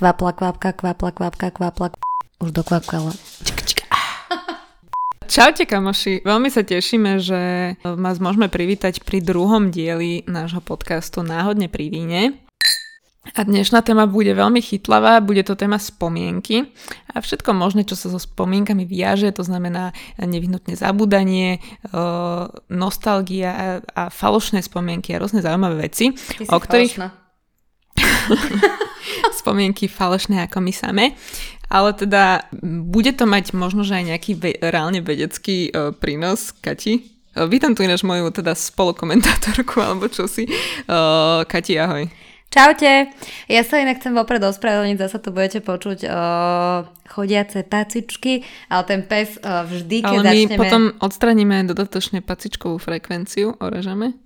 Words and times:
Kvapla, 0.00 0.32
kvapka, 0.32 0.72
kvapla, 0.72 1.12
kvapka, 1.12 1.52
kvapla. 1.52 1.92
Už 2.40 2.56
dokvapkala. 2.56 3.12
Čaute 5.28 5.68
kamoši, 5.68 6.24
veľmi 6.24 6.48
sa 6.48 6.64
tešíme, 6.64 7.20
že 7.20 7.40
vás 7.84 8.16
môžeme 8.16 8.48
privítať 8.48 9.04
pri 9.04 9.20
druhom 9.20 9.68
dieli 9.68 10.24
nášho 10.24 10.64
podcastu 10.64 11.20
Náhodne 11.20 11.68
pri 11.68 11.92
víne. 11.92 12.32
A 13.36 13.44
dnešná 13.44 13.84
téma 13.84 14.08
bude 14.08 14.32
veľmi 14.32 14.64
chytlavá, 14.64 15.20
bude 15.20 15.44
to 15.44 15.52
téma 15.52 15.76
spomienky 15.76 16.72
a 17.12 17.20
všetko 17.20 17.52
možné, 17.52 17.84
čo 17.84 17.92
sa 17.92 18.08
so 18.08 18.16
spomienkami 18.16 18.88
viaže, 18.88 19.28
to 19.36 19.44
znamená 19.44 19.92
nevyhnutne 20.16 20.80
zabúdanie, 20.80 21.60
nostalgia 22.72 23.84
a 23.84 24.08
falošné 24.08 24.64
spomienky 24.64 25.12
a 25.12 25.20
rôzne 25.20 25.44
zaujímavé 25.44 25.92
veci, 25.92 26.16
o 26.48 26.56
ktorých... 26.56 26.96
spomienky 29.40 29.86
falošné 29.88 30.46
ako 30.46 30.58
my 30.60 30.72
same. 30.72 31.06
Ale 31.70 31.94
teda 31.94 32.50
bude 32.82 33.14
to 33.14 33.30
mať 33.30 33.54
možno, 33.54 33.86
že 33.86 34.02
aj 34.02 34.04
nejaký 34.10 34.32
ve- 34.34 34.58
reálne 34.58 34.98
vedecký 34.98 35.70
uh, 35.70 35.94
prínos, 35.94 36.50
Kati? 36.58 37.06
Uh, 37.38 37.46
vítam 37.46 37.78
tu 37.78 37.86
ináč 37.86 38.02
moju 38.02 38.26
teda 38.34 38.58
spolukomentátorku 38.58 39.78
alebo 39.78 40.10
čosi. 40.10 40.50
Uh, 40.90 41.46
Kati, 41.46 41.78
ahoj. 41.78 42.10
Čaute, 42.50 43.14
ja 43.46 43.62
sa 43.62 43.78
inak 43.78 44.02
chcem 44.02 44.10
vopred 44.10 44.42
ospravedlniť, 44.42 44.98
zase 44.98 45.22
to 45.22 45.30
budete 45.30 45.62
počuť 45.62 46.02
uh, 46.02 46.82
chodiace 47.06 47.62
pacičky, 47.62 48.42
ale 48.66 48.82
ten 48.90 49.00
pes 49.06 49.38
uh, 49.38 49.62
vždy, 49.70 50.02
keď 50.02 50.10
ale 50.10 50.22
my 50.26 50.26
začneme... 50.26 50.58
potom 50.58 50.82
odstraníme 50.98 51.56
dodatočne 51.70 52.26
pacičkovú 52.26 52.82
frekvenciu, 52.82 53.54
orežeme. 53.62 54.18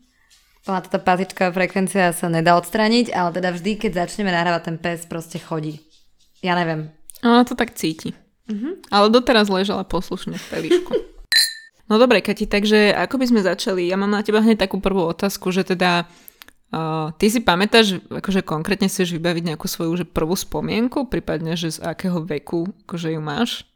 Ona 0.65 0.81
táto 0.81 0.97
pacičková 0.97 1.53
frekvencia 1.53 2.17
sa 2.17 2.33
nedá 2.33 2.57
odstraniť, 2.57 3.12
ale 3.12 3.37
teda 3.37 3.53
vždy, 3.53 3.77
keď 3.77 4.09
začneme 4.09 4.33
nahrávať, 4.33 4.62
ten 4.73 4.77
pes 4.81 5.05
proste 5.05 5.37
chodí. 5.37 5.84
Ja 6.41 6.57
neviem. 6.57 6.89
Ona 7.20 7.45
to 7.45 7.53
tak 7.53 7.77
cíti. 7.77 8.17
Uh-huh. 8.48 8.81
Ale 8.89 9.12
doteraz 9.12 9.53
ležala 9.53 9.85
poslušne 9.85 10.41
v 10.41 10.45
pelíšku. 10.48 10.92
no 11.89 12.01
dobre, 12.01 12.25
Kati, 12.25 12.48
takže 12.48 12.97
ako 12.97 13.20
by 13.20 13.27
sme 13.29 13.41
začali? 13.45 13.89
Ja 13.89 14.01
mám 14.01 14.12
na 14.12 14.25
teba 14.25 14.41
hneď 14.41 14.65
takú 14.65 14.81
prvú 14.81 15.05
otázku, 15.05 15.53
že 15.53 15.69
teda 15.69 16.09
uh, 16.73 17.12
ty 17.20 17.29
si 17.29 17.45
pamätáš, 17.45 18.01
akože 18.09 18.41
konkrétne 18.41 18.89
chceš 18.89 19.12
vybaviť 19.20 19.53
nejakú 19.53 19.69
svoju 19.69 20.01
že 20.01 20.05
prvú 20.09 20.33
spomienku, 20.33 21.12
prípadne, 21.12 21.61
že 21.61 21.77
z 21.77 21.85
akého 21.85 22.25
veku 22.25 22.73
akože 22.89 23.12
ju 23.12 23.20
máš? 23.20 23.69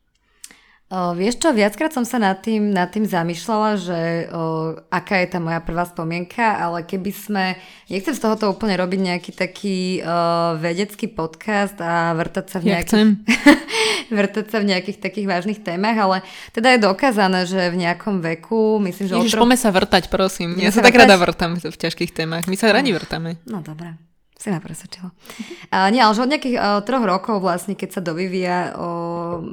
O, 0.89 1.13
vieš 1.13 1.37
čo, 1.37 1.53
viackrát 1.53 1.93
som 1.93 2.09
sa 2.09 2.17
nad 2.17 2.41
tým, 2.41 2.73
nad 2.73 2.89
tým 2.89 3.05
zamýšľala, 3.05 3.71
že 3.77 4.01
o, 4.33 4.73
aká 4.89 5.21
je 5.21 5.29
tá 5.29 5.37
moja 5.37 5.61
prvá 5.61 5.85
spomienka, 5.85 6.57
ale 6.57 6.81
keby 6.81 7.13
sme, 7.13 7.45
nechcem 7.93 8.17
z 8.17 8.25
tohoto 8.25 8.49
úplne 8.49 8.73
robiť 8.81 9.01
nejaký 9.13 9.31
taký 9.37 10.01
o, 10.01 10.09
vedecký 10.57 11.13
podcast 11.13 11.77
a 11.85 12.17
vrtať 12.17 12.47
sa 12.49 12.57
v 12.65 12.73
nejakých, 12.73 13.05
ja 13.05 14.15
vrtať 14.25 14.47
sa 14.49 14.65
v 14.65 14.69
nejakých 14.73 14.99
takých 15.05 15.29
vážnych 15.29 15.61
témach, 15.61 16.01
ale 16.01 16.17
teda 16.57 16.73
je 16.73 16.81
dokázané, 16.81 17.45
že 17.45 17.69
v 17.69 17.85
nejakom 17.85 18.25
veku, 18.25 18.81
myslím, 18.81 19.13
že... 19.13 19.15
Ježiš, 19.21 19.37
otro... 19.37 19.61
sa 19.61 19.69
vrtať, 19.69 20.09
prosím. 20.09 20.57
Ja 20.57 20.73
sa 20.73 20.81
tak 20.81 20.97
rada 20.97 21.21
vrtám 21.21 21.61
v 21.61 21.77
ťažkých 21.77 22.17
témach. 22.17 22.49
My 22.49 22.57
sa 22.57 22.73
radi 22.73 22.97
vrtame. 22.97 23.37
No 23.45 23.61
dobré. 23.61 23.93
Si 24.41 24.49
ma 24.49 24.57
presvedčila. 24.57 25.13
Uh, 25.69 25.93
nie, 25.93 26.01
ale 26.01 26.17
že 26.17 26.25
od 26.25 26.33
nejakých 26.33 26.57
uh, 26.57 26.81
troch 26.81 27.05
rokov 27.05 27.45
vlastne, 27.45 27.77
keď 27.77 27.89
sa 27.93 28.01
dovyvíja 28.01 28.73
uh, 28.73 29.45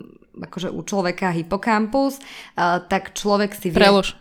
akože 0.42 0.70
u 0.72 0.82
človeka 0.84 1.32
hypokampus, 1.32 2.20
tak 2.92 3.16
človek 3.16 3.56
si 3.56 3.72
vie... 3.72 3.80
Prelož. 3.80 4.16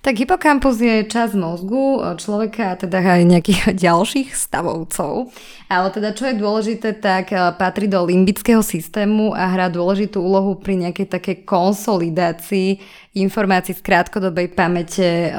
Tak 0.00 0.16
hypokampus 0.16 0.80
je 0.80 1.04
časť 1.04 1.36
mozgu 1.36 2.00
človeka 2.16 2.72
a 2.72 2.78
teda 2.80 3.04
aj 3.04 3.20
nejakých 3.20 3.60
ďalších 3.84 4.32
stavovcov. 4.32 5.28
Ale 5.68 5.92
teda 5.92 6.16
čo 6.16 6.24
je 6.24 6.40
dôležité, 6.40 6.96
tak 6.96 7.28
patrí 7.60 7.84
do 7.84 8.00
limbického 8.08 8.64
systému 8.64 9.36
a 9.36 9.52
hrá 9.52 9.68
dôležitú 9.68 10.24
úlohu 10.24 10.56
pri 10.56 10.88
nejakej 10.88 11.04
takej 11.04 11.36
konsolidácii 11.44 12.80
informácií 13.10 13.76
z 13.76 13.82
krátkodobej 13.84 14.56
pamäte 14.56 15.36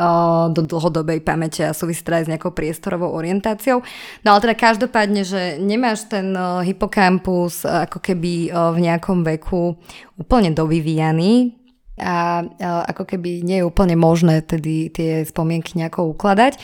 do 0.54 0.62
dlhodobej 0.62 1.24
pamäte 1.26 1.66
a 1.66 1.74
súvisí 1.74 2.06
teda 2.06 2.22
aj 2.22 2.26
s 2.28 2.32
nejakou 2.36 2.52
priestorovou 2.54 3.16
orientáciou. 3.18 3.82
No 4.22 4.38
ale 4.38 4.46
teda 4.46 4.56
každopádne, 4.60 5.26
že 5.26 5.58
nemáš 5.58 6.06
ten 6.06 6.38
hypokampus 6.38 7.66
ako 7.66 7.98
keby 7.98 8.54
v 8.54 8.78
nejakom 8.78 9.26
veku 9.26 9.74
úplne 10.20 10.54
dovyvíjaný, 10.54 11.61
a, 12.02 12.44
ako 12.90 13.06
keby 13.06 13.46
nie 13.46 13.62
je 13.62 13.68
úplne 13.70 13.94
možné 13.94 14.42
tedy 14.42 14.90
tie 14.90 15.22
spomienky 15.22 15.78
nejako 15.78 16.12
ukladať. 16.18 16.58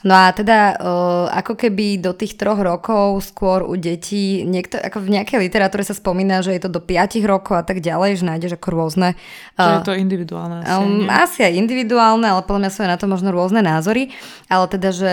No 0.00 0.16
a 0.16 0.32
teda 0.32 0.80
ako 1.28 1.60
keby 1.60 2.00
do 2.00 2.16
tých 2.16 2.40
troch 2.40 2.56
rokov 2.56 3.20
skôr 3.28 3.60
u 3.60 3.76
detí, 3.76 4.48
niekto, 4.48 4.80
ako 4.80 5.04
v 5.04 5.20
nejakej 5.20 5.38
literatúre 5.44 5.84
sa 5.84 5.92
spomína, 5.92 6.40
že 6.40 6.56
je 6.56 6.62
to 6.64 6.72
do 6.72 6.80
5 6.80 7.20
rokov 7.28 7.60
a 7.60 7.64
tak 7.64 7.84
ďalej, 7.84 8.16
že 8.16 8.24
nájdeš 8.24 8.52
ako 8.56 8.68
rôzne... 8.72 9.12
Že 9.60 9.84
je 9.84 9.84
to 9.84 9.92
individuálne 9.92 10.64
asi. 10.64 10.72
Um, 10.72 11.04
asi 11.04 11.44
aj 11.44 11.52
individuálne, 11.52 12.24
ale 12.24 12.40
podľa 12.48 12.60
mňa 12.64 12.70
sú 12.72 12.80
aj 12.80 12.90
na 12.96 12.96
to 12.96 13.06
možno 13.12 13.28
rôzne 13.28 13.60
názory. 13.60 14.08
Ale 14.48 14.64
teda, 14.72 14.88
že 14.88 15.12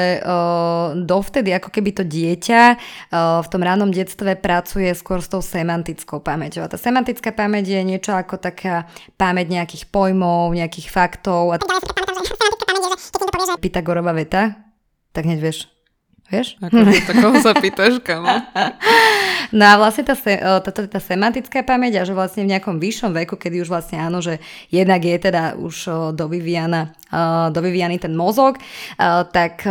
dovtedy 1.03 1.51
ako 1.51 1.67
keby 1.67 1.91
to 1.91 2.03
dieťa 2.07 2.61
v 3.43 3.47
tom 3.51 3.61
ránom 3.61 3.91
detstve 3.91 4.39
pracuje 4.39 4.87
skôr 4.95 5.19
s 5.19 5.27
tou 5.27 5.43
semantickou 5.43 6.23
pamäťou. 6.23 6.63
A 6.63 6.71
tá 6.71 6.79
semantická 6.79 7.35
pamäť 7.35 7.75
je 7.75 7.81
niečo 7.83 8.15
ako 8.15 8.39
taká 8.39 8.87
pamäť 9.19 9.51
nejakých 9.51 9.91
pojmov, 9.91 10.55
nejakých 10.55 10.87
faktov. 10.87 11.59
A... 11.59 11.61
Pythagorova 13.59 14.15
veta, 14.15 14.66
tak 15.17 15.25
hneď 15.25 15.41
vieš. 15.41 15.65
Vieš? 16.27 16.59
Ako, 16.59 16.83
to 16.83 17.13
koho 17.23 17.39
sa 17.39 17.55
pýtaš, 17.57 17.97
kamo? 18.03 18.27
No 19.47 19.63
a 19.63 19.79
vlastne 19.79 20.03
tá, 20.03 20.11
tá, 20.59 20.59
tá, 20.59 20.83
tá 20.91 20.99
semantická 20.99 21.63
pamäť 21.63 22.03
a 22.03 22.03
že 22.03 22.11
vlastne 22.11 22.43
v 22.43 22.51
nejakom 22.51 22.83
vyššom 22.83 23.15
veku, 23.15 23.39
kedy 23.39 23.63
už 23.63 23.71
vlastne 23.71 23.95
áno, 23.95 24.19
že 24.19 24.43
jednak 24.67 24.99
je 24.99 25.15
teda 25.15 25.55
už 25.55 25.87
dovyvíjana, 26.11 26.91
dovyvíjaný 27.55 27.95
ten 27.95 28.11
mozog, 28.11 28.59
tak 29.31 29.63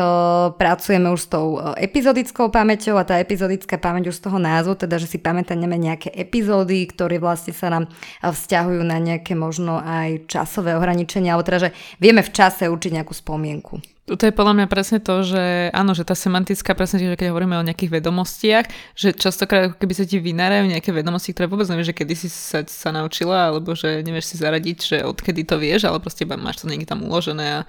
pracujeme 0.56 1.12
už 1.12 1.20
s 1.20 1.28
tou 1.28 1.60
epizodickou 1.76 2.48
pamäťou 2.48 2.96
a 2.96 3.04
tá 3.04 3.20
epizodická 3.20 3.76
pamäť 3.76 4.08
už 4.08 4.16
z 4.16 4.24
toho 4.24 4.40
názvu, 4.40 4.80
teda 4.80 4.96
že 4.96 5.12
si 5.12 5.20
pamätáme 5.20 5.76
nejaké 5.76 6.08
epizódy, 6.08 6.88
ktoré 6.88 7.20
vlastne 7.20 7.52
sa 7.52 7.68
nám 7.68 7.92
vzťahujú 8.24 8.80
na 8.80 8.96
nejaké 8.96 9.36
možno 9.36 9.76
aj 9.84 10.24
časové 10.24 10.72
ohraničenia, 10.72 11.36
alebo 11.36 11.44
teda, 11.44 11.68
že 11.68 11.76
vieme 12.00 12.24
v 12.24 12.32
čase 12.32 12.64
určiť 12.64 12.96
nejakú 12.96 13.12
spomienku. 13.12 13.95
To 14.06 14.22
je 14.22 14.30
podľa 14.30 14.54
mňa 14.54 14.66
presne 14.70 15.02
to, 15.02 15.26
že 15.26 15.74
áno, 15.74 15.90
že 15.90 16.06
tá 16.06 16.14
semantická 16.14 16.78
presne, 16.78 17.02
že 17.02 17.18
keď 17.18 17.34
hovoríme 17.34 17.58
o 17.58 17.66
nejakých 17.66 17.98
vedomostiach, 17.98 18.66
že 18.94 19.10
častokrát 19.10 19.74
keby 19.74 19.94
sa 19.98 20.06
ti 20.06 20.22
vynárajú 20.22 20.70
nejaké 20.70 20.94
vedomosti, 20.94 21.34
ktoré 21.34 21.50
vôbec 21.50 21.66
nevieš, 21.66 21.90
že 21.90 21.98
kedy 21.98 22.14
si 22.14 22.28
sa, 22.30 22.62
sa 22.62 22.94
naučila, 22.94 23.50
alebo 23.50 23.74
že 23.74 24.06
nevieš 24.06 24.30
si 24.30 24.36
zaradiť, 24.38 24.78
že 24.78 24.96
odkedy 25.02 25.42
to 25.42 25.58
vieš, 25.58 25.90
ale 25.90 25.98
proste 25.98 26.22
máš 26.22 26.62
to 26.62 26.70
niekde 26.70 26.86
tam 26.86 27.02
uložené 27.02 27.66
a 27.66 27.68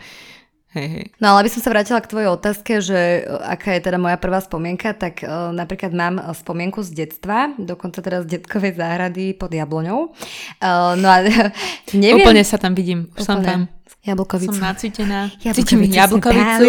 Hej, 0.76 0.88
hej. 0.92 1.06
No 1.24 1.32
ale 1.32 1.48
aby 1.48 1.52
som 1.56 1.64
sa 1.64 1.72
vrátila 1.72 2.04
k 2.04 2.12
tvojej 2.12 2.28
otázke, 2.28 2.84
že 2.84 3.24
aká 3.26 3.80
je 3.80 3.88
teda 3.88 3.96
moja 3.96 4.20
prvá 4.20 4.44
spomienka, 4.44 4.92
tak 4.92 5.24
uh, 5.24 5.56
napríklad 5.56 5.96
mám 5.96 6.20
spomienku 6.36 6.84
z 6.84 6.92
detstva, 7.08 7.56
dokonca 7.56 8.04
teraz 8.04 8.28
z 8.28 8.38
detkovej 8.38 8.76
záhrady 8.76 9.32
pod 9.32 9.48
Jabloňou. 9.48 10.12
Uh, 10.60 10.94
no 11.00 11.08
a 11.08 11.24
neviem... 11.96 12.20
Úplne 12.20 12.44
sa 12.44 12.60
tam 12.60 12.76
vidím, 12.76 13.08
už 13.16 13.24
som 13.24 13.40
tam. 13.40 13.72
Jablkovicu. 14.08 14.56
Som 14.56 14.64
nacítená. 14.64 15.28
Cítim 15.36 15.84
jablkovicu. 15.84 16.64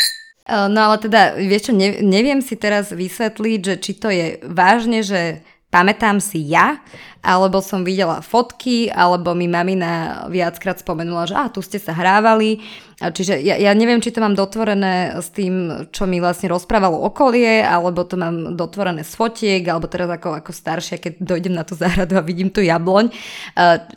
no 0.72 0.80
ale 0.88 0.96
teda, 0.96 1.36
vieš 1.36 1.68
čo, 1.68 1.72
ne, 1.76 2.00
neviem 2.00 2.40
si 2.40 2.56
teraz 2.56 2.96
vysvetliť, 2.96 3.60
že 3.60 3.74
či 3.76 3.92
to 4.00 4.08
je 4.08 4.40
vážne, 4.48 5.04
že 5.04 5.44
pamätám 5.76 6.24
si 6.24 6.40
ja, 6.40 6.80
alebo 7.20 7.60
som 7.60 7.84
videla 7.84 8.24
fotky, 8.24 8.88
alebo 8.88 9.36
mi 9.36 9.44
mamina 9.44 10.24
viackrát 10.32 10.80
spomenula, 10.80 11.28
že 11.28 11.34
ah, 11.36 11.50
tu 11.52 11.60
ste 11.60 11.76
sa 11.76 11.92
hrávali. 11.92 12.64
Čiže 12.96 13.42
ja, 13.44 13.60
ja 13.60 13.76
neviem, 13.76 14.00
či 14.00 14.14
to 14.14 14.24
mám 14.24 14.32
dotvorené 14.32 15.20
s 15.20 15.34
tým, 15.34 15.84
čo 15.92 16.08
mi 16.08 16.16
vlastne 16.22 16.48
rozprávalo 16.48 16.96
okolie, 17.04 17.60
alebo 17.60 18.08
to 18.08 18.16
mám 18.16 18.56
dotvorené 18.56 19.04
z 19.04 19.12
fotiek, 19.12 19.60
alebo 19.68 19.84
teraz 19.90 20.08
ako, 20.08 20.38
ako 20.38 20.54
staršia, 20.54 20.96
keď 20.96 21.12
dojdem 21.20 21.52
na 21.52 21.66
tú 21.66 21.76
záhradu 21.76 22.16
a 22.16 22.24
vidím 22.24 22.48
tu 22.48 22.64
jabloň. 22.64 23.12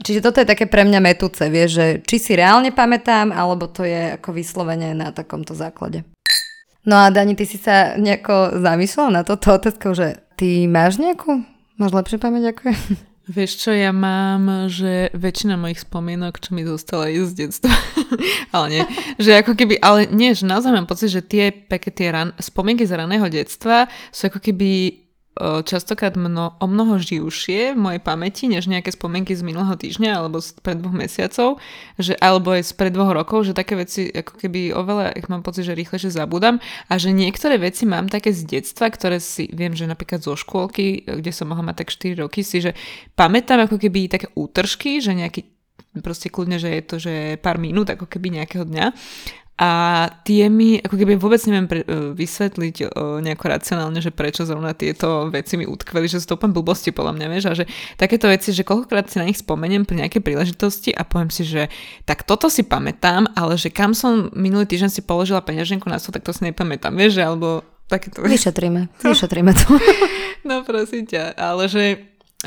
Čiže 0.03 0.19
toto 0.19 0.43
je 0.43 0.49
také 0.49 0.67
pre 0.67 0.83
mňa 0.83 0.99
metúce, 0.99 1.47
vie, 1.47 1.69
že 1.69 2.03
či 2.03 2.19
si 2.19 2.35
reálne 2.35 2.75
pamätám, 2.75 3.31
alebo 3.31 3.71
to 3.71 3.87
je 3.87 4.19
ako 4.19 4.35
vyslovene 4.35 4.91
na 4.97 5.15
takomto 5.15 5.55
základe. 5.55 6.03
No 6.83 6.97
a 6.97 7.13
Dani, 7.13 7.37
ty 7.37 7.45
si 7.45 7.61
sa 7.61 7.93
nejako 7.95 8.57
zamýšľala 8.57 9.21
na 9.21 9.23
toto 9.23 9.53
otázku, 9.53 9.93
že 9.93 10.17
ty 10.33 10.65
máš 10.65 10.97
nejakú 10.97 11.45
Máš 11.79 11.95
lepšie 11.95 12.19
pamäť 12.19 12.51
ako 12.51 12.61
ja? 12.69 12.77
Vieš 13.39 13.51
čo, 13.61 13.71
ja 13.71 13.93
mám, 13.93 14.67
že 14.73 15.13
väčšina 15.13 15.53
mojich 15.53 15.85
spomienok, 15.85 16.41
čo 16.41 16.57
mi 16.57 16.65
zostala 16.65 17.13
je 17.13 17.29
z 17.29 17.45
detstva. 17.45 17.69
ale 18.57 18.65
nie, 18.73 18.83
že 19.21 19.37
ako 19.37 19.53
keby, 19.53 19.77
ale 19.79 20.09
nie, 20.09 20.33
že 20.33 20.49
naozaj 20.49 20.73
mám 20.73 20.89
pocit, 20.89 21.13
že 21.13 21.21
tie, 21.21 21.53
také 21.53 21.93
tie 21.93 22.09
ran, 22.09 22.33
spomienky 22.41 22.89
z 22.89 22.97
raného 22.97 23.29
detstva 23.29 23.85
sú 24.09 24.33
ako 24.33 24.41
keby 24.41 24.69
častokrát 25.63 26.19
mno, 26.19 26.59
o 26.59 26.65
mnoho 26.67 26.99
živšie 26.99 27.73
v 27.73 27.79
mojej 27.79 28.01
pamäti, 28.03 28.51
než 28.51 28.67
nejaké 28.67 28.91
spomienky 28.91 29.31
z 29.31 29.41
minulého 29.41 29.73
týždňa 29.79 30.11
alebo 30.19 30.43
z 30.43 30.51
pred 30.59 30.75
dvoch 30.75 30.91
mesiacov, 30.91 31.63
že, 31.95 32.13
alebo 32.19 32.51
aj 32.51 32.67
z 32.67 32.71
pred 32.75 32.91
dvoch 32.91 33.15
rokov, 33.15 33.47
že 33.47 33.55
také 33.55 33.79
veci 33.79 34.11
ako 34.11 34.35
keby 34.35 34.75
oveľa, 34.75 35.15
ich 35.15 35.31
mám 35.31 35.39
pocit, 35.39 35.63
že 35.63 35.79
rýchlejšie 35.79 36.11
zabudám 36.11 36.59
a 36.91 36.93
že 36.99 37.15
niektoré 37.15 37.55
veci 37.55 37.87
mám 37.87 38.11
také 38.11 38.35
z 38.35 38.43
detstva, 38.43 38.91
ktoré 38.91 39.23
si 39.23 39.47
viem, 39.55 39.71
že 39.71 39.87
napríklad 39.87 40.19
zo 40.19 40.35
škôlky, 40.35 41.07
kde 41.07 41.31
som 41.31 41.47
mohla 41.47 41.71
mať 41.71 41.87
tak 41.87 41.89
4 41.95 42.23
roky, 42.27 42.43
si, 42.43 42.59
že 42.59 42.75
pamätám 43.15 43.63
ako 43.63 43.79
keby 43.79 44.11
také 44.11 44.27
útržky, 44.35 44.99
že 44.99 45.15
nejaký 45.15 45.47
proste 46.03 46.29
kľudne, 46.29 46.61
že 46.61 46.69
je 46.69 46.83
to, 46.85 46.95
že 47.01 47.13
pár 47.41 47.57
minút 47.57 47.89
ako 47.89 48.05
keby 48.05 48.37
nejakého 48.37 48.67
dňa 48.67 48.85
a 49.59 49.71
tie 50.23 50.47
mi, 50.47 50.79
ako 50.79 50.95
keby 50.95 51.19
vôbec 51.19 51.43
neviem 51.43 51.67
pre, 51.67 51.83
uh, 51.83 52.15
vysvetliť 52.15 52.75
uh, 52.87 53.19
nejako 53.19 53.45
racionálne, 53.51 53.99
že 53.99 54.15
prečo 54.15 54.47
zrovna 54.47 54.71
tieto 54.71 55.27
veci 55.27 55.59
mi 55.59 55.67
utkveli, 55.67 56.07
že 56.07 56.23
sú 56.23 56.31
to 56.31 56.35
úplne 56.39 56.55
blbosti 56.55 56.95
podľa 56.95 57.19
mňa, 57.19 57.27
vieš, 57.27 57.45
a 57.51 57.53
že 57.59 57.65
takéto 57.99 58.31
veci, 58.31 58.55
že 58.55 58.63
koľkokrát 58.63 59.11
si 59.11 59.19
na 59.19 59.27
nich 59.27 59.35
spomeniem 59.35 59.83
pri 59.83 60.07
nejakej 60.07 60.23
príležitosti 60.23 60.95
a 60.95 61.03
poviem 61.03 61.27
si, 61.27 61.43
že 61.43 61.67
tak 62.07 62.23
toto 62.23 62.47
si 62.47 62.63
pamätám, 62.63 63.27
ale 63.35 63.59
že 63.59 63.67
kam 63.67 63.91
som 63.91 64.31
minulý 64.31 64.63
týždeň 64.63 64.95
si 64.95 65.03
položila 65.03 65.43
peňaženku 65.43 65.91
na 65.91 65.99
to, 65.99 66.15
tak 66.15 66.23
to 66.23 66.31
si 66.31 66.47
nepamätám, 66.47 66.95
vieš, 66.95 67.19
že 67.19 67.27
alebo 67.27 67.67
takéto... 67.91 68.23
Vyšetríme, 68.23 68.87
vyšetríme 69.11 69.51
to. 69.59 69.75
no 70.47 70.63
prosím 70.63 71.03
ťa, 71.03 71.35
ale 71.35 71.67
že 71.67 71.83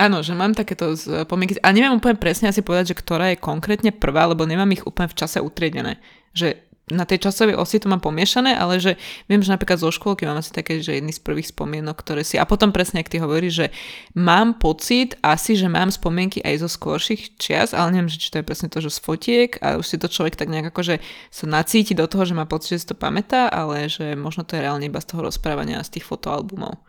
Áno, 0.00 0.24
že 0.24 0.32
mám 0.32 0.56
takéto 0.56 0.96
spomienky. 0.96 1.60
A 1.60 1.68
neviem 1.68 1.92
úplne 1.92 2.16
presne 2.16 2.48
asi 2.48 2.64
povedať, 2.64 2.96
že 2.96 3.00
ktorá 3.04 3.28
je 3.28 3.44
konkrétne 3.44 3.92
prvá, 3.92 4.24
lebo 4.24 4.48
nemám 4.48 4.72
ich 4.72 4.88
úplne 4.88 5.12
v 5.12 5.20
čase 5.20 5.36
utriedené. 5.36 6.00
Že 6.32 6.71
na 6.92 7.08
tej 7.08 7.28
časovej 7.28 7.56
osi 7.56 7.80
to 7.80 7.88
mám 7.88 8.04
pomiešané, 8.04 8.52
ale 8.52 8.76
že 8.78 9.00
viem, 9.26 9.40
že 9.40 9.48
napríklad 9.48 9.80
zo 9.80 9.88
škôlky 9.88 10.28
mám 10.28 10.38
asi 10.38 10.52
také, 10.52 10.78
že 10.84 11.00
jedný 11.00 11.10
z 11.10 11.24
prvých 11.24 11.50
spomienok, 11.50 11.96
ktoré 11.96 12.22
si... 12.22 12.36
A 12.36 12.44
potom 12.44 12.70
presne, 12.70 13.00
ak 13.00 13.08
ty 13.08 13.16
hovoríš, 13.18 13.54
že 13.54 13.66
mám 14.12 14.60
pocit 14.60 15.16
asi, 15.24 15.56
že 15.56 15.72
mám 15.72 15.88
spomienky 15.88 16.44
aj 16.44 16.62
zo 16.62 16.68
skôrších 16.68 17.40
čias, 17.40 17.72
ale 17.72 17.96
neviem, 17.96 18.12
že 18.12 18.20
či 18.20 18.28
to 18.28 18.38
je 18.38 18.46
presne 18.46 18.68
to, 18.68 18.78
že 18.84 18.92
z 18.92 18.98
fotiek 19.00 19.50
a 19.64 19.80
už 19.80 19.86
si 19.88 19.96
to 19.96 20.12
človek 20.12 20.36
tak 20.36 20.52
nejak 20.52 20.74
že 20.82 21.00
sa 21.30 21.44
nacíti 21.46 21.94
do 21.96 22.04
toho, 22.04 22.28
že 22.28 22.34
má 22.36 22.44
pocit, 22.44 22.76
že 22.76 22.80
si 22.84 22.90
to 22.92 22.96
pamätá, 22.98 23.48
ale 23.48 23.88
že 23.88 24.18
možno 24.18 24.44
to 24.44 24.58
je 24.58 24.64
reálne 24.64 24.84
iba 24.84 25.00
z 25.00 25.14
toho 25.14 25.24
rozprávania 25.24 25.80
z 25.84 25.98
tých 25.98 26.08
fotoalbumov. 26.08 26.80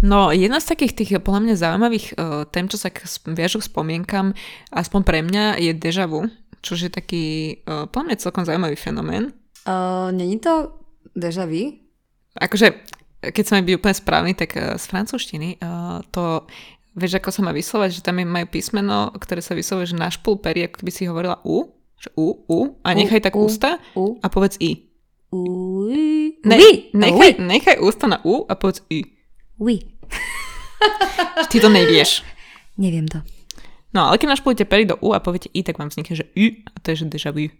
No, 0.00 0.32
jedna 0.32 0.64
z 0.64 0.72
takých 0.72 0.96
tých 0.96 1.10
podľa 1.20 1.40
mňa 1.44 1.54
zaujímavých 1.60 2.06
uh, 2.16 2.48
tém, 2.48 2.64
čo 2.72 2.80
sa 2.80 2.88
viažu 3.28 3.60
k 3.60 3.68
spomienkam, 3.68 4.32
aspoň 4.72 5.00
pre 5.04 5.20
mňa, 5.20 5.60
je 5.60 5.72
deja 5.76 6.08
vu, 6.08 6.24
čo 6.64 6.72
je 6.72 6.88
taký 6.88 7.60
uh, 7.68 7.84
podľa 7.84 8.04
mňa 8.08 8.22
celkom 8.24 8.44
zaujímavý 8.48 8.80
fenomén. 8.80 9.36
Uh, 9.68 10.08
Není 10.08 10.40
to 10.40 10.72
deja 11.12 11.44
vu? 11.44 11.76
Akože, 12.32 12.80
keď 13.20 13.44
som 13.44 13.60
byť 13.60 13.76
úplne 13.76 13.96
správny, 13.96 14.32
tak 14.32 14.56
uh, 14.56 14.80
z 14.80 14.84
francúzštiny 14.88 15.60
uh, 15.60 16.00
to 16.08 16.48
vieš, 16.96 17.20
ako 17.20 17.28
sa 17.28 17.40
má 17.44 17.52
vyslovať, 17.52 18.00
že 18.00 18.04
tam 18.04 18.24
majú 18.24 18.46
písmeno, 18.48 19.12
ktoré 19.20 19.44
sa 19.44 19.52
vyslovuje, 19.52 19.92
že 19.92 20.00
našpul 20.00 20.40
pery, 20.40 20.64
ako 20.64 20.80
by 20.80 20.90
si 20.90 21.04
hovorila 21.06 21.44
u, 21.44 21.76
že 22.00 22.08
u, 22.16 22.40
u, 22.48 22.60
a 22.80 22.88
nechaj 22.96 23.20
u, 23.20 23.24
tak 23.28 23.34
u, 23.36 23.44
ústa 23.44 23.76
u. 23.92 24.16
a 24.16 24.26
povedz 24.32 24.56
i. 24.64 24.88
U, 25.30 25.86
ne, 26.42 26.56
nechaj, 26.90 27.38
nechaj 27.38 27.76
ústa 27.84 28.08
na 28.08 28.18
u 28.24 28.48
a 28.48 28.56
povedz 28.56 28.80
i. 28.88 29.04
Oui. 29.60 29.89
Ty 31.50 31.56
to 31.60 31.68
nevieš. 31.68 32.24
Neviem 32.80 33.08
to. 33.08 33.20
No, 33.90 34.06
ale 34.06 34.22
keď 34.22 34.38
našpolíte 34.38 34.64
pery 34.70 34.86
do 34.86 34.94
U 35.02 35.10
a 35.12 35.18
poviete 35.18 35.50
I, 35.50 35.66
tak 35.66 35.76
vám 35.76 35.90
vznikne, 35.90 36.14
že 36.14 36.30
U, 36.38 36.46
a 36.62 36.76
to 36.78 36.94
je, 36.94 37.02
že 37.02 37.10
deja 37.10 37.30
vu 37.34 37.50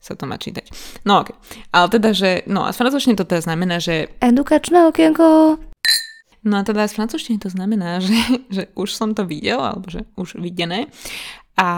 sa 0.00 0.16
to 0.16 0.24
má 0.24 0.40
čítať. 0.40 0.64
No 1.04 1.20
ok. 1.20 1.36
Ale 1.76 1.86
teda, 1.92 2.16
že, 2.16 2.30
no 2.48 2.64
a 2.64 2.72
z 2.72 2.80
francúzštiny 2.80 3.20
to 3.20 3.28
teda 3.28 3.44
znamená, 3.44 3.76
že... 3.76 4.08
Edukačné 4.24 4.88
okienko. 4.88 5.60
No 6.40 6.54
a 6.56 6.62
teda 6.64 6.88
z 6.88 6.96
francúzštiny 6.96 7.36
to 7.36 7.52
znamená, 7.52 8.00
že, 8.06 8.16
že 8.48 8.62
už 8.72 8.96
som 8.96 9.12
to 9.12 9.28
videl, 9.28 9.60
alebo 9.60 9.92
že 9.92 10.08
už 10.16 10.40
videné. 10.40 10.88
A 11.60 11.68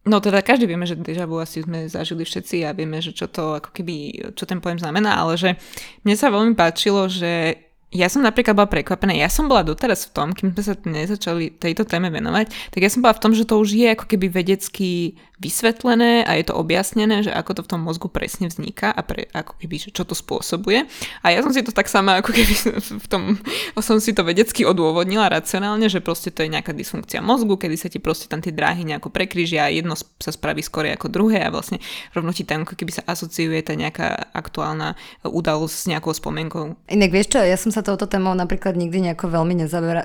No 0.00 0.16
teda 0.16 0.40
každý 0.40 0.64
vieme, 0.64 0.88
že 0.88 0.96
deja 0.96 1.28
vu 1.28 1.36
asi 1.36 1.60
sme 1.60 1.84
zažili 1.84 2.24
všetci 2.24 2.64
a 2.64 2.72
vieme, 2.72 3.04
že 3.04 3.12
čo 3.12 3.28
to 3.28 3.60
ako 3.60 3.68
keby, 3.68 4.32
čo 4.32 4.48
ten 4.48 4.56
pojem 4.56 4.80
znamená, 4.80 5.20
ale 5.20 5.36
že 5.36 5.60
mne 6.08 6.16
sa 6.16 6.32
veľmi 6.32 6.56
páčilo, 6.56 7.04
že 7.04 7.60
ja 7.90 8.06
som 8.06 8.22
napríklad 8.22 8.54
bola 8.54 8.70
prekvapená, 8.70 9.18
ja 9.18 9.26
som 9.26 9.50
bola 9.50 9.66
doteraz 9.66 10.06
v 10.06 10.14
tom, 10.14 10.28
kým 10.30 10.54
sme 10.54 10.62
sa 10.62 10.74
nezačali 10.78 11.58
tejto 11.58 11.82
téme 11.82 12.06
venovať, 12.14 12.70
tak 12.70 12.80
ja 12.86 12.90
som 12.90 13.02
bola 13.02 13.18
v 13.18 13.22
tom, 13.22 13.32
že 13.34 13.42
to 13.42 13.58
už 13.58 13.74
je 13.74 13.88
ako 13.90 14.06
keby 14.06 14.30
vedecky 14.30 15.18
vysvetlené 15.40 16.20
a 16.28 16.36
je 16.36 16.52
to 16.52 16.54
objasnené, 16.54 17.24
že 17.24 17.32
ako 17.32 17.56
to 17.56 17.62
v 17.64 17.70
tom 17.72 17.80
mozgu 17.80 18.12
presne 18.12 18.52
vzniká 18.52 18.92
a 18.92 19.00
pre, 19.00 19.24
ako 19.32 19.56
keby, 19.56 19.88
čo 19.88 20.04
to 20.04 20.12
spôsobuje. 20.12 20.84
A 21.24 21.32
ja 21.32 21.40
som 21.40 21.48
si 21.48 21.64
to 21.64 21.72
tak 21.72 21.88
sama 21.88 22.20
ako 22.20 22.36
keby 22.36 22.54
v 23.00 23.06
tom, 23.08 23.40
som 23.80 23.96
si 23.96 24.12
to 24.12 24.20
vedecky 24.20 24.68
odôvodnila 24.68 25.32
racionálne, 25.32 25.88
že 25.88 26.04
proste 26.04 26.28
to 26.28 26.44
je 26.44 26.52
nejaká 26.52 26.76
dysfunkcia 26.76 27.24
mozgu, 27.24 27.56
kedy 27.56 27.76
sa 27.80 27.88
ti 27.88 27.96
proste 27.96 28.28
tam 28.28 28.44
tie 28.44 28.52
dráhy 28.52 28.84
nejako 28.84 29.08
prekrížia 29.08 29.64
a 29.64 29.72
jedno 29.72 29.96
sa 29.96 30.28
spraví 30.28 30.60
skôr 30.60 30.92
ako 30.92 31.08
druhé 31.08 31.40
a 31.40 31.48
vlastne 31.48 31.80
rovno 32.12 32.36
ti 32.36 32.44
tam 32.44 32.68
ako 32.68 32.76
keby 32.76 33.00
sa 33.00 33.02
asociuje 33.08 33.64
tá 33.64 33.72
nejaká 33.72 34.36
aktuálna 34.36 34.92
udalosť 35.24 35.72
s 35.74 35.88
nejakou 35.88 36.12
spomienkou. 36.12 36.76
Inak 36.92 37.16
vieš 37.16 37.32
čo, 37.32 37.40
ja 37.40 37.56
som 37.56 37.72
sa 37.72 37.79
touto 37.82 38.06
témou 38.06 38.32
napríklad 38.36 38.78
nikdy 38.78 39.10
nejako 39.10 39.30
veľmi 39.30 39.54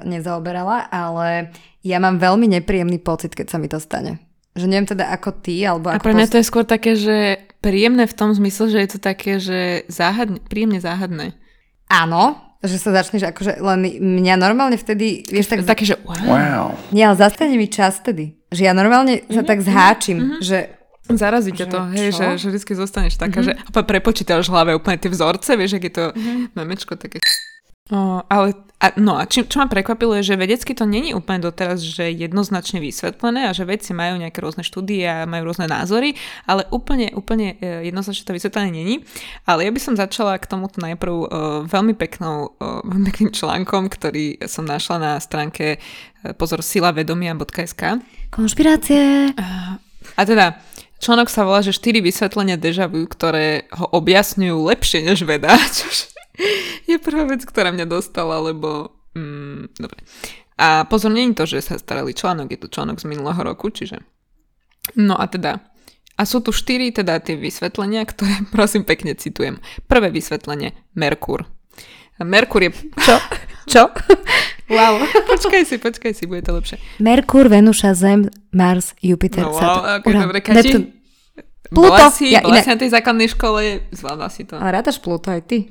nezaoberala, 0.06 0.90
ale 0.90 1.56
ja 1.86 1.98
mám 2.02 2.18
veľmi 2.18 2.50
nepríjemný 2.60 2.98
pocit, 3.00 3.34
keď 3.34 3.48
sa 3.54 3.58
mi 3.62 3.70
to 3.70 3.78
stane. 3.78 4.20
Že 4.56 4.66
neviem 4.72 4.88
teda 4.88 5.12
ako 5.12 5.30
ty, 5.44 5.62
alebo 5.68 5.92
ako... 5.92 6.00
A 6.00 6.06
pre 6.06 6.16
mňa 6.16 6.32
to 6.32 6.40
je 6.40 6.48
skôr 6.48 6.64
také, 6.64 6.96
že 6.96 7.44
príjemné 7.60 8.08
v 8.08 8.16
tom 8.16 8.32
zmysle, 8.32 8.72
že 8.72 8.80
je 8.82 8.90
to 8.96 9.00
také, 9.04 9.38
že 9.38 9.84
záhadne, 9.92 10.40
príjemne 10.40 10.80
záhadné. 10.80 11.36
Áno, 11.92 12.40
že 12.64 12.80
sa 12.80 12.96
začneš 12.96 13.30
akože, 13.30 13.62
len 13.62 13.80
mňa 14.00 14.36
normálne 14.40 14.80
vtedy, 14.80 15.28
vieš, 15.28 15.52
tak... 15.52 15.68
Také, 15.68 15.86
že 15.86 16.00
wow. 16.02 16.26
wow. 16.26 16.68
Nie, 16.96 17.12
ale 17.12 17.20
zastane 17.20 17.60
mi 17.60 17.68
čas 17.68 18.00
vtedy. 18.02 18.40
Že 18.50 18.62
ja 18.66 18.74
normálne 18.74 19.22
mm-hmm. 19.22 19.36
sa 19.36 19.42
mhm, 19.44 19.50
tak 19.50 19.60
zháčim, 19.62 20.18
mm-hmm. 20.18 20.42
že 20.42 20.58
Zarazí 21.06 21.54
ťa 21.54 21.70
to, 21.70 21.80
hej, 21.94 22.18
že, 22.18 22.26
že 22.42 22.48
vždy 22.50 22.74
zostaneš 22.82 23.22
taká, 23.22 23.46
mm-hmm. 23.46 23.62
že 23.62 23.70
opäť 23.70 23.86
prepočítaš 23.94 24.50
v 24.50 24.54
hlave 24.58 24.72
úplne 24.74 24.98
tie 24.98 25.14
vzorce, 25.14 25.54
vieš, 25.54 25.78
ak 25.78 25.86
je 25.86 25.94
to 25.94 26.06
mm-hmm. 26.10 26.58
memečko 26.58 26.98
také... 26.98 27.22
O, 27.94 28.26
ale 28.26 28.66
a, 28.82 28.92
no 28.98 29.16
a 29.16 29.30
či, 29.30 29.46
čo 29.46 29.62
ma 29.62 29.70
prekvapilo 29.72 30.18
je, 30.20 30.34
že 30.34 30.42
vedecky 30.42 30.74
to 30.74 30.90
není 30.90 31.14
úplne 31.14 31.38
doteraz, 31.38 31.86
že 31.86 32.10
jednoznačne 32.10 32.84
vysvetlené 32.84 33.46
a 33.46 33.56
že 33.56 33.62
vedci 33.62 33.94
majú 33.94 34.18
nejaké 34.18 34.42
rôzne 34.42 34.66
štúdie 34.66 35.06
a 35.06 35.30
majú 35.30 35.54
rôzne 35.54 35.70
názory, 35.70 36.18
ale 36.50 36.66
úplne, 36.74 37.14
úplne 37.14 37.62
e, 37.62 37.88
jednoznačne 37.88 38.26
to 38.26 38.36
vysvetlené 38.36 38.70
není. 38.74 38.96
Ale 39.46 39.64
ja 39.64 39.72
by 39.72 39.80
som 39.80 39.94
začala 39.94 40.36
k 40.42 40.50
tomuto 40.50 40.82
najprv 40.82 41.14
uh, 41.14 41.28
veľmi 41.70 41.94
peknou, 41.94 42.58
uh, 42.58 42.82
pekným 42.84 43.32
článkom, 43.32 43.88
ktorý 43.88 44.44
som 44.50 44.66
našla 44.68 44.98
na 44.98 45.14
stránke 45.22 45.78
uh, 45.78 46.34
pozor 46.34 46.66
silavedomia.sk 46.66 48.02
Konšpirácie! 48.34 49.30
Uh, 49.38 49.78
a 50.18 50.22
teda, 50.26 50.60
článok 51.00 51.30
sa 51.30 51.46
volá, 51.46 51.62
že 51.62 51.70
4 51.70 52.02
vysvetlenia 52.02 52.58
deja 52.58 52.90
vu, 52.90 53.06
ktoré 53.06 53.70
ho 53.78 53.88
objasňujú 53.94 54.58
lepšie 54.74 55.00
než 55.06 55.22
veda, 55.22 55.54
čož 55.78 56.15
je 56.90 56.98
prvá 57.00 57.24
vec, 57.26 57.44
ktorá 57.46 57.72
mňa 57.72 57.86
dostala, 57.88 58.40
lebo... 58.40 58.92
Mm, 59.16 59.72
dobre. 59.80 60.04
A 60.56 60.88
pozor, 60.88 61.12
nie 61.12 61.28
je 61.32 61.38
to, 61.40 61.46
že 61.48 61.68
sa 61.72 61.76
starali 61.76 62.16
článok, 62.16 62.52
je 62.52 62.60
to 62.64 62.68
článok 62.72 63.04
z 63.04 63.10
minulého 63.12 63.40
roku, 63.44 63.72
čiže... 63.72 64.00
No 64.96 65.20
a 65.20 65.28
teda... 65.28 65.60
A 66.16 66.24
sú 66.24 66.40
tu 66.40 66.56
štyri 66.56 66.96
teda 66.96 67.20
tie 67.20 67.36
vysvetlenia, 67.36 68.08
ktoré 68.08 68.48
prosím 68.56 68.88
pekne 68.88 69.16
citujem. 69.20 69.60
Prvé 69.88 70.12
vysvetlenie. 70.12 70.72
Merkur. 70.96 71.44
Merkur 72.24 72.64
je... 72.64 72.72
Čo? 73.04 73.16
Čo? 73.72 73.84
Wow. 74.72 75.02
Počkaj 75.30 75.62
si, 75.68 75.76
počkaj 75.78 76.14
si, 76.16 76.24
bude 76.26 76.46
to 76.46 76.56
lepšie. 76.56 76.78
Merkur, 77.04 77.52
Venuša, 77.52 77.94
Zem, 77.98 78.32
Mars, 78.54 78.96
Jupiter, 79.02 79.46
no, 79.46 79.54
wow, 79.54 80.02
okay, 80.02 80.14
dobre, 80.14 80.40
Kati, 80.42 80.96
Pluto. 81.70 81.92
Bola 81.92 82.10
si, 82.14 82.34
ja, 82.34 82.46
bola 82.46 82.62
si 82.62 82.70
na 82.70 82.78
tej 82.78 82.90
základnej 82.94 83.30
škole, 83.30 83.90
zvládla 83.90 84.30
si 84.30 84.46
to. 84.46 84.58
A 84.58 84.70
rátaš 84.70 85.02
Pluto 85.02 85.34
aj 85.34 85.42
ty? 85.50 85.70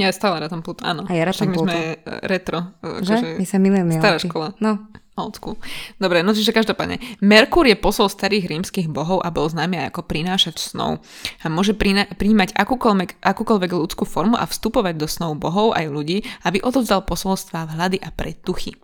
Ja 0.00 0.08
stále 0.16 0.40
rátam 0.40 0.64
Pluto, 0.64 0.80
áno. 0.80 1.04
A 1.04 1.12
ja 1.12 1.28
rátam 1.28 1.52
Pluto. 1.52 1.68
my 1.68 1.76
sme 1.76 1.80
e, 1.92 1.96
retro. 2.24 2.58
E, 2.80 3.04
že? 3.04 3.20
Akože 3.20 3.36
my 3.36 3.44
sme 3.44 3.58
mileniálky. 3.68 4.00
Stará 4.00 4.18
škola. 4.18 4.48
No. 4.64 4.88
Old 5.20 5.36
school. 5.36 5.60
Dobre, 6.00 6.24
no 6.24 6.32
čiže 6.32 6.56
každopádne. 6.56 6.96
Merkur 7.20 7.68
je 7.68 7.76
posol 7.76 8.08
starých 8.08 8.48
rímskych 8.48 8.88
bohov 8.88 9.20
a 9.20 9.28
bol 9.28 9.44
známy 9.44 9.84
ako 9.92 10.08
prinášať 10.08 10.56
snov. 10.56 11.04
A 11.44 11.52
môže 11.52 11.76
príjmať 11.76 12.56
akúkoľvek, 12.56 13.20
akúkoľvek 13.20 13.70
ľudskú 13.76 14.08
formu 14.08 14.40
a 14.40 14.48
vstupovať 14.48 14.96
do 14.96 15.04
snov 15.04 15.36
bohov 15.36 15.76
aj 15.76 15.92
ľudí, 15.92 16.24
aby 16.48 16.64
odovzdal 16.64 17.04
posolstva, 17.04 17.68
vhľady 17.68 18.00
a 18.00 18.08
predtuchy. 18.08 18.80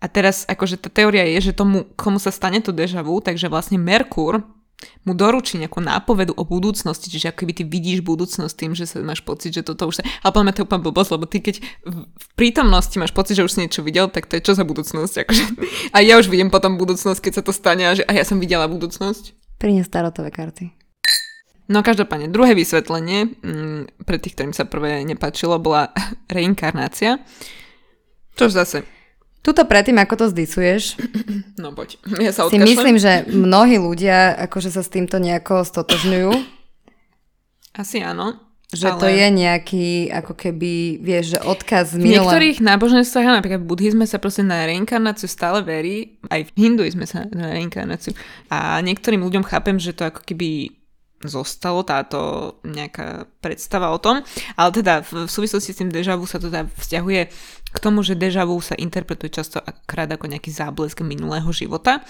A 0.00 0.06
teraz 0.08 0.46
akože 0.48 0.80
tá 0.80 0.88
teória 0.88 1.26
je, 1.36 1.50
že 1.50 1.58
tomu, 1.58 1.84
komu 1.98 2.22
sa 2.22 2.32
stane 2.32 2.62
to 2.62 2.72
deja 2.72 3.04
vu, 3.04 3.18
takže 3.20 3.52
vlastne 3.52 3.76
Merkur 3.76 4.40
mu 5.04 5.12
doručí 5.16 5.56
nejakú 5.56 5.80
nápovedu 5.80 6.36
o 6.36 6.44
budúcnosti, 6.44 7.08
čiže 7.08 7.32
ako 7.32 7.44
keby 7.44 7.52
ty 7.52 7.62
vidíš 7.64 8.00
budúcnosť 8.04 8.54
tým, 8.56 8.72
že 8.76 8.84
sa 8.88 9.00
máš 9.00 9.24
pocit, 9.24 9.52
že 9.52 9.64
toto 9.64 9.88
už 9.88 10.00
sa... 10.00 10.02
Ale 10.24 10.32
podľa 10.32 10.52
to 10.52 10.60
je 10.60 10.66
úplne 10.68 10.84
blbosť, 10.84 11.10
lebo 11.16 11.24
ty 11.28 11.38
keď 11.40 11.56
v 11.84 12.26
prítomnosti 12.36 12.96
máš 12.96 13.12
pocit, 13.12 13.36
že 13.36 13.44
už 13.44 13.52
si 13.52 13.62
niečo 13.64 13.80
videl, 13.84 14.08
tak 14.08 14.28
to 14.28 14.36
je 14.36 14.44
čo 14.44 14.52
za 14.56 14.64
budúcnosť? 14.64 15.14
Akože... 15.24 15.44
A 15.96 16.04
ja 16.04 16.16
už 16.16 16.28
vidím 16.28 16.52
potom 16.52 16.76
budúcnosť, 16.76 17.20
keď 17.20 17.32
sa 17.40 17.42
to 17.44 17.52
stane 17.52 17.84
a 17.84 17.92
že 17.96 18.04
a 18.04 18.12
ja 18.12 18.24
som 18.24 18.40
videla 18.40 18.68
budúcnosť. 18.68 19.36
Prinies 19.60 19.88
starotové 19.88 20.32
karty. 20.32 20.72
No 21.70 21.86
každopádne, 21.86 22.34
druhé 22.34 22.58
vysvetlenie, 22.58 23.30
m, 23.46 23.86
pre 24.02 24.18
tých, 24.18 24.34
ktorým 24.34 24.50
sa 24.50 24.66
prvé 24.66 25.06
nepačilo, 25.06 25.62
bola 25.62 25.94
reinkarnácia. 26.34 27.22
Čož 28.34 28.50
zase, 28.56 28.82
Tuto 29.40 29.64
predtým, 29.64 29.96
ako 29.96 30.14
to 30.20 30.26
zdisuješ, 30.36 31.00
no 31.56 31.72
poď, 31.72 31.96
ja 32.20 32.28
sa 32.28 32.44
si 32.52 32.60
myslím, 32.60 33.00
že 33.00 33.24
mnohí 33.24 33.80
ľudia 33.80 34.36
akože 34.36 34.68
sa 34.68 34.84
s 34.84 34.92
týmto 34.92 35.16
nejako 35.16 35.64
stotožňujú. 35.64 36.30
Asi 37.72 38.04
áno. 38.04 38.36
Že 38.70 38.86
ale... 38.86 39.00
to 39.02 39.08
je 39.10 39.26
nejaký, 39.34 39.88
ako 40.14 40.32
keby, 40.38 41.02
vieš, 41.02 41.34
že 41.34 41.38
odkaz 41.42 41.90
z 41.90 41.98
V 41.98 42.06
minula. 42.06 42.30
niektorých 42.30 42.58
náboženstvách, 42.62 43.26
napríklad 43.42 43.60
v 43.64 43.68
buddhizme 43.72 44.06
sa 44.06 44.22
proste 44.22 44.46
na 44.46 44.62
reinkarnáciu 44.62 45.26
stále 45.26 45.64
verí, 45.66 46.22
aj 46.30 46.46
v 46.46 46.50
hinduizme 46.54 47.02
sa 47.02 47.26
na 47.34 47.50
reinkarnáciu. 47.50 48.14
A 48.46 48.78
niektorým 48.78 49.26
ľuďom 49.26 49.42
chápem, 49.42 49.74
že 49.82 49.90
to 49.90 50.06
ako 50.06 50.22
keby 50.22 50.79
zostalo 51.20 51.84
táto 51.84 52.18
nejaká 52.64 53.28
predstava 53.44 53.92
o 53.92 54.00
tom, 54.00 54.24
ale 54.56 54.70
teda 54.72 55.04
v 55.04 55.28
súvislosti 55.28 55.76
s 55.76 55.78
tým 55.84 55.92
deja 55.92 56.16
vu 56.16 56.24
sa 56.24 56.40
to 56.40 56.48
teda 56.48 56.64
vzťahuje 56.72 57.20
k 57.70 57.78
tomu, 57.78 58.00
že 58.00 58.16
deja 58.16 58.48
vu 58.48 58.56
sa 58.58 58.72
interpretuje 58.74 59.28
častokrát 59.28 60.08
ako 60.08 60.26
nejaký 60.26 60.48
záblesk 60.48 61.04
minulého 61.04 61.46
života 61.52 62.00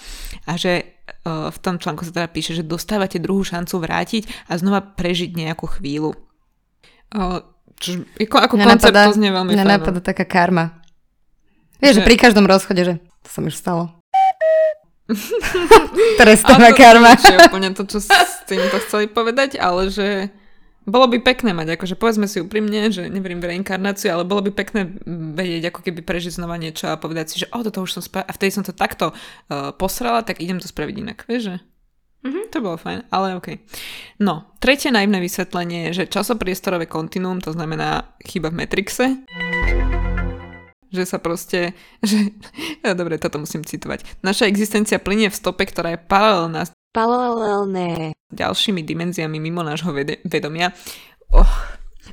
a 0.47 0.55
že 0.55 0.71
e, 0.79 0.83
v 1.27 1.57
tom 1.59 1.75
článku 1.75 2.07
sa 2.07 2.15
teda 2.15 2.31
píše, 2.31 2.55
že 2.55 2.63
dostávate 2.63 3.19
druhú 3.19 3.43
šancu 3.43 3.83
vrátiť 3.83 4.23
a 4.47 4.55
znova 4.55 4.79
prežiť 4.79 5.35
nejakú 5.35 5.67
chvíľu. 5.67 6.15
E, 7.11 7.19
Čo, 7.77 8.07
ako, 8.15 8.37
ako 8.47 8.55
koncept 8.57 8.95
to 8.95 9.17
znie 9.19 9.29
veľmi 9.29 9.51
Mňa 9.51 9.65
fajn. 9.65 9.73
napadá 9.75 9.99
taká 9.99 10.23
karma. 10.23 10.79
Vieš, 11.83 11.97
že 11.97 12.01
Že- 12.01 12.07
pri 12.07 12.15
každom 12.15 12.45
rozchode, 12.47 12.81
že 12.81 12.93
to 13.21 13.29
sa 13.29 13.39
mi 13.43 13.51
už 13.51 13.59
stalo. 13.59 13.91
To 16.19 16.75
karma. 16.77 17.15
nie 17.15 17.35
je 17.35 17.39
úplne 17.47 17.69
to, 17.75 17.83
čo 17.87 17.99
s 17.99 18.09
týmto 18.47 18.77
chceli 18.87 19.11
povedať, 19.11 19.59
ale 19.59 19.91
že 19.91 20.31
bolo 20.81 21.05
by 21.05 21.21
pekné 21.21 21.53
mať, 21.53 21.77
akože 21.77 21.93
povedzme 21.93 22.25
si 22.25 22.41
úprimne, 22.41 22.89
že 22.89 23.05
neverím 23.05 23.37
v 23.37 23.53
reinkarnáciu, 23.53 24.17
ale 24.17 24.25
bolo 24.25 24.41
by 24.41 24.49
pekné 24.49 24.89
vedieť, 25.37 25.69
ako 25.69 25.85
keby 25.85 26.01
prežiť 26.01 26.41
znova 26.41 26.57
niečo 26.57 26.89
a 26.89 26.97
povedať 26.97 27.25
si, 27.29 27.35
že 27.45 27.51
o, 27.53 27.61
toto 27.61 27.85
už 27.85 28.01
som 28.01 28.01
spravila 28.01 28.33
a 28.33 28.35
vtedy 28.35 28.49
som 28.49 28.65
to 28.65 28.73
takto 28.73 29.13
uh, 29.13 29.69
posrala, 29.77 30.25
tak 30.25 30.41
idem 30.41 30.57
to 30.57 30.65
spraviť 30.65 30.95
inak, 30.97 31.29
vieš, 31.29 31.53
že? 31.53 31.55
Mhm, 32.25 32.49
to 32.49 32.65
bolo 32.65 32.77
fajn, 32.81 33.13
ale 33.13 33.37
OK. 33.37 33.61
No, 34.21 34.53
tretie 34.57 34.89
naivné 34.89 35.21
vysvetlenie 35.21 35.89
je, 35.89 36.05
že 36.05 36.09
časopriestorové 36.09 36.89
kontinuum, 36.89 37.41
to 37.41 37.53
znamená 37.53 38.17
chyba 38.25 38.49
v 38.49 38.65
Matrixe, 38.65 39.05
že 40.91 41.03
sa 41.07 41.17
proste, 41.17 41.71
že, 42.03 42.35
ja, 42.83 42.91
dobre, 42.99 43.17
toto 43.17 43.39
musím 43.39 43.63
citovať. 43.63 44.03
Naša 44.21 44.45
existencia 44.45 44.99
plinie 44.99 45.31
v 45.31 45.39
stope, 45.39 45.63
ktorá 45.63 45.95
je 45.95 45.99
paralelná 45.99 46.67
s 46.67 46.71
Paralelné. 46.91 48.11
ďalšími 48.35 48.83
dimenziami 48.83 49.39
mimo 49.39 49.63
nášho 49.63 49.95
vede- 49.95 50.19
vedomia. 50.27 50.75
Oh, 51.31 51.47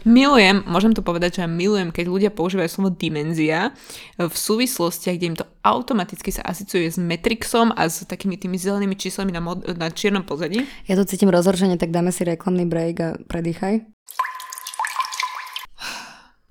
milujem, 0.07 0.63
môžem 0.71 0.95
to 0.95 1.03
povedať, 1.03 1.35
že 1.35 1.43
ja 1.43 1.51
milujem, 1.51 1.91
keď 1.91 2.07
ľudia 2.07 2.31
používajú 2.31 2.71
slovo 2.71 2.95
dimenzia 2.95 3.75
v 4.15 4.31
súvislostiach, 4.31 5.19
kde 5.19 5.27
im 5.27 5.35
to 5.35 5.51
automaticky 5.67 6.31
sa 6.31 6.47
asociuje 6.47 6.95
s 6.95 6.99
Matrixom 7.03 7.75
a 7.75 7.91
s 7.91 8.07
takými 8.07 8.39
tými 8.39 8.55
zelenými 8.55 8.95
číslami 8.95 9.35
na, 9.35 9.43
mod- 9.43 9.67
na 9.75 9.91
čiernom 9.91 10.23
pozadí. 10.23 10.63
Ja 10.87 10.95
to 10.95 11.03
cítim 11.03 11.27
rozhorčenie, 11.27 11.75
tak 11.75 11.91
dáme 11.91 12.15
si 12.15 12.23
reklamný 12.23 12.63
break 12.63 12.97
a 13.03 13.09
predýchaj. 13.27 13.83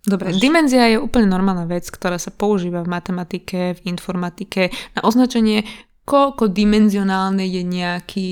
Dobre, 0.07 0.31
dimenzia 0.31 0.87
je 0.87 1.03
úplne 1.03 1.27
normálna 1.27 1.67
vec, 1.67 1.83
ktorá 1.91 2.15
sa 2.15 2.31
používa 2.31 2.79
v 2.79 2.95
matematike, 2.95 3.75
v 3.75 3.81
informatike 3.91 4.71
na 4.95 5.03
označenie, 5.03 5.67
koľko 6.07 6.47
dimenzionálne 6.47 7.43
je 7.43 7.61
nejaký 7.67 8.29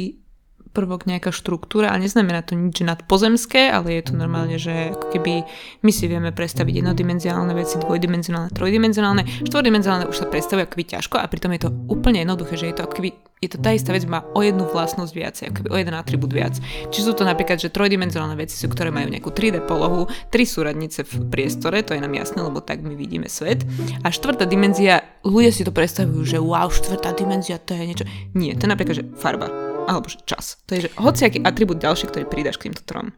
prvok, 0.76 1.08
nejaká 1.08 1.32
štruktúra 1.32 1.96
a 1.96 1.96
neznamená 1.96 2.44
to 2.44 2.60
nič 2.60 2.84
nadpozemské, 2.84 3.72
ale 3.72 3.96
je 3.96 4.12
to 4.12 4.14
normálne, 4.20 4.60
že 4.60 4.92
ako 4.92 5.16
keby 5.16 5.48
my 5.80 5.92
si 5.96 6.12
vieme 6.12 6.36
predstaviť 6.36 6.84
jednodimenziálne 6.84 7.56
veci, 7.56 7.80
dvojdimenzionálne, 7.80 8.52
trojdimenzionálne, 8.52 9.48
štvordimenzionálne 9.48 10.12
už 10.12 10.20
sa 10.20 10.28
predstavuje 10.28 10.68
ako 10.68 10.74
keby 10.76 10.86
ťažko 11.00 11.16
a 11.16 11.32
pritom 11.32 11.56
je 11.56 11.64
to 11.64 11.70
úplne 11.88 12.20
jednoduché, 12.20 12.60
že 12.60 12.68
je 12.68 12.76
to 12.76 12.84
ako 12.84 12.96
keby 13.00 13.10
je 13.44 13.52
to 13.52 13.60
tá 13.62 13.76
istá 13.76 13.92
vec, 13.92 14.08
má 14.08 14.24
o 14.34 14.42
jednu 14.42 14.66
vlastnosť 14.66 15.12
viac, 15.14 15.36
ako 15.38 15.56
keby 15.62 15.70
o 15.70 15.78
jeden 15.78 15.94
atribút 15.94 16.32
viac. 16.34 16.56
Či 16.90 17.00
sú 17.04 17.12
to 17.12 17.28
napríklad, 17.28 17.60
že 17.60 17.70
trojdimenzionálne 17.70 18.34
veci 18.40 18.56
sú, 18.56 18.72
ktoré 18.72 18.90
majú 18.90 19.12
nejakú 19.12 19.30
3D 19.30 19.62
polohu, 19.68 20.08
tri 20.32 20.48
súradnice 20.48 21.04
v 21.04 21.30
priestore, 21.30 21.84
to 21.84 21.94
je 21.94 22.02
nám 22.02 22.16
jasné, 22.16 22.42
lebo 22.42 22.64
tak 22.64 22.82
my 22.82 22.96
vidíme 22.96 23.28
svet. 23.28 23.68
A 24.02 24.10
štvrtá 24.10 24.48
dimenzia, 24.48 25.04
ľudia 25.22 25.52
si 25.52 25.68
to 25.68 25.76
predstavujú, 25.76 26.24
že 26.24 26.38
wow, 26.40 26.72
štvrtá 26.72 27.12
dimenzia, 27.14 27.60
to 27.60 27.76
je 27.76 27.84
niečo. 27.86 28.06
Nie, 28.34 28.56
to 28.56 28.66
je 28.66 28.72
napríklad, 28.72 28.96
že 29.04 29.06
farba, 29.20 29.52
alebo 29.86 30.10
že 30.10 30.22
čas. 30.26 30.60
To 30.66 30.76
je, 30.76 30.90
že 30.90 30.94
hociaký 30.98 31.42
atribút 31.46 31.80
ďalší, 31.82 32.10
ktorý 32.10 32.26
pridáš 32.26 32.58
k 32.58 32.70
týmto 32.70 32.84
trom. 32.84 33.14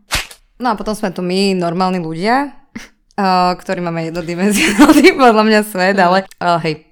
No 0.58 0.74
a 0.74 0.78
potom 0.78 0.94
sme 0.98 1.14
tu 1.14 1.22
my, 1.22 1.54
normálni 1.54 2.02
ľudia, 2.02 2.52
uh, 3.18 3.54
ktorí 3.62 3.80
máme 3.82 4.12
jednodimenzionálny 4.12 5.16
podľa 5.22 5.44
mňa 5.44 5.60
svet, 5.66 5.98
ale 5.98 6.28
uh, 6.44 6.60
hej. 6.62 6.86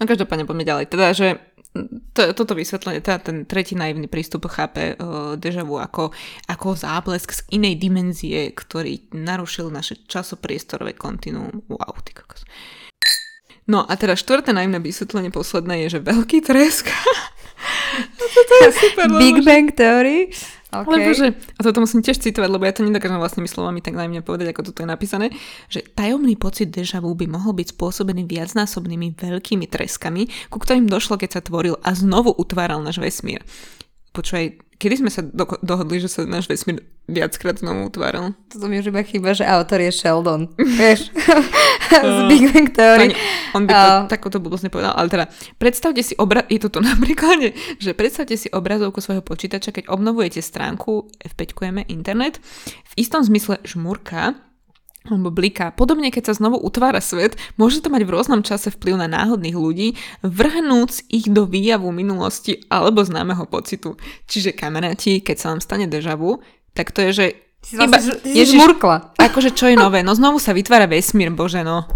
No 0.00 0.08
každopádne 0.08 0.48
poďme 0.48 0.66
ďalej. 0.66 0.84
Teda, 0.90 1.14
že 1.14 1.38
to, 2.12 2.36
toto 2.36 2.52
vysvetlenie, 2.52 3.00
teda 3.00 3.18
ten 3.22 3.36
tretí 3.48 3.72
naivný 3.72 4.04
prístup 4.04 4.44
chápe 4.52 4.98
uh, 4.98 5.38
deja 5.40 5.64
vu 5.64 5.80
ako, 5.80 6.12
ako 6.50 6.76
záblesk 6.76 7.32
z 7.32 7.40
inej 7.56 7.80
dimenzie, 7.80 8.52
ktorý 8.52 9.08
narušil 9.16 9.72
naše 9.72 10.04
časopriestorové 10.04 10.92
kontinuum. 10.92 11.64
Wow, 11.72 11.96
ty 12.04 12.12
kokos. 12.12 12.44
No 13.64 13.86
a 13.86 13.94
teda 13.96 14.18
štvrté 14.18 14.52
naivné 14.52 14.82
vysvetlenie 14.82 15.30
posledné 15.32 15.86
je, 15.86 15.98
že 15.98 16.04
veľký 16.04 16.44
tresk. 16.44 16.92
toto 18.16 18.52
je 18.64 18.70
super, 18.88 19.06
lebo 19.08 19.20
Big 19.20 19.36
že- 19.40 19.46
Bang 19.46 19.68
Theory. 19.72 20.18
Okay. 20.72 20.88
Lebo 20.88 21.12
že, 21.12 21.36
a 21.36 21.60
toto 21.60 21.84
musím 21.84 22.00
tiež 22.00 22.16
citovať, 22.16 22.48
lebo 22.48 22.64
ja 22.64 22.72
to 22.72 22.80
nedokážem 22.80 23.20
vlastnými 23.20 23.44
slovami 23.44 23.84
tak 23.84 23.92
najmne 23.92 24.24
povedať, 24.24 24.56
ako 24.56 24.72
toto 24.72 24.80
je 24.80 24.88
napísané, 24.88 25.28
že 25.68 25.84
tajomný 25.84 26.32
pocit 26.40 26.72
deja 26.72 26.96
vu 27.04 27.12
by 27.12 27.28
mohol 27.28 27.52
byť 27.52 27.76
spôsobený 27.76 28.24
viacnásobnými 28.24 29.12
veľkými 29.12 29.68
treskami, 29.68 30.32
ku 30.48 30.56
ktorým 30.56 30.88
došlo, 30.88 31.20
keď 31.20 31.28
sa 31.36 31.40
tvoril 31.44 31.76
a 31.76 31.92
znovu 31.92 32.32
utváral 32.32 32.80
náš 32.80 33.04
vesmír. 33.04 33.44
Počúvaj, 34.16 34.61
kedy 34.82 34.98
sme 34.98 35.08
sa 35.08 35.22
do- 35.22 35.62
dohodli, 35.62 36.02
že 36.02 36.10
sa 36.10 36.26
náš 36.26 36.50
vesmír 36.50 36.82
viackrát 37.06 37.54
znovu 37.54 37.86
utváral? 37.86 38.34
Toto 38.50 38.66
mi 38.66 38.76
už 38.76 38.90
iba 38.90 38.98
chýba, 39.00 39.30
že 39.30 39.46
autor 39.46 39.78
je 39.78 39.94
Sheldon. 39.94 40.50
Vieš? 40.82 41.14
Z 41.92 42.18
Big 42.26 42.50
Bang 42.50 42.68
Theory. 42.68 43.10
Pani, 43.10 43.16
on 43.52 43.62
by 43.64 43.72
to 43.72 43.78
A- 43.78 44.06
takúto 44.08 44.36
blbosť 44.36 44.66
nepovedal, 44.66 44.92
ale 44.92 45.06
teda 45.06 45.24
predstavte 45.56 46.02
si 46.02 46.18
obraz, 46.18 46.50
je 46.50 46.58
to 46.58 46.68
tu 46.68 46.82
napríklad, 46.90 47.54
že 47.78 47.94
predstavte 47.94 48.34
si 48.34 48.50
obrazovku 48.50 48.98
svojho 48.98 49.22
počítača, 49.22 49.70
keď 49.70 49.86
obnovujete 49.86 50.42
stránku, 50.42 51.06
F5-kujeme 51.22 51.86
internet, 51.86 52.42
v 52.90 52.94
istom 52.98 53.22
zmysle 53.22 53.62
žmurka, 53.62 54.34
alebo 55.02 55.28
bliká. 55.28 55.70
Podobne, 55.70 56.08
keď 56.08 56.30
sa 56.30 56.38
znovu 56.38 56.58
utvára 56.58 56.98
svet, 56.98 57.34
môže 57.54 57.78
to 57.78 57.88
mať 57.88 58.02
v 58.02 58.12
rôznom 58.12 58.40
čase 58.40 58.70
vplyv 58.70 58.94
na 58.96 59.08
náhodných 59.08 59.54
ľudí, 59.54 59.98
vrhnúc 60.22 61.08
ich 61.08 61.26
do 61.26 61.42
výjavu 61.42 61.90
minulosti 61.90 62.62
alebo 62.68 63.02
známeho 63.02 63.42
pocitu. 63.44 63.98
Čiže 64.26 64.52
kamaráti, 64.52 65.18
keď 65.18 65.36
sa 65.36 65.46
vám 65.50 65.60
stane 65.60 65.86
deja 65.86 66.14
vu, 66.14 66.38
tak 66.70 66.90
to 66.90 67.02
je, 67.02 67.12
že 67.12 67.26
Si 67.62 67.78
vlastne, 67.78 68.18
iba- 68.18 68.26
si 68.26 68.34
Ježiš, 68.34 68.58
žmurkla. 68.58 69.14
Akože 69.16 69.54
čo 69.54 69.70
je 69.70 69.78
nové? 69.78 70.02
No 70.02 70.14
znovu 70.14 70.42
sa 70.42 70.50
vytvára 70.50 70.86
vesmír, 70.86 71.30
bože 71.30 71.62
no. 71.62 71.86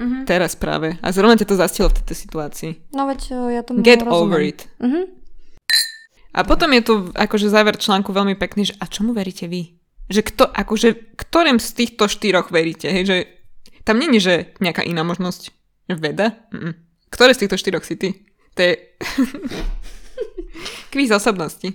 Mhm. 0.00 0.24
Teraz 0.24 0.56
práve. 0.56 0.96
A 1.00 1.12
zrovna 1.12 1.36
ťa 1.36 1.44
to 1.44 1.60
zastilo 1.60 1.92
v 1.92 2.00
tejto 2.00 2.16
situácii. 2.16 2.72
No 2.96 3.04
veď 3.04 3.20
o, 3.36 3.52
ja 3.52 3.60
tomu 3.60 3.84
Get 3.84 4.00
rozumiem. 4.00 4.16
over 4.16 4.40
it. 4.40 4.64
Mhm. 4.80 5.20
A 6.30 6.40
potom 6.46 6.70
je 6.70 6.80
tu 6.80 6.94
akože 7.10 7.50
záver 7.50 7.74
článku 7.74 8.08
veľmi 8.08 8.32
pekný, 8.32 8.70
že 8.70 8.74
a 8.78 8.86
čomu 8.86 9.10
veríte 9.10 9.44
vy? 9.44 9.74
Že 10.10 10.20
kto, 10.26 10.44
akože, 10.50 10.88
ktorým 11.14 11.62
z 11.62 11.70
týchto 11.72 12.10
štyroch 12.10 12.50
veríte? 12.50 12.90
Hej, 12.90 13.04
že 13.06 13.16
tam 13.86 14.02
není, 14.02 14.18
že 14.18 14.52
nejaká 14.58 14.82
iná 14.82 15.06
možnosť. 15.06 15.54
Veda? 15.90 16.38
Mm-mm. 16.54 16.74
Ktoré 17.10 17.34
z 17.34 17.46
týchto 17.46 17.58
štyroch 17.58 17.82
si 17.82 17.98
ty? 17.98 18.26
To 18.54 18.60
je 18.62 18.72
kvíz 20.94 21.10
osobnosti. 21.10 21.74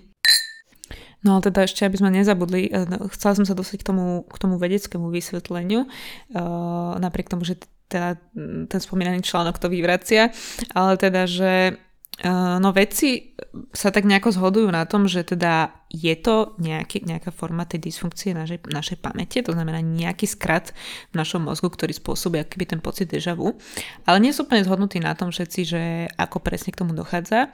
No 1.25 1.39
ale 1.39 1.49
teda 1.49 1.65
ešte, 1.65 1.83
aby 1.89 1.97
sme 1.97 2.13
nezabudli, 2.13 2.69
eh, 2.69 2.85
no, 2.85 3.09
chcela 3.09 3.33
som 3.33 3.45
sa 3.49 3.57
dostať 3.57 3.81
k 3.81 3.87
tomu, 3.89 4.23
k 4.29 4.37
tomu 4.37 4.61
vedeckému 4.61 5.09
vysvetleniu, 5.09 5.89
uh, 5.89 6.93
napriek 7.01 7.33
tomu, 7.33 7.41
že 7.41 7.57
teda 7.89 8.21
mm, 8.37 8.69
ten 8.69 8.79
spomínaný 8.81 9.25
článok 9.25 9.57
to 9.57 9.65
vyvracia, 9.69 10.29
ale 10.77 11.01
teda, 11.01 11.25
že 11.25 11.81
no 12.23 12.71
vedci 12.71 13.35
sa 13.75 13.91
tak 13.91 14.07
nejako 14.07 14.31
zhodujú 14.31 14.71
na 14.71 14.87
tom, 14.87 15.03
že 15.03 15.27
teda 15.27 15.75
je 15.91 16.15
to 16.15 16.55
nejaký, 16.63 17.03
nejaká 17.03 17.31
forma 17.35 17.67
tej 17.67 17.91
dysfunkcie 17.91 18.31
našej, 18.31 18.71
našej 18.71 18.97
pamäte, 19.03 19.43
to 19.43 19.51
znamená 19.51 19.83
nejaký 19.83 20.23
skrat 20.23 20.71
v 21.11 21.15
našom 21.19 21.43
mozgu, 21.43 21.67
ktorý 21.67 21.91
spôsobuje 21.91 22.39
akýby 22.39 22.71
ten 22.71 22.79
pocit 22.79 23.11
deja 23.11 23.35
vu, 23.35 23.59
ale 24.07 24.23
nie 24.23 24.31
sú 24.31 24.47
úplne 24.47 24.63
zhodnutí 24.63 25.03
na 25.03 25.11
tom 25.11 25.27
všetci, 25.27 25.61
že 25.67 25.81
ako 26.15 26.39
presne 26.39 26.71
k 26.71 26.79
tomu 26.83 26.95
dochádza. 26.95 27.51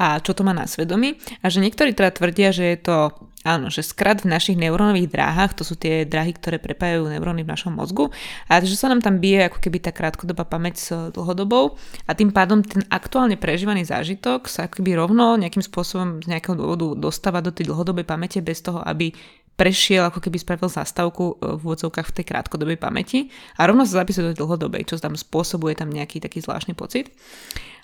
A 0.00 0.16
čo 0.24 0.32
to 0.32 0.40
má 0.40 0.56
na 0.56 0.64
svedomí. 0.64 1.20
A 1.44 1.52
že 1.52 1.60
niektorí 1.60 1.92
teda 1.92 2.16
tvrdia, 2.16 2.56
že 2.56 2.72
je 2.72 2.78
to 2.80 2.96
Áno, 3.40 3.72
že 3.72 3.80
skrat 3.80 4.20
v 4.20 4.36
našich 4.36 4.60
neurónových 4.60 5.08
dráhach, 5.16 5.56
to 5.56 5.64
sú 5.64 5.72
tie 5.72 6.04
dráhy, 6.04 6.36
ktoré 6.36 6.60
prepájajú 6.60 7.08
neuróny 7.08 7.40
v 7.40 7.48
našom 7.48 7.72
mozgu, 7.72 8.12
a 8.52 8.60
že 8.60 8.76
sa 8.76 8.92
nám 8.92 9.00
tam 9.00 9.16
bije 9.16 9.48
ako 9.48 9.64
keby 9.64 9.80
tá 9.80 9.96
krátkodobá 9.96 10.44
pamäť 10.44 10.74
s 10.76 10.88
dlhodobou 11.16 11.80
a 12.04 12.12
tým 12.12 12.36
pádom 12.36 12.60
ten 12.60 12.84
aktuálne 12.92 13.40
prežívaný 13.40 13.88
zážitok 13.88 14.44
sa 14.44 14.68
ako 14.68 14.84
keby 14.84 14.92
rovno 14.92 15.40
nejakým 15.40 15.64
spôsobom 15.64 16.20
z 16.20 16.36
nejakého 16.36 16.52
dôvodu 16.52 16.92
dostáva 17.00 17.40
do 17.40 17.48
tej 17.48 17.72
dlhodobej 17.72 18.04
pamäte 18.04 18.44
bez 18.44 18.60
toho, 18.60 18.84
aby 18.84 19.08
prešiel, 19.56 20.12
ako 20.12 20.20
keby 20.20 20.36
spravil 20.36 20.68
zastavku 20.68 21.24
e, 21.40 21.56
v 21.56 21.60
úvodzovkách 21.64 22.12
v 22.12 22.16
tej 22.20 22.24
krátkodobej 22.28 22.76
pamäti 22.76 23.32
a 23.56 23.64
rovno 23.64 23.88
sa 23.88 24.04
zapisuje 24.04 24.36
do 24.36 24.44
dlhodobej, 24.44 24.84
čo 24.84 25.00
tam 25.00 25.16
spôsobuje 25.16 25.80
tam 25.80 25.88
nejaký 25.88 26.20
taký 26.20 26.44
zvláštny 26.44 26.76
pocit. 26.76 27.08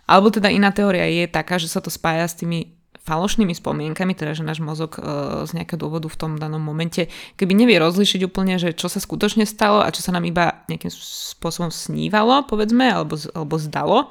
Alebo 0.07 0.31
teda 0.31 0.49
iná 0.49 0.71
teória 0.71 1.07
je 1.11 1.27
taká, 1.27 1.59
že 1.59 1.67
sa 1.67 1.83
to 1.83 1.91
spája 1.91 2.31
s 2.31 2.39
tými 2.39 2.77
falošnými 3.07 3.55
spomienkami, 3.55 4.19
teda 4.19 4.35
že 4.35 4.43
náš 4.43 4.59
mozog 4.59 4.99
e, 4.99 5.01
z 5.47 5.51
nejakého 5.55 5.79
dôvodu 5.79 6.11
v 6.11 6.19
tom 6.19 6.33
danom 6.35 6.59
momente, 6.59 7.07
keby 7.39 7.55
nevie 7.55 7.79
rozlišiť 7.79 8.27
úplne, 8.27 8.59
že 8.59 8.75
čo 8.75 8.91
sa 8.91 8.99
skutočne 8.99 9.47
stalo 9.47 9.79
a 9.79 9.95
čo 9.95 10.03
sa 10.03 10.11
nám 10.11 10.27
iba 10.27 10.67
nejakým 10.67 10.91
spôsobom 11.39 11.71
snívalo, 11.71 12.43
povedzme, 12.51 12.91
alebo, 12.91 13.15
alebo 13.31 13.55
zdalo. 13.63 14.11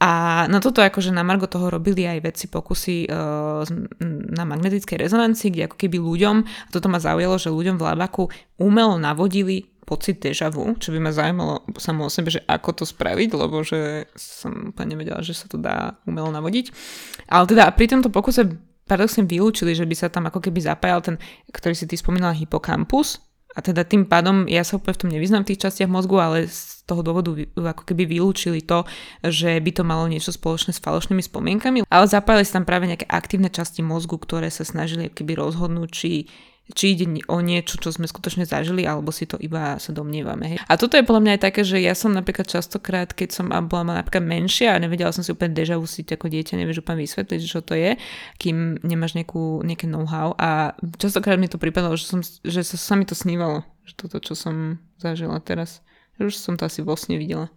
A 0.00 0.46
na 0.48 0.64
toto 0.64 0.80
akože 0.80 1.12
na 1.12 1.20
Margo 1.20 1.44
toho 1.44 1.68
robili 1.68 2.08
aj 2.08 2.24
vedci 2.24 2.46
pokusy 2.48 3.04
uh, 3.04 3.60
na 4.32 4.48
magnetickej 4.48 4.96
rezonancii, 4.96 5.52
kde 5.52 5.68
ako 5.68 5.76
keby 5.76 6.00
ľuďom, 6.00 6.36
a 6.40 6.70
toto 6.72 6.88
ma 6.88 6.96
zaujalo, 6.96 7.36
že 7.36 7.52
ľuďom 7.52 7.76
v 7.76 7.84
labaku 7.84 8.24
umelo 8.56 8.96
navodili 8.96 9.68
pocit 9.90 10.22
deja 10.22 10.46
vu, 10.54 10.70
čo 10.78 10.94
by 10.94 11.02
ma 11.02 11.10
zaujímalo 11.10 11.66
samo 11.74 12.06
o 12.06 12.10
sebe, 12.14 12.30
že 12.30 12.46
ako 12.46 12.70
to 12.78 12.84
spraviť, 12.86 13.34
lebo 13.34 13.66
že 13.66 14.06
som 14.14 14.70
úplne 14.70 14.94
nevedela, 14.94 15.18
že 15.26 15.34
sa 15.34 15.50
to 15.50 15.58
dá 15.58 15.98
umelo 16.06 16.30
navodiť. 16.30 16.70
Ale 17.26 17.50
teda 17.50 17.66
pri 17.74 17.90
tomto 17.90 18.14
pokuse 18.14 18.46
paradoxne 18.86 19.26
vylúčili, 19.26 19.74
že 19.74 19.82
by 19.82 19.94
sa 19.98 20.06
tam 20.06 20.30
ako 20.30 20.38
keby 20.38 20.62
zapájal 20.62 21.02
ten, 21.02 21.16
ktorý 21.50 21.74
si 21.74 21.90
ty 21.90 21.98
spomínala, 21.98 22.38
hypokampus, 22.38 23.18
a 23.50 23.58
teda 23.66 23.82
tým 23.82 24.06
pádom, 24.06 24.46
ja 24.46 24.62
sa 24.62 24.78
úplne 24.78 24.94
v 24.94 25.02
tom 25.02 25.10
nevyznám 25.10 25.42
v 25.42 25.54
tých 25.54 25.66
častiach 25.66 25.90
mozgu, 25.90 26.22
ale 26.22 26.46
z 26.46 26.86
toho 26.86 27.02
dôvodu 27.02 27.34
ako 27.58 27.82
keby 27.82 28.06
vylúčili 28.06 28.62
to, 28.62 28.86
že 29.26 29.58
by 29.58 29.70
to 29.74 29.82
malo 29.82 30.06
niečo 30.06 30.30
spoločné 30.30 30.70
s 30.70 30.78
falošnými 30.78 31.18
spomienkami, 31.18 31.82
ale 31.90 32.06
zapájali 32.06 32.46
sa 32.46 32.62
tam 32.62 32.66
práve 32.66 32.86
nejaké 32.86 33.10
aktívne 33.10 33.50
časti 33.50 33.82
mozgu, 33.82 34.22
ktoré 34.22 34.54
sa 34.54 34.62
snažili 34.62 35.10
keby 35.10 35.34
rozhodnúť, 35.34 35.90
či 35.90 36.30
či 36.74 36.96
ide 36.96 37.06
o 37.28 37.38
niečo, 37.42 37.76
čo 37.76 37.92
sme 37.92 38.08
skutočne 38.08 38.48
zažili, 38.48 38.86
alebo 38.86 39.12
si 39.12 39.28
to 39.28 39.36
iba 39.36 39.76
sa 39.76 39.90
domnievame. 39.92 40.56
Hej. 40.56 40.58
A 40.66 40.72
toto 40.80 40.96
je 40.96 41.06
podľa 41.06 41.22
mňa 41.22 41.32
aj 41.36 41.42
také, 41.42 41.62
že 41.62 41.78
ja 41.82 41.92
som 41.92 42.14
napríklad 42.14 42.48
častokrát, 42.48 43.12
keď 43.12 43.28
som 43.30 43.46
bola 43.68 44.00
napríklad 44.00 44.24
menšia 44.24 44.74
a 44.74 44.82
nevedela 44.82 45.12
som 45.12 45.22
si 45.22 45.30
úplne 45.30 45.52
deja 45.52 45.76
vu 45.76 45.84
si 45.84 46.02
ako 46.02 46.26
dieťa, 46.26 46.58
nevieš 46.58 46.82
úplne 46.82 47.04
vysvetliť, 47.04 47.40
čo 47.44 47.60
to 47.60 47.76
je, 47.76 47.94
kým 48.40 48.80
nemáš 48.80 49.14
nejakú, 49.14 49.62
nejaké 49.62 49.90
know-how. 49.90 50.34
A 50.40 50.74
častokrát 50.96 51.36
mi 51.36 51.50
to 51.50 51.60
pripadalo, 51.60 51.94
že, 51.94 52.06
som, 52.08 52.20
že 52.24 52.64
sa, 52.64 52.76
sa 52.80 52.94
mi 52.96 53.04
to 53.04 53.14
snívalo, 53.14 53.66
že 53.84 53.94
toto, 53.98 54.18
čo 54.22 54.32
som 54.32 54.80
zažila 54.96 55.38
teraz. 55.44 55.84
Už 56.20 56.36
som 56.36 56.60
to 56.60 56.68
asi 56.68 56.84
vo 56.84 56.96
sne 57.00 57.16
videla. 57.16 57.48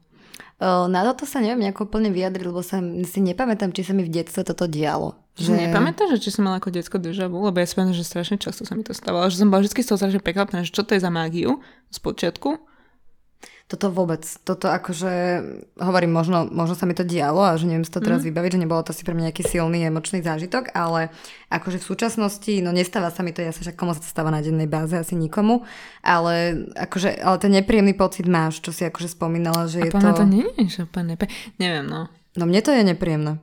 Na 0.63 0.99
toto 1.03 1.27
sa 1.27 1.43
neviem 1.43 1.67
nejako 1.67 1.91
úplne 1.91 2.09
vyjadriť, 2.09 2.45
lebo 2.47 2.63
sa, 2.63 2.79
si 3.03 3.19
nepamätám, 3.19 3.75
či 3.75 3.83
sa 3.83 3.91
mi 3.91 4.07
v 4.07 4.11
detstve 4.11 4.47
toto 4.47 4.65
dialo. 4.65 5.19
Že... 5.35 5.69
Nepamätáš, 5.69 6.17
že 6.17 6.29
či 6.29 6.29
som 6.29 6.45
mala 6.45 6.61
ako 6.61 6.69
detsko 6.71 7.01
deja 7.01 7.25
vu? 7.25 7.41
Lebo 7.41 7.57
ja 7.57 7.65
si 7.65 7.73
pamätám, 7.73 7.97
že 7.97 8.05
strašne 8.05 8.37
často 8.37 8.63
sa 8.63 8.77
mi 8.77 8.85
to 8.85 8.93
stávalo. 8.93 9.27
Že 9.27 9.43
som 9.43 9.49
bola 9.49 9.65
vždy 9.65 9.81
z 9.81 9.87
toho 9.89 9.99
strašne 9.99 10.21
prekvapená, 10.21 10.61
že 10.63 10.71
čo 10.71 10.85
to 10.85 10.93
je 10.93 11.01
za 11.01 11.09
mágiu 11.09 11.59
z 11.89 11.97
počiatku 11.99 12.72
toto 13.67 13.89
vôbec, 13.89 14.21
toto 14.43 14.69
akože, 14.69 15.13
hovorím, 15.81 16.11
možno, 16.13 16.45
možno 16.45 16.75
sa 16.77 16.85
mi 16.85 16.93
to 16.93 17.01
dialo 17.07 17.41
a 17.41 17.57
že 17.57 17.65
neviem 17.65 17.87
si 17.87 17.89
to 17.89 18.03
teraz 18.03 18.21
mm. 18.21 18.27
vybaviť, 18.29 18.51
že 18.53 18.61
nebolo 18.61 18.81
to 18.85 18.93
si 18.93 19.01
pre 19.01 19.15
mňa 19.15 19.31
nejaký 19.31 19.43
silný 19.47 19.87
emočný 19.87 20.21
zážitok, 20.21 20.75
ale 20.75 21.09
akože 21.49 21.81
v 21.81 21.87
súčasnosti, 21.87 22.53
no 22.61 22.75
nestáva 22.75 23.09
sa 23.09 23.23
mi 23.23 23.31
to, 23.31 23.41
ja 23.41 23.55
sa 23.55 23.63
však 23.63 23.79
komu 23.79 23.95
sa 23.95 24.03
to 24.03 24.09
stáva 24.11 24.29
na 24.29 24.43
dennej 24.43 24.67
báze, 24.69 24.93
asi 24.93 25.15
nikomu, 25.15 25.63
ale 26.03 26.67
akože, 26.75 27.23
ale 27.23 27.37
ten 27.39 27.51
nepríjemný 27.55 27.95
pocit 27.95 28.27
máš, 28.27 28.61
čo 28.61 28.75
si 28.75 28.83
akože 28.83 29.09
spomínala, 29.09 29.65
že 29.65 29.81
a 29.81 29.87
je 29.87 29.91
to... 29.95 30.21
to 30.21 30.27
nie 30.27 30.47
je, 30.59 30.65
že 30.69 30.81
úplne. 30.85 31.15
Neviem, 31.57 31.87
no. 31.87 32.11
No 32.35 32.43
mne 32.45 32.61
to 32.61 32.75
je 32.75 32.83
nepríjemné. 32.83 33.39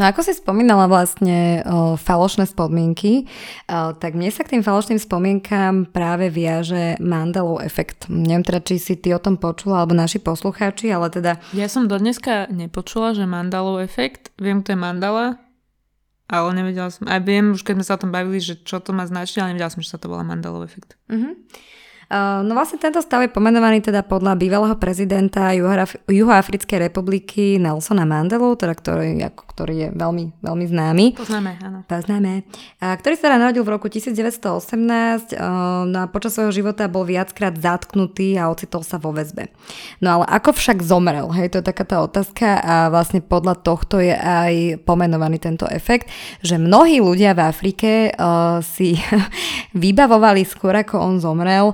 No 0.00 0.08
ako 0.08 0.24
si 0.24 0.32
spomínala 0.32 0.88
vlastne 0.88 1.60
o, 1.68 2.00
falošné 2.00 2.48
spomienky, 2.48 3.28
o, 3.68 3.92
tak 3.92 4.16
mne 4.16 4.32
sa 4.32 4.40
k 4.40 4.56
tým 4.56 4.64
falošným 4.64 4.96
spomienkám 4.96 5.92
práve 5.92 6.32
viaže 6.32 6.96
Mandalov 6.96 7.60
efekt. 7.60 8.08
Neviem 8.08 8.40
teda, 8.40 8.64
či 8.64 8.80
si 8.80 8.96
ty 8.96 9.12
o 9.12 9.20
tom 9.20 9.36
počula, 9.36 9.84
alebo 9.84 9.92
naši 9.92 10.16
poslucháči, 10.16 10.88
ale 10.88 11.12
teda... 11.12 11.36
Ja 11.52 11.68
som 11.68 11.92
do 11.92 12.00
dneska 12.00 12.48
nepočula, 12.48 13.12
že 13.12 13.28
Mandalov 13.28 13.84
efekt. 13.84 14.32
Viem, 14.40 14.64
to 14.64 14.72
je 14.72 14.80
Mandala, 14.80 15.36
ale 16.24 16.48
nevedela 16.56 16.88
som... 16.88 17.04
A 17.12 17.20
viem, 17.20 17.52
už 17.52 17.60
keď 17.60 17.74
sme 17.76 17.84
sa 17.84 17.94
o 18.00 18.02
tom 18.08 18.16
bavili, 18.16 18.40
že 18.40 18.64
čo 18.64 18.80
to 18.80 18.96
má 18.96 19.04
značiť, 19.04 19.44
ale 19.44 19.52
nevedela 19.52 19.76
som, 19.76 19.84
že 19.84 19.92
sa 19.92 20.00
to 20.00 20.08
volá 20.08 20.24
Mandalov 20.24 20.64
efekt. 20.64 20.96
Uh-huh. 21.12 21.36
No 22.12 22.52
vlastne 22.52 22.76
tento 22.76 23.00
stav 23.00 23.24
je 23.24 23.32
pomenovaný 23.32 23.80
teda 23.80 24.04
podľa 24.04 24.36
bývalého 24.36 24.76
prezidenta 24.76 25.56
Juhoafrickej 26.04 26.92
republiky 26.92 27.56
Nelsona 27.56 28.04
Mandelu, 28.04 28.52
teda 28.52 28.76
ktorý, 28.76 29.16
ako, 29.32 29.42
ktorý 29.48 29.74
je 29.80 29.88
veľmi, 29.96 30.44
veľmi 30.44 30.64
známy. 30.68 31.06
Poznáme, 31.16 31.56
áno. 31.64 31.78
Poznáme. 31.88 32.44
A, 32.84 32.92
ktorý 33.00 33.16
sa 33.16 33.32
teda 33.32 33.40
narodil 33.40 33.64
v 33.64 33.72
roku 33.72 33.88
1918 33.88 35.40
no 35.88 35.96
a 36.04 36.06
počas 36.12 36.36
svojho 36.36 36.52
života 36.52 36.84
bol 36.84 37.08
viackrát 37.08 37.56
zatknutý 37.56 38.36
a 38.36 38.52
ocitol 38.52 38.84
sa 38.84 39.00
vo 39.00 39.16
väzbe. 39.16 39.48
No 40.04 40.20
ale 40.20 40.24
ako 40.28 40.52
však 40.52 40.84
zomrel? 40.84 41.32
Hej, 41.32 41.56
to 41.56 41.64
je 41.64 41.68
taká 41.72 41.88
tá 41.88 42.04
otázka 42.04 42.60
a 42.60 42.74
vlastne 42.92 43.24
podľa 43.24 43.56
tohto 43.64 44.04
je 44.04 44.12
aj 44.12 44.84
pomenovaný 44.84 45.40
tento 45.40 45.64
efekt, 45.64 46.12
že 46.44 46.60
mnohí 46.60 47.00
ľudia 47.00 47.32
v 47.32 47.40
Afrike 47.40 47.90
uh, 48.12 48.60
si 48.60 49.00
vybavovali 49.72 50.44
skôr 50.44 50.76
ako 50.76 51.00
on 51.00 51.16
zomrel 51.16 51.72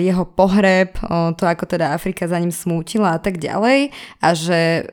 jeho 0.00 0.24
pohreb, 0.24 0.96
to 1.36 1.44
ako 1.44 1.64
teda 1.68 1.92
Afrika 1.92 2.24
za 2.28 2.40
ním 2.40 2.54
smútila 2.54 3.16
a 3.16 3.20
tak 3.20 3.36
ďalej 3.36 3.92
a 4.24 4.28
že 4.32 4.88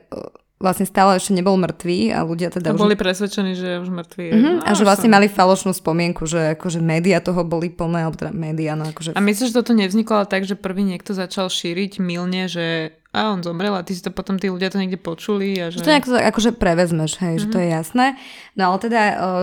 vlastne 0.60 0.84
stále 0.84 1.16
ešte 1.16 1.32
nebol 1.32 1.56
mŕtvý 1.56 2.12
a 2.12 2.20
ľudia 2.20 2.52
teda 2.52 2.70
a 2.70 2.76
už... 2.76 2.84
boli 2.84 2.92
presvedčení, 2.92 3.56
že 3.56 3.66
je 3.66 3.76
už 3.80 3.88
mŕtvý. 3.88 4.26
Mm-hmm, 4.28 4.56
a 4.68 4.70
že 4.76 4.84
vlastne 4.84 5.08
mali 5.08 5.26
falošnú 5.32 5.72
spomienku, 5.72 6.28
že 6.28 6.52
akože 6.52 6.84
média 6.84 7.16
toho 7.24 7.40
boli 7.48 7.72
plné, 7.72 8.04
alebo 8.04 8.20
teda 8.20 8.36
média, 8.36 8.76
no 8.76 8.84
akože... 8.84 9.16
A 9.16 9.24
myslíš, 9.24 9.56
že 9.56 9.56
toto 9.56 9.72
nevzniklo 9.72 10.28
tak, 10.28 10.44
že 10.44 10.60
prvý 10.60 10.84
niekto 10.84 11.16
začal 11.16 11.48
šíriť 11.48 12.04
milne, 12.04 12.44
že 12.44 12.92
a 13.10 13.34
on 13.34 13.42
zomrel 13.42 13.74
a 13.74 13.82
ty 13.82 13.90
si 13.90 14.06
to 14.06 14.14
potom 14.14 14.38
tí 14.38 14.46
ľudia 14.46 14.70
to 14.70 14.78
niekde 14.78 14.94
počuli. 14.94 15.58
A 15.58 15.74
že... 15.74 15.82
To 15.82 15.90
nejako 15.90 16.14
akože 16.14 16.54
prevezmeš, 16.54 17.18
hej, 17.18 17.42
mm-hmm. 17.42 17.42
že 17.42 17.46
to 17.50 17.58
je 17.58 17.68
mhm. 17.68 17.74
jasné. 17.74 18.06
No 18.54 18.62
ale 18.70 18.76
teda, 18.78 19.00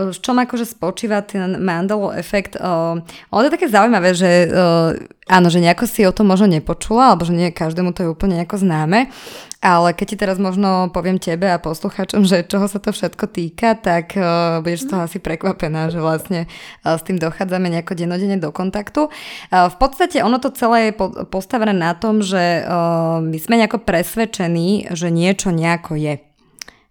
v 0.08 0.20
čom 0.24 0.40
akože 0.40 0.64
spočíva 0.64 1.20
ten 1.20 1.60
Mandelo 1.60 2.16
efekt? 2.16 2.56
Ono 2.56 3.40
to 3.44 3.48
je 3.52 3.56
také 3.60 3.68
zaujímavé, 3.68 4.16
že 4.16 4.48
áno, 5.28 5.48
že 5.52 5.60
nejako 5.60 5.84
si 5.84 6.08
o 6.08 6.16
tom 6.16 6.32
možno 6.32 6.48
nepočula, 6.48 7.12
alebo 7.12 7.28
že 7.28 7.36
nie 7.36 7.52
každému 7.52 7.92
to 7.92 8.08
je 8.08 8.12
úplne 8.12 8.40
nejako 8.40 8.64
známe, 8.64 9.12
ale 9.58 9.98
keď 9.98 10.06
ti 10.06 10.18
teraz 10.22 10.38
možno 10.38 10.94
poviem 10.94 11.18
tebe 11.18 11.50
a 11.50 11.58
poslucháčom, 11.58 12.30
že 12.30 12.46
čoho 12.46 12.70
sa 12.70 12.78
to 12.78 12.94
všetko 12.94 13.26
týka, 13.26 13.74
tak 13.74 14.14
uh, 14.14 14.62
budeš 14.62 14.86
z 14.86 14.88
toho 14.94 15.02
asi 15.10 15.18
prekvapená, 15.18 15.90
že 15.90 15.98
vlastne 15.98 16.46
uh, 16.86 16.94
s 16.94 17.02
tým 17.02 17.18
dochádzame 17.18 17.66
nejako 17.74 17.98
denodene 17.98 18.38
do 18.38 18.54
kontaktu. 18.54 19.10
Uh, 19.10 19.66
v 19.74 19.76
podstate 19.82 20.22
ono 20.22 20.38
to 20.38 20.54
celé 20.54 20.90
je 20.90 20.92
po- 20.94 21.26
postavené 21.26 21.74
na 21.74 21.98
tom, 21.98 22.22
že 22.22 22.62
uh, 22.70 23.18
my 23.18 23.38
sme 23.42 23.58
nejako 23.58 23.82
presvedčení, 23.82 24.94
že 24.94 25.10
niečo 25.10 25.50
nejako 25.50 25.98
je. 25.98 26.22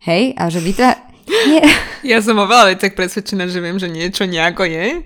Hej? 0.03 0.35
A 0.35 0.51
že 0.51 0.59
vy 0.59 0.73
teda... 0.75 0.95
Nie. 1.47 1.63
Ja 2.07 2.23
som 2.23 2.39
o 2.39 2.47
veľa 2.47 2.71
veciach 2.71 2.95
presvedčená, 2.95 3.51
že 3.51 3.59
viem, 3.59 3.83
že 3.83 3.91
niečo 3.91 4.31
nejako 4.31 4.63
je. 4.63 5.03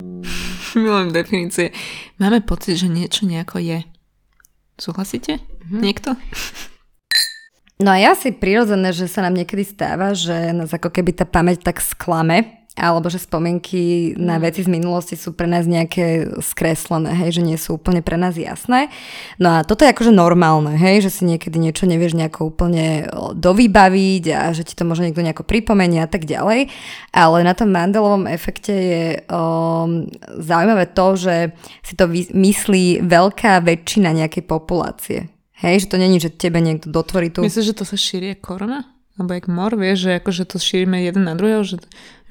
Milujem 0.80 1.12
definície. 1.12 1.72
Máme 2.16 2.40
pocit, 2.40 2.80
že 2.80 2.88
niečo 2.88 3.28
nejako 3.28 3.60
je. 3.60 3.93
Súhlasíte? 4.78 5.38
Mm-hmm. 5.38 5.80
Niekto? 5.80 6.10
No 7.82 7.90
a 7.90 7.98
ja 7.98 8.14
si 8.14 8.30
prirodzené, 8.30 8.94
že 8.94 9.10
sa 9.10 9.26
nám 9.26 9.34
niekedy 9.34 9.66
stáva, 9.66 10.14
že 10.14 10.54
nás 10.54 10.70
ako 10.70 10.94
keby 10.94 11.10
tá 11.10 11.26
pamäť 11.26 11.66
tak 11.66 11.82
sklame 11.82 12.63
alebo 12.74 13.06
že 13.06 13.22
spomienky 13.22 14.14
na 14.18 14.34
mm. 14.34 14.42
veci 14.42 14.60
z 14.66 14.70
minulosti 14.70 15.14
sú 15.14 15.30
pre 15.30 15.46
nás 15.46 15.62
nejaké 15.62 16.26
skreslené, 16.42 17.14
hej, 17.22 17.38
že 17.38 17.42
nie 17.46 17.54
sú 17.54 17.78
úplne 17.78 18.02
pre 18.02 18.18
nás 18.18 18.34
jasné. 18.34 18.90
No 19.38 19.54
a 19.54 19.58
toto 19.62 19.86
je 19.86 19.94
akože 19.94 20.10
normálne, 20.10 20.74
hej, 20.74 21.06
že 21.06 21.10
si 21.14 21.22
niekedy 21.22 21.54
niečo 21.62 21.86
nevieš 21.86 22.18
nejako 22.18 22.50
úplne 22.50 23.06
dovybaviť 23.38 24.24
a 24.34 24.50
že 24.50 24.66
ti 24.66 24.74
to 24.74 24.82
možno 24.82 25.06
niekto 25.06 25.22
nejako 25.22 25.46
pripomenie 25.46 26.02
a 26.02 26.10
tak 26.10 26.26
ďalej. 26.26 26.66
Ale 27.14 27.46
na 27.46 27.54
tom 27.54 27.70
Mandelovom 27.70 28.26
efekte 28.26 28.74
je 28.74 29.04
um, 29.30 30.10
zaujímavé 30.42 30.90
to, 30.90 31.14
že 31.14 31.54
si 31.86 31.94
to 31.94 32.10
myslí 32.34 33.06
veľká 33.06 33.62
väčšina 33.62 34.10
nejakej 34.10 34.44
populácie. 34.50 35.30
Hej, 35.62 35.86
že 35.86 35.90
to 35.94 35.96
není, 36.02 36.18
že 36.18 36.34
tebe 36.34 36.58
niekto 36.58 36.90
dotvorí 36.90 37.30
tu... 37.30 37.46
Myslíš, 37.46 37.70
že 37.70 37.78
to 37.78 37.86
sa 37.86 37.94
šírie 37.94 38.34
korona? 38.34 38.93
Alebo 39.14 39.30
jak 39.30 39.46
mor, 39.46 39.70
vieš, 39.78 40.10
že 40.10 40.18
akože 40.18 40.42
to 40.50 40.58
šírime 40.58 40.98
jeden 41.06 41.22
na 41.22 41.38
druhého, 41.38 41.62
že, 41.62 41.78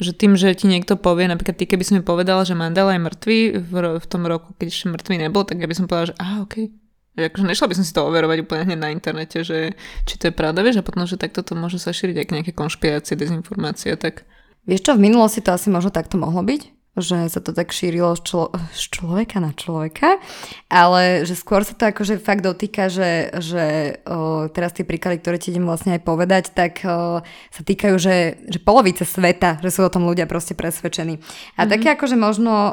že 0.03 0.11
tým, 0.11 0.35
že 0.35 0.51
ti 0.51 0.67
niekto 0.67 0.99
povie, 0.99 1.31
napríklad 1.31 1.55
ty, 1.55 1.63
keby 1.63 1.83
som 1.87 1.95
mi 1.95 2.03
povedala, 2.03 2.43
že 2.43 2.59
Mandela 2.59 2.91
je 2.91 3.01
mŕtvý 3.07 3.39
v, 3.63 3.73
v 4.03 4.05
tom 4.11 4.27
roku, 4.27 4.51
keď 4.59 4.67
ešte 4.67 4.91
mŕtvý 4.91 5.15
nebol, 5.23 5.47
tak 5.47 5.63
ja 5.63 5.67
by 5.71 5.75
som 5.79 5.87
povedala, 5.87 6.11
že 6.11 6.15
aha, 6.19 6.43
okej. 6.43 6.67
Okay. 6.67 6.81
Že 7.13 7.23
akože 7.29 7.45
nešla 7.45 7.67
by 7.69 7.75
som 7.77 7.85
si 7.85 7.93
to 7.93 8.01
overovať 8.03 8.37
úplne 8.43 8.61
hneď 8.67 8.79
na 8.83 8.89
internete, 8.91 9.37
že 9.45 9.79
či 10.03 10.13
to 10.17 10.27
je 10.27 10.33
pravda, 10.33 10.59
vieš, 10.65 10.81
a 10.81 10.83
potom, 10.83 11.07
že 11.07 11.15
takto 11.15 11.45
to 11.45 11.53
môže 11.55 11.79
sa 11.79 11.93
šíriť 11.93 12.19
aj 12.19 12.25
nejaké 12.33 12.51
konšpirácie, 12.51 13.13
dezinformácie, 13.15 13.95
tak... 13.95 14.27
Vieš 14.65 14.81
čo, 14.83 14.91
v 14.97 15.07
minulosti 15.07 15.39
to 15.39 15.53
asi 15.53 15.69
možno 15.69 15.93
takto 15.93 16.17
mohlo 16.19 16.41
byť? 16.41 16.72
Že 16.93 17.25
sa 17.25 17.41
to 17.41 17.57
tak 17.57 17.73
šírilo 17.73 18.13
z, 18.13 18.21
člo- 18.21 18.53
z 18.69 18.81
človeka 18.93 19.41
na 19.41 19.49
človeka, 19.49 20.21
ale 20.69 21.25
že 21.25 21.33
skôr 21.33 21.65
sa 21.65 21.73
to 21.73 21.89
akože 21.89 22.21
fakt 22.21 22.45
dotýka, 22.45 22.85
že, 22.85 23.33
že 23.41 23.97
o, 24.05 24.45
teraz 24.53 24.77
tie 24.77 24.85
príklady, 24.85 25.17
ktoré 25.17 25.41
ti 25.41 25.49
idem 25.49 25.65
vlastne 25.65 25.97
aj 25.97 26.05
povedať, 26.05 26.53
tak 26.53 26.85
o, 26.85 27.25
sa 27.25 27.61
týkajú, 27.65 27.97
že, 27.97 28.45
že 28.45 28.61
polovice 28.61 29.09
sveta, 29.09 29.57
že 29.65 29.73
sú 29.73 29.81
o 29.81 29.89
tom 29.89 30.05
ľudia 30.05 30.29
proste 30.29 30.53
presvedčení. 30.53 31.17
A 31.17 31.65
mm-hmm. 31.65 31.71
také 31.73 31.87
akože 31.97 32.13
možno 32.13 32.53
o, 32.53 32.69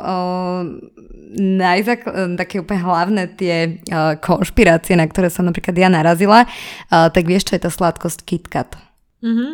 najzak- 1.40 2.36
také 2.36 2.60
úplne 2.60 2.84
hlavné 2.84 3.22
tie 3.40 3.80
o, 3.88 4.20
konšpirácie, 4.20 5.00
na 5.00 5.08
ktoré 5.08 5.32
som 5.32 5.48
napríklad 5.48 5.72
ja 5.80 5.88
narazila, 5.88 6.44
o, 6.44 7.08
tak 7.08 7.24
vieš, 7.24 7.48
čo 7.48 7.56
je 7.56 7.64
tá 7.64 7.72
sladkosť 7.72 8.20
KitKat? 8.28 8.76
Mm-hmm. 9.24 9.52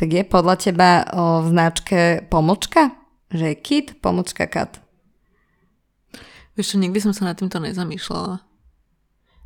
Tak 0.00 0.08
je 0.08 0.22
podľa 0.24 0.56
teba 0.56 0.90
o, 1.12 1.44
v 1.44 1.46
značke 1.52 2.00
pomočka? 2.32 3.01
Že 3.32 3.52
je 3.52 3.56
kit, 3.56 3.86
pomočka 4.04 4.44
kat. 4.46 4.78
Vieš 6.52 6.76
čo, 6.76 6.76
nikdy 6.76 7.00
som 7.00 7.16
sa 7.16 7.24
nad 7.24 7.36
týmto 7.40 7.56
nezamýšľala. 7.58 8.44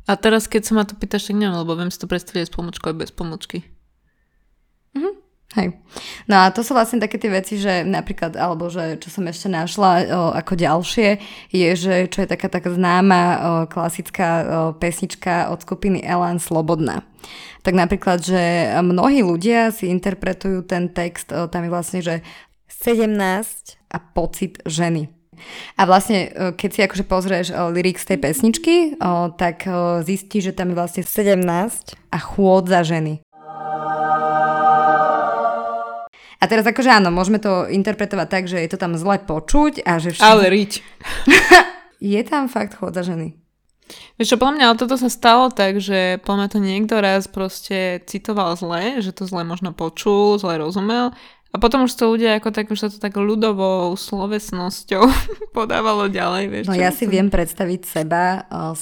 A 0.07 0.11
teraz, 0.15 0.47
keď 0.47 0.61
sa 0.63 0.73
ma 0.75 0.83
to 0.87 0.95
pýtaš, 0.95 1.31
tak 1.31 1.39
neviem, 1.39 1.55
lebo 1.55 1.75
viem 1.75 1.91
si 1.91 1.99
to 1.99 2.07
predstaviť 2.07 2.47
s 2.47 2.55
pomočkou 2.55 2.91
aj 2.91 2.97
bez 2.99 3.11
pomočky. 3.11 3.63
Mhm. 4.95 5.27
Hej. 5.55 5.79
No 6.27 6.43
a 6.43 6.51
to 6.51 6.59
sú 6.59 6.75
vlastne 6.75 6.99
také 6.99 7.15
tie 7.15 7.31
veci, 7.31 7.55
že 7.55 7.87
napríklad, 7.87 8.35
alebo 8.35 8.67
že 8.67 8.99
čo 8.99 9.07
som 9.07 9.23
ešte 9.31 9.47
našla 9.47 9.91
o, 10.03 10.35
ako 10.35 10.59
ďalšie, 10.59 11.23
je, 11.55 11.69
že 11.71 12.11
čo 12.11 12.19
je 12.19 12.27
taká 12.27 12.51
taká 12.51 12.67
známa 12.67 13.23
o, 13.23 13.37
klasická 13.71 14.27
o, 14.27 14.45
pesnička 14.75 15.47
od 15.47 15.63
skupiny 15.63 16.03
Elan 16.03 16.43
Slobodná. 16.43 17.07
Tak 17.63 17.79
napríklad, 17.79 18.27
že 18.27 18.75
mnohí 18.83 19.23
ľudia 19.23 19.71
si 19.71 19.87
interpretujú 19.87 20.67
ten 20.67 20.91
text, 20.91 21.31
o, 21.31 21.47
tam 21.47 21.63
je 21.63 21.71
vlastne, 21.71 21.99
že 22.03 22.27
17 22.77 23.77
a 23.89 23.97
pocit 23.97 24.61
ženy. 24.65 25.09
A 25.77 25.85
vlastne, 25.85 26.29
e, 26.29 26.53
keď 26.53 26.69
si 26.73 26.79
akože 26.85 27.05
pozrieš 27.05 27.47
e, 27.49 27.55
lyrics 27.73 28.05
tej 28.05 28.21
pesničky, 28.21 28.97
o, 28.97 29.33
tak 29.33 29.65
zistíš, 30.05 30.53
že 30.53 30.57
tam 30.57 30.73
je 30.73 30.77
vlastne 30.77 31.03
17 31.05 31.41
a 32.13 32.17
chôdza 32.17 32.81
ženy. 32.85 33.21
A 36.37 36.43
teraz 36.45 36.69
akože 36.69 36.93
áno, 36.93 37.09
môžeme 37.09 37.41
to 37.41 37.65
interpretovať 37.65 38.27
tak, 38.29 38.43
že 38.45 38.61
je 38.61 38.69
to 38.69 38.77
tam 38.77 38.93
zle 38.93 39.17
počuť 39.17 39.81
a 39.81 39.97
že 39.97 40.13
všetko... 40.13 40.29
Ale 40.29 40.45
riť. 40.53 40.71
je 42.13 42.21
tam 42.21 42.45
fakt 42.45 42.77
chôdza 42.77 43.01
ženy. 43.01 43.33
Vieš 44.19 44.35
čo, 44.35 44.37
podľa 44.37 44.53
mňa, 44.53 44.65
ale 44.67 44.77
toto 44.77 44.95
sa 44.99 45.09
stalo 45.09 45.47
tak, 45.49 45.79
že 45.79 46.19
podľa 46.21 46.37
mňa 46.37 46.49
to 46.51 46.59
niekto 46.59 46.95
raz 46.99 47.23
proste 47.25 48.03
citoval 48.05 48.53
zle, 48.59 48.99
že 48.99 49.15
to 49.15 49.23
zle 49.23 49.47
možno 49.47 49.71
počul, 49.71 50.35
zle 50.37 50.59
rozumel 50.59 51.15
a 51.47 51.55
potom 51.57 51.87
už 51.87 51.95
to 51.95 52.11
ľudia 52.11 52.37
ako 52.37 52.51
tak, 52.51 52.67
už 52.67 52.79
sa 52.79 52.89
to 52.91 52.99
tak 52.99 53.15
ľudovou 53.15 53.95
slovesnosťou 53.95 55.03
podávalo 55.57 56.11
ďalej. 56.11 56.43
Vieš, 56.51 56.65
no 56.67 56.75
ja 56.75 56.91
si 56.91 57.07
to... 57.07 57.11
viem 57.15 57.31
predstaviť 57.31 57.81
seba 57.87 58.45
uh, 58.51 58.75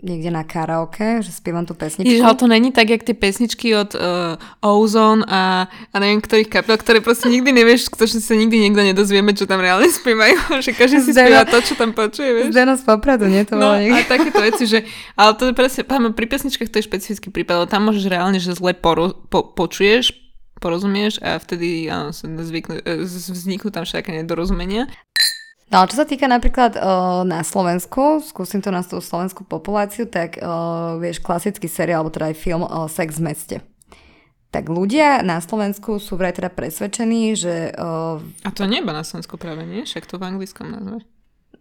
niekde 0.00 0.32
na 0.32 0.42
karaoke, 0.42 1.20
že 1.20 1.30
spievam 1.30 1.68
tú 1.68 1.76
pesničku. 1.76 2.08
Jež, 2.08 2.24
ale 2.24 2.36
to 2.40 2.48
není 2.48 2.72
tak, 2.72 2.88
jak 2.88 3.04
tie 3.04 3.12
pesničky 3.12 3.76
od 3.76 3.92
uh, 3.94 4.40
Ozone 4.64 5.28
a, 5.28 5.68
a 5.68 5.96
neviem 6.00 6.24
ktorých 6.24 6.48
kapel, 6.50 6.80
ktoré 6.80 6.98
proste 7.04 7.28
nikdy 7.28 7.52
nevieš, 7.52 7.92
že 7.94 8.18
sa 8.18 8.34
nikdy 8.34 8.64
niekto 8.64 8.80
nedozvieme, 8.80 9.36
čo 9.36 9.44
tam 9.44 9.60
reálne 9.60 9.86
spievajú. 10.00 10.36
že 10.66 10.72
každý 10.72 11.04
si 11.04 11.12
spieva 11.12 11.46
to, 11.46 11.60
čo 11.62 11.78
tam 11.78 11.92
počuje, 11.92 12.32
vieš. 12.32 12.56
Zdeno 12.56 12.74
z 12.74 12.82
Popradu, 12.82 13.30
nie? 13.30 13.44
To 13.46 13.60
no, 13.60 13.76
a 13.76 14.00
takéto 14.08 14.40
veci, 14.42 14.64
že, 14.66 14.82
ale 15.14 15.36
to 15.38 15.52
je 15.52 15.54
presne, 15.54 15.86
pri 15.86 16.26
pesničkách 16.26 16.72
to 16.72 16.80
je 16.80 16.88
špecifický 16.88 17.28
prípad, 17.30 17.68
tam 17.70 17.86
môžeš 17.86 18.08
reálne, 18.10 18.40
že 18.42 18.56
zle 18.56 18.74
poro, 18.74 19.14
po, 19.30 19.46
počuješ, 19.54 20.25
porozumieš 20.60 21.20
a 21.20 21.36
vtedy 21.36 21.88
áno, 21.92 22.10
zvyknú, 22.16 22.80
e, 22.82 23.04
vzniknú 23.06 23.68
tam 23.68 23.84
všetké 23.84 24.22
nedorozumenia. 24.22 24.88
No 25.66 25.82
ale 25.82 25.90
čo 25.90 25.98
sa 25.98 26.06
týka 26.06 26.30
napríklad 26.30 26.78
o, 26.78 27.26
na 27.26 27.42
Slovensku, 27.42 28.22
skúsim 28.22 28.62
to 28.62 28.70
na 28.70 28.86
tú 28.86 29.02
slovenskú 29.02 29.42
populáciu, 29.42 30.06
tak 30.06 30.38
o, 30.38 30.96
vieš, 31.02 31.18
klasický 31.18 31.66
seriál, 31.66 32.06
alebo 32.06 32.14
teda 32.14 32.30
aj 32.30 32.36
film 32.38 32.62
o 32.62 32.86
Sex 32.86 33.18
v 33.18 33.26
meste. 33.26 33.56
Tak 34.54 34.70
ľudia 34.70 35.26
na 35.26 35.42
Slovensku 35.42 35.98
sú 35.98 36.14
vraj 36.14 36.38
teda 36.38 36.54
presvedčení, 36.54 37.34
že... 37.34 37.74
O, 37.74 38.22
A 38.46 38.50
to 38.54 38.62
nie 38.70 38.78
na 38.78 39.02
Slovensku 39.02 39.34
práve, 39.34 39.66
nie? 39.66 39.82
Však 39.82 40.06
to 40.06 40.22
v 40.22 40.30
anglickom 40.30 40.70
nazve. 40.70 41.02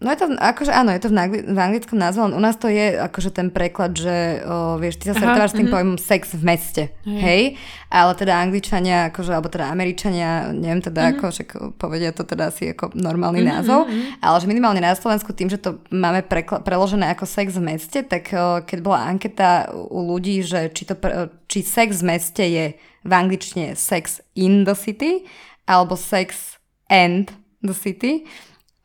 No 0.03 0.12
je 0.12 0.17
to, 0.19 0.27
akože 0.36 0.75
áno, 0.75 0.91
je 0.91 1.01
to 1.01 1.10
v, 1.10 1.15
angli- 1.15 1.45
v 1.47 1.55
anglickom 1.55 1.95
názve, 1.95 2.27
u 2.27 2.41
nás 2.43 2.60
to 2.60 2.67
je 2.67 2.99
akože 2.99 3.31
ten 3.31 3.47
preklad, 3.47 3.95
že 3.95 4.43
o, 4.43 4.75
vieš, 4.75 4.99
ty 4.99 5.08
sa 5.08 5.15
stretávaš 5.15 5.55
s 5.55 5.58
tým 5.58 5.71
mm-hmm. 5.71 5.75
pojmom 5.75 5.97
sex 5.97 6.36
v 6.36 6.43
meste, 6.43 6.84
hej. 7.08 7.21
hej, 7.23 7.43
ale 7.88 8.12
teda 8.19 8.36
angličania, 8.36 9.08
akože, 9.08 9.31
alebo 9.31 9.47
teda 9.47 9.71
američania, 9.71 10.51
neviem 10.51 10.84
teda 10.84 10.99
mm-hmm. 10.99 11.15
ako, 11.15 11.25
však 11.31 11.49
povedia 11.79 12.12
to 12.12 12.27
teda 12.27 12.51
asi 12.51 12.75
ako 12.75 12.91
normálny 12.91 13.39
mm-hmm. 13.39 13.55
názov, 13.55 13.88
ale 14.19 14.36
že 14.43 14.51
minimálne 14.51 14.84
na 14.84 14.99
Slovensku 14.99 15.31
tým, 15.31 15.47
že 15.47 15.63
to 15.63 15.79
máme 15.95 16.27
prekla- 16.27 16.60
preložené 16.60 17.15
ako 17.15 17.23
sex 17.23 17.55
v 17.55 17.63
meste, 17.63 18.03
tak 18.03 18.36
o, 18.36 18.67
keď 18.67 18.79
bola 18.84 19.08
anketa 19.08 19.71
u 19.71 20.12
ľudí, 20.12 20.43
že 20.43 20.75
či, 20.75 20.84
to 20.84 20.99
pre- 20.99 21.31
či 21.47 21.63
sex 21.63 22.03
v 22.03 22.12
meste 22.12 22.43
je 22.43 22.75
v 23.05 23.12
angličtine 23.15 23.79
sex 23.79 24.19
in 24.36 24.67
the 24.67 24.75
city, 24.75 25.23
alebo 25.71 25.95
sex 25.95 26.60
and 26.91 27.31
the 27.63 27.73
city, 27.73 28.25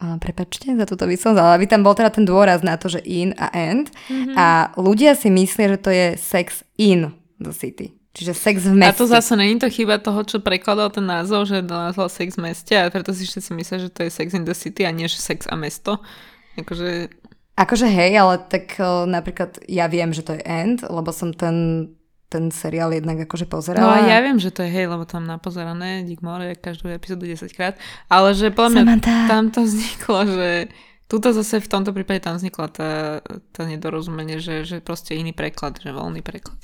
a 0.01 0.17
prepačte 0.17 0.73
za 0.73 0.89
túto 0.89 1.05
výslednosť, 1.05 1.41
ale 1.45 1.53
aby 1.61 1.67
tam 1.69 1.85
bol 1.85 1.93
teda 1.93 2.09
ten 2.09 2.25
dôraz 2.25 2.65
na 2.65 2.81
to, 2.81 2.89
že 2.89 3.05
in 3.05 3.37
a 3.37 3.53
end. 3.53 3.93
Mm-hmm. 4.09 4.33
A 4.33 4.73
ľudia 4.81 5.13
si 5.13 5.29
myslia, 5.29 5.77
že 5.77 5.79
to 5.79 5.91
je 5.93 6.07
sex 6.17 6.65
in 6.81 7.13
the 7.37 7.53
city. 7.53 7.93
Čiže 8.17 8.33
sex 8.33 8.57
v 8.67 8.75
meste. 8.81 8.97
A 8.97 9.01
to 9.05 9.07
zase 9.07 9.37
není 9.37 9.61
to 9.61 9.69
chyba 9.71 10.01
toho, 10.01 10.25
čo 10.25 10.41
prekladal 10.43 10.91
ten 10.91 11.05
názov, 11.05 11.47
že 11.47 11.63
nazval 11.63 12.09
sex 12.09 12.41
v 12.41 12.49
meste 12.49 12.75
a 12.75 12.89
preto 12.89 13.13
si 13.13 13.29
všetci 13.29 13.51
myslia, 13.55 13.79
že 13.87 13.91
to 13.93 14.01
je 14.03 14.11
sex 14.11 14.35
in 14.35 14.49
the 14.49 14.57
city 14.57 14.83
a 14.83 14.91
nie, 14.91 15.07
že 15.07 15.21
sex 15.21 15.47
a 15.47 15.55
mesto. 15.55 16.01
Akože... 16.57 17.13
Akože 17.61 17.87
hej, 17.93 18.17
ale 18.17 18.41
tak 18.49 18.81
uh, 18.81 19.05
napríklad 19.05 19.61
ja 19.69 19.85
viem, 19.85 20.17
že 20.17 20.25
to 20.25 20.33
je 20.33 20.43
end, 20.43 20.81
lebo 20.81 21.13
som 21.13 21.37
ten 21.37 21.87
ten 22.31 22.55
seriál 22.55 22.95
jednak 22.95 23.27
akože 23.27 23.51
pozerala. 23.51 23.83
No 23.83 23.91
a 23.91 23.99
ja 24.07 24.23
viem, 24.23 24.39
že 24.39 24.55
to 24.55 24.63
je 24.63 24.71
hej, 24.71 24.87
lebo 24.87 25.03
tam 25.03 25.27
napozerané 25.27 26.07
Dick 26.07 26.23
More 26.23 26.55
každú 26.55 26.87
epizódu 26.95 27.27
10 27.27 27.51
krát, 27.51 27.75
ale 28.07 28.39
že 28.39 28.55
podľa 28.55 28.87
mňa 28.87 28.97
tam 29.27 29.51
to 29.51 29.67
vzniklo, 29.67 30.31
že 30.31 30.49
Tuto 31.11 31.35
zase 31.35 31.59
v 31.59 31.67
tomto 31.67 31.91
prípade 31.91 32.23
tam 32.23 32.39
vznikla 32.39 32.67
tá, 32.71 33.19
tá 33.51 33.63
nedorozumenie, 33.67 34.39
že, 34.39 34.63
že 34.63 34.79
proste 34.79 35.19
iný 35.19 35.35
preklad, 35.35 35.83
že 35.83 35.91
voľný 35.91 36.23
preklad. 36.23 36.63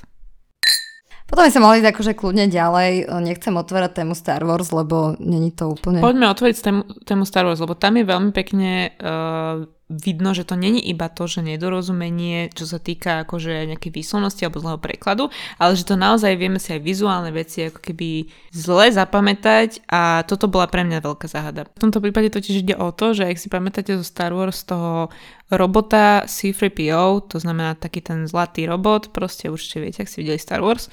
Potom 1.26 1.42
sme 1.42 1.50
sa 1.50 1.58
mohli 1.58 1.82
akože 1.82 2.14
kľudne 2.14 2.46
ďalej, 2.46 3.10
nechcem 3.26 3.50
otvárať 3.50 3.98
tému 3.98 4.14
Star 4.14 4.46
Wars, 4.46 4.70
lebo 4.70 5.18
není 5.18 5.50
to 5.50 5.74
úplne... 5.74 5.98
Poďme 5.98 6.30
otvoriť 6.30 6.56
tému, 6.62 6.82
tému 7.02 7.26
Star 7.26 7.42
Wars, 7.42 7.58
lebo 7.58 7.74
tam 7.74 7.98
je 7.98 8.06
veľmi 8.06 8.30
pekne 8.30 8.94
uh, 9.02 9.66
vidno, 9.86 10.34
že 10.34 10.42
to 10.42 10.58
není 10.58 10.82
iba 10.82 11.06
to, 11.06 11.30
že 11.30 11.46
nedorozumenie, 11.46 12.50
čo 12.50 12.66
sa 12.66 12.82
týka 12.82 13.22
akože 13.22 13.70
nejakej 13.70 13.94
výslovnosti 13.94 14.42
alebo 14.42 14.58
zlého 14.58 14.80
prekladu, 14.82 15.30
ale 15.62 15.78
že 15.78 15.86
to 15.86 15.94
naozaj 15.94 16.34
vieme 16.34 16.58
si 16.58 16.74
aj 16.74 16.82
vizuálne 16.82 17.30
veci 17.30 17.70
ako 17.70 17.78
keby 17.78 18.26
zle 18.50 18.90
zapamätať 18.90 19.86
a 19.86 20.26
toto 20.26 20.50
bola 20.50 20.66
pre 20.66 20.82
mňa 20.82 20.98
veľká 21.06 21.30
záhada. 21.30 21.70
V 21.70 21.82
tomto 21.86 22.02
prípade 22.02 22.34
totiž 22.34 22.66
ide 22.66 22.74
o 22.74 22.90
to, 22.90 23.14
že 23.14 23.30
ak 23.30 23.38
si 23.38 23.46
pamätáte 23.46 23.94
zo 23.94 24.02
Star 24.02 24.34
Wars 24.34 24.66
toho 24.66 25.14
robota 25.54 26.26
C-3PO, 26.26 27.30
to 27.30 27.38
znamená 27.38 27.78
taký 27.78 28.02
ten 28.02 28.26
zlatý 28.26 28.66
robot, 28.66 29.14
proste 29.14 29.46
určite 29.46 29.78
viete, 29.78 30.02
ak 30.02 30.10
si 30.10 30.18
videli 30.18 30.42
Star 30.42 30.66
Wars, 30.66 30.90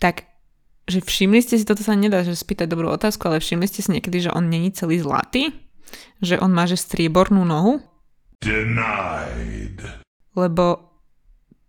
tak 0.00 0.32
že 0.88 1.00
všimli 1.00 1.40
ste 1.44 1.60
si, 1.60 1.64
toto 1.64 1.80
sa 1.80 1.96
nedá 1.96 2.24
že 2.24 2.36
spýtať 2.36 2.68
dobrú 2.68 2.88
otázku, 2.92 3.28
ale 3.28 3.40
všimli 3.40 3.68
ste 3.68 3.80
si 3.84 3.92
niekedy, 3.92 4.28
že 4.28 4.32
on 4.32 4.48
není 4.48 4.72
celý 4.72 5.00
zlatý? 5.00 5.52
Že 6.24 6.40
on 6.40 6.52
má 6.52 6.64
že 6.64 6.80
striebornú 6.80 7.44
nohu? 7.44 7.84
Denied. 8.40 9.78
Lebo 10.34 10.94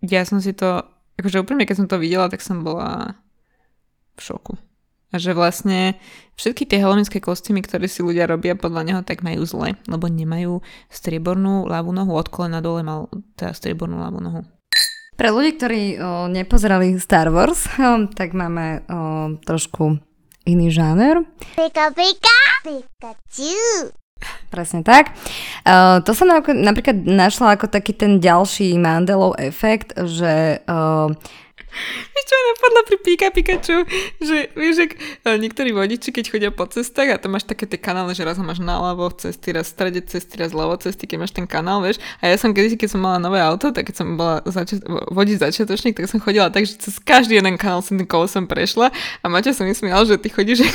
ja 0.02 0.26
som 0.26 0.42
si 0.42 0.54
to, 0.54 0.86
akože 1.18 1.42
úprimne, 1.42 1.66
keď 1.66 1.86
som 1.86 1.88
to 1.90 2.02
videla, 2.02 2.30
tak 2.30 2.42
som 2.42 2.66
bola 2.66 3.18
v 4.16 4.22
šoku. 4.22 4.54
A 5.14 5.22
že 5.22 5.32
vlastne 5.32 5.96
všetky 6.36 6.68
tie 6.68 6.84
helovinské 6.84 7.24
kostýmy, 7.24 7.64
ktoré 7.64 7.88
si 7.88 8.04
ľudia 8.04 8.28
robia 8.28 8.58
podľa 8.60 8.82
neho, 8.84 9.02
tak 9.06 9.24
majú 9.24 9.48
zle, 9.48 9.80
lebo 9.88 10.12
nemajú 10.12 10.60
striebornú 10.92 11.72
ľavú 11.72 11.96
nohu, 11.96 12.12
od 12.12 12.28
kolena 12.28 12.60
dole 12.60 12.84
mal 12.84 13.08
teda 13.40 13.56
striebornú 13.56 14.02
ľavú 14.02 14.20
nohu. 14.20 14.42
Pre 15.16 15.30
ľudí, 15.32 15.56
ktorí 15.56 15.82
o, 15.96 16.28
nepozerali 16.28 17.00
Star 17.00 17.32
Wars, 17.32 17.64
o, 17.80 18.12
tak 18.12 18.36
máme 18.36 18.84
o, 18.84 18.96
trošku 19.40 20.04
iný 20.44 20.68
žáner. 20.68 21.24
Pika, 21.56 21.96
pika, 21.96 22.36
Pikachu. 22.66 24.05
Presne 24.56 24.88
tak. 24.88 25.12
Uh, 25.68 26.00
to 26.08 26.16
som 26.16 26.32
napríklad 26.32 27.04
našla 27.04 27.60
ako 27.60 27.68
taký 27.68 27.92
ten 27.92 28.24
ďalší 28.24 28.80
Mandelov 28.80 29.36
efekt, 29.36 29.92
že 30.00 30.64
uh, 30.64 31.12
Vieš, 31.76 32.24
čo 32.24 32.36
napadlo 32.40 32.82
pri 32.88 32.98
Pika 33.04 33.28
Pikachu, 33.36 33.78
že 34.24 34.48
vieš, 34.56 34.88
ak 34.88 34.92
e, 34.96 35.00
niektorí 35.44 35.76
vodiči, 35.76 36.16
keď 36.16 36.26
chodia 36.32 36.48
po 36.48 36.64
cestách 36.72 37.12
a 37.12 37.20
tam 37.20 37.36
máš 37.36 37.44
také 37.44 37.68
tie 37.68 37.76
kanály, 37.76 38.16
že 38.16 38.24
raz 38.24 38.40
máš 38.40 38.64
naľavo 38.64 39.12
cesty, 39.12 39.52
raz 39.52 39.68
v 39.68 39.76
strede 39.76 40.00
cesty, 40.08 40.40
raz 40.40 40.56
ľavo 40.56 40.80
cesty, 40.80 41.04
keď 41.04 41.28
máš 41.28 41.36
ten 41.36 41.44
kanál, 41.44 41.84
vieš. 41.84 42.00
A 42.24 42.32
ja 42.32 42.40
som 42.40 42.56
kedysi, 42.56 42.80
keď 42.80 42.96
som 42.96 43.04
mala 43.04 43.20
nové 43.20 43.44
auto, 43.44 43.76
tak 43.76 43.92
keď 43.92 43.96
som 44.00 44.16
bola 44.16 44.40
začiat- 44.48 44.88
vodič 45.12 45.44
začiatočník, 45.44 46.00
tak 46.00 46.08
som 46.08 46.24
chodila 46.24 46.48
tak, 46.48 46.64
že 46.64 46.80
cez 46.80 46.96
každý 46.96 47.44
jeden 47.44 47.60
kanál 47.60 47.84
som 47.84 48.00
tým 48.00 48.08
kolesom 48.08 48.48
prešla 48.48 48.96
a 48.96 49.26
Maťa 49.28 49.52
som 49.52 49.68
myslela, 49.68 50.08
že 50.08 50.16
ty 50.16 50.32
chodíš, 50.32 50.64
že, 50.64 50.68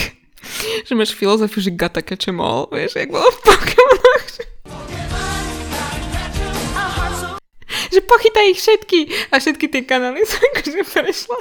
že 0.86 0.92
máš 0.96 1.12
filozofiu, 1.16 1.60
že 1.62 1.70
gata 1.74 2.00
kečemol, 2.02 2.68
vieš, 2.72 2.96
jak 2.96 3.10
bolo 3.12 3.28
v 3.30 3.38
Pokémonoch. 3.44 4.24
že 7.90 8.00
pochytaj 8.06 8.46
ich 8.54 8.60
všetky 8.62 9.00
a 9.30 9.34
všetky 9.42 9.66
tie 9.66 9.82
kanály 9.82 10.22
som 10.24 10.40
akože 10.54 10.82
prešla. 10.86 11.38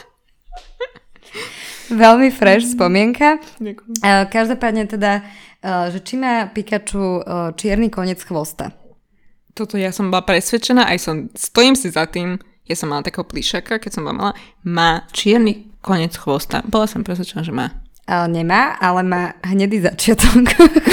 Veľmi 1.89 2.29
fresh 2.29 2.77
spomienka. 2.77 3.41
Ďakujem. 3.57 3.93
E, 4.05 4.09
Každopádne 4.29 4.85
teda, 4.85 5.25
e, 5.61 5.89
že 5.89 5.99
či 6.05 6.21
má 6.21 6.45
Pikachu 6.49 7.21
e, 7.21 7.53
čierny 7.57 7.89
koniec 7.89 8.21
chvosta? 8.21 8.77
Toto 9.57 9.73
ja 9.77 9.89
som 9.89 10.13
bola 10.13 10.21
presvedčená, 10.21 10.85
aj 10.85 10.97
som, 11.01 11.15
stojím 11.33 11.73
si 11.73 11.89
za 11.89 12.05
tým, 12.05 12.37
ja 12.69 12.75
som 12.77 12.93
mala 12.93 13.01
takého 13.01 13.25
plíšaka, 13.25 13.81
keď 13.81 13.89
som 13.89 14.05
bola 14.05 14.15
malá, 14.15 14.31
má 14.61 15.09
čierny 15.09 15.73
koniec 15.81 16.13
chvosta. 16.13 16.61
Bola 16.69 16.85
som 16.85 17.01
presvedčená, 17.01 17.41
že 17.41 17.49
má. 17.49 17.73
Nemá, 18.09 18.73
ale 18.81 19.05
má 19.05 19.23
hnedý 19.45 19.85
začiatok. 19.85 20.49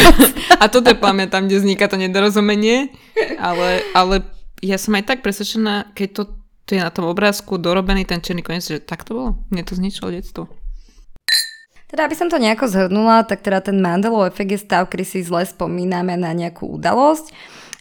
A 0.61 0.69
toto 0.69 0.93
tam, 0.93 1.49
kde 1.49 1.57
vzniká 1.65 1.89
to 1.89 1.97
nedorozumenie, 1.97 2.93
ale, 3.41 3.81
ale 3.97 4.21
ja 4.61 4.77
som 4.77 4.97
aj 4.97 5.05
tak 5.09 5.19
presvedčená, 5.25 5.97
keď 5.97 6.09
to, 6.13 6.23
to 6.69 6.71
je 6.77 6.81
na 6.81 6.93
tom 6.93 7.09
obrázku 7.09 7.57
dorobený 7.57 8.05
ten 8.05 8.21
čierny 8.21 8.45
koniec, 8.45 8.69
že 8.69 8.81
tak 8.81 9.05
to 9.05 9.17
bolo. 9.17 9.31
Mne 9.49 9.65
to 9.65 9.77
zničilo 9.77 10.13
detstvo. 10.13 10.49
Teda, 11.87 12.05
aby 12.05 12.19
som 12.19 12.29
to 12.29 12.37
nejako 12.37 12.67
zhrnula, 12.69 13.25
tak 13.25 13.41
teda 13.47 13.63
ten 13.63 13.79
Mandelov 13.79 14.27
efekt 14.27 14.53
je 14.53 14.61
stav, 14.61 14.91
kedy 14.91 15.05
si 15.07 15.19
zle 15.23 15.47
spomíname 15.47 16.19
na 16.19 16.35
nejakú 16.35 16.67
udalosť 16.67 17.31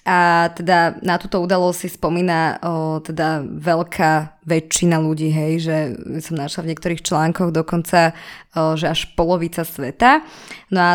a 0.05 0.53
teda 0.53 1.01
na 1.01 1.17
túto 1.17 1.41
udalosť 1.41 1.77
si 1.81 1.89
spomína 1.89 2.61
o, 2.61 3.01
teda 3.01 3.41
veľká 3.41 4.37
väčšina 4.45 5.01
ľudí, 5.01 5.33
hej, 5.33 5.53
že 5.65 5.77
som 6.21 6.37
našla 6.37 6.61
v 6.61 6.69
niektorých 6.69 7.01
článkoch 7.01 7.49
dokonca, 7.49 8.13
o, 8.53 8.77
že 8.77 8.85
až 8.85 9.09
polovica 9.17 9.65
sveta. 9.65 10.21
No 10.69 10.79
a 10.79 10.93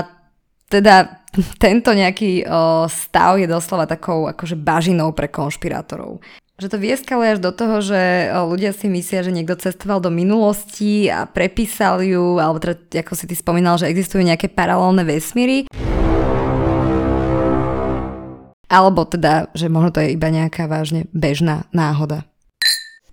teda 0.71 1.27
tento 1.65 1.91
nejaký 1.91 2.47
o, 2.47 2.87
stav 2.87 3.43
je 3.43 3.51
doslova 3.51 3.91
takou 3.91 4.31
akože 4.31 4.55
bažinou 4.55 5.11
pre 5.11 5.27
konšpirátorov. 5.27 6.23
Že 6.63 6.71
to 6.71 6.79
vieskalo 6.79 7.27
až 7.27 7.43
do 7.43 7.51
toho, 7.51 7.83
že 7.83 8.31
ľudia 8.31 8.71
si 8.71 8.87
myslia, 8.87 9.27
že 9.27 9.35
niekto 9.35 9.59
cestoval 9.59 9.99
do 9.99 10.15
minulosti 10.15 11.11
a 11.11 11.27
prepísal 11.27 12.05
ju, 12.07 12.39
alebo 12.39 12.63
teda, 12.63 13.01
ako 13.03 13.17
si 13.19 13.27
ty 13.27 13.35
spomínal, 13.35 13.75
že 13.75 13.91
existujú 13.91 14.23
nejaké 14.23 14.53
paralelné 14.53 15.03
vesmíry. 15.03 15.67
Alebo 18.71 19.03
teda, 19.03 19.51
že 19.51 19.67
možno 19.67 19.91
to 19.91 19.99
je 19.99 20.15
iba 20.15 20.31
nejaká 20.31 20.71
vážne 20.71 21.11
bežná 21.11 21.67
náhoda. 21.75 22.30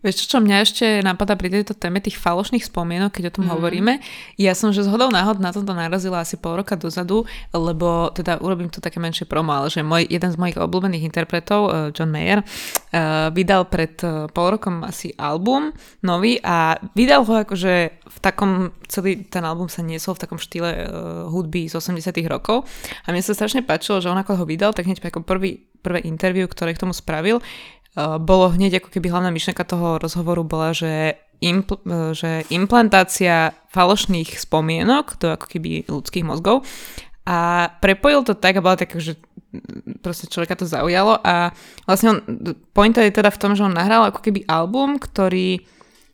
Vieš 0.06 0.26
čo, 0.26 0.26
čo 0.36 0.38
mňa 0.44 0.58
ešte 0.62 0.86
napadá 1.02 1.34
pri 1.34 1.50
tejto 1.50 1.74
téme 1.74 1.98
tých 1.98 2.22
falošných 2.22 2.66
spomienok, 2.66 3.18
keď 3.18 3.24
o 3.30 3.36
tom 3.42 3.46
mm. 3.50 3.52
hovoríme. 3.58 3.94
Ja 4.38 4.54
som, 4.54 4.70
že 4.70 4.86
zhodou 4.86 5.10
náhod 5.10 5.42
na 5.42 5.50
tomto 5.50 5.74
narazila 5.74 6.22
asi 6.22 6.38
pol 6.38 6.62
roka 6.62 6.78
dozadu, 6.78 7.26
lebo 7.50 8.14
teda 8.14 8.38
urobím 8.42 8.70
tu 8.70 8.78
také 8.78 9.02
menšie 9.02 9.26
promo, 9.26 9.54
ale 9.54 9.74
že 9.74 9.82
môj, 9.82 10.06
jeden 10.06 10.30
z 10.30 10.38
mojich 10.38 10.58
obľúbených 10.58 11.08
interpretov, 11.08 11.62
uh, 11.68 11.72
John 11.94 12.14
Mayer, 12.14 12.46
uh, 12.46 13.34
vydal 13.34 13.66
pred 13.66 13.98
uh, 14.06 14.30
pol 14.30 14.60
rokom 14.60 14.86
asi 14.86 15.14
album 15.18 15.74
nový 16.06 16.38
a 16.46 16.78
vydal 16.94 17.26
ho 17.26 17.34
akože 17.42 17.74
v 18.06 18.18
takom, 18.22 18.70
celý 18.86 19.26
ten 19.26 19.42
album 19.42 19.70
sa 19.70 19.82
niesol 19.82 20.14
v 20.14 20.24
takom 20.26 20.40
štýle 20.40 20.90
hudby 21.28 21.68
z 21.68 21.78
80 21.78 22.14
rokov 22.30 22.66
a 23.04 23.08
mne 23.12 23.22
sa 23.22 23.36
strašne 23.36 23.66
páčilo, 23.66 24.00
že 24.00 24.10
on 24.10 24.18
ako 24.18 24.42
ho 24.42 24.46
vydal, 24.46 24.72
tak 24.72 24.88
hneď 24.88 25.04
ako 25.04 25.26
prvý, 25.26 25.68
prvé 25.84 26.06
interview, 26.08 26.48
ktoré 26.48 26.74
k 26.74 26.82
tomu 26.82 26.96
spravil, 26.96 27.38
Eh, 27.38 27.77
bolo 27.98 28.54
hneď 28.54 28.78
ako 28.78 28.94
keby 28.94 29.10
hlavná 29.10 29.34
myšlenka 29.34 29.66
toho 29.66 29.98
rozhovoru 29.98 30.46
bola, 30.46 30.70
že, 30.70 31.18
impl- 31.42 31.82
eh, 31.82 32.14
že 32.14 32.46
implantácia 32.54 33.58
falošných 33.74 34.38
spomienok 34.38 35.18
do 35.18 35.34
ako 35.34 35.46
keby 35.50 35.90
ľudských 35.90 36.22
mozgov. 36.22 36.62
A 37.28 37.68
prepojil 37.84 38.24
to 38.24 38.38
tak 38.38 38.56
a 38.56 38.64
bola 38.64 38.80
tak, 38.80 38.96
že 38.96 39.20
proste 40.00 40.32
človeka 40.32 40.56
to 40.56 40.70
zaujalo 40.70 41.20
a 41.20 41.52
vlastne 41.84 42.16
on, 42.16 42.20
pointa 42.72 43.04
je 43.04 43.12
teda 43.12 43.34
v 43.34 43.42
tom, 43.42 43.52
že 43.52 43.68
on 43.68 43.76
nahral 43.76 44.08
ako 44.08 44.24
keby 44.24 44.48
album, 44.48 44.96
ktorý 44.96 45.60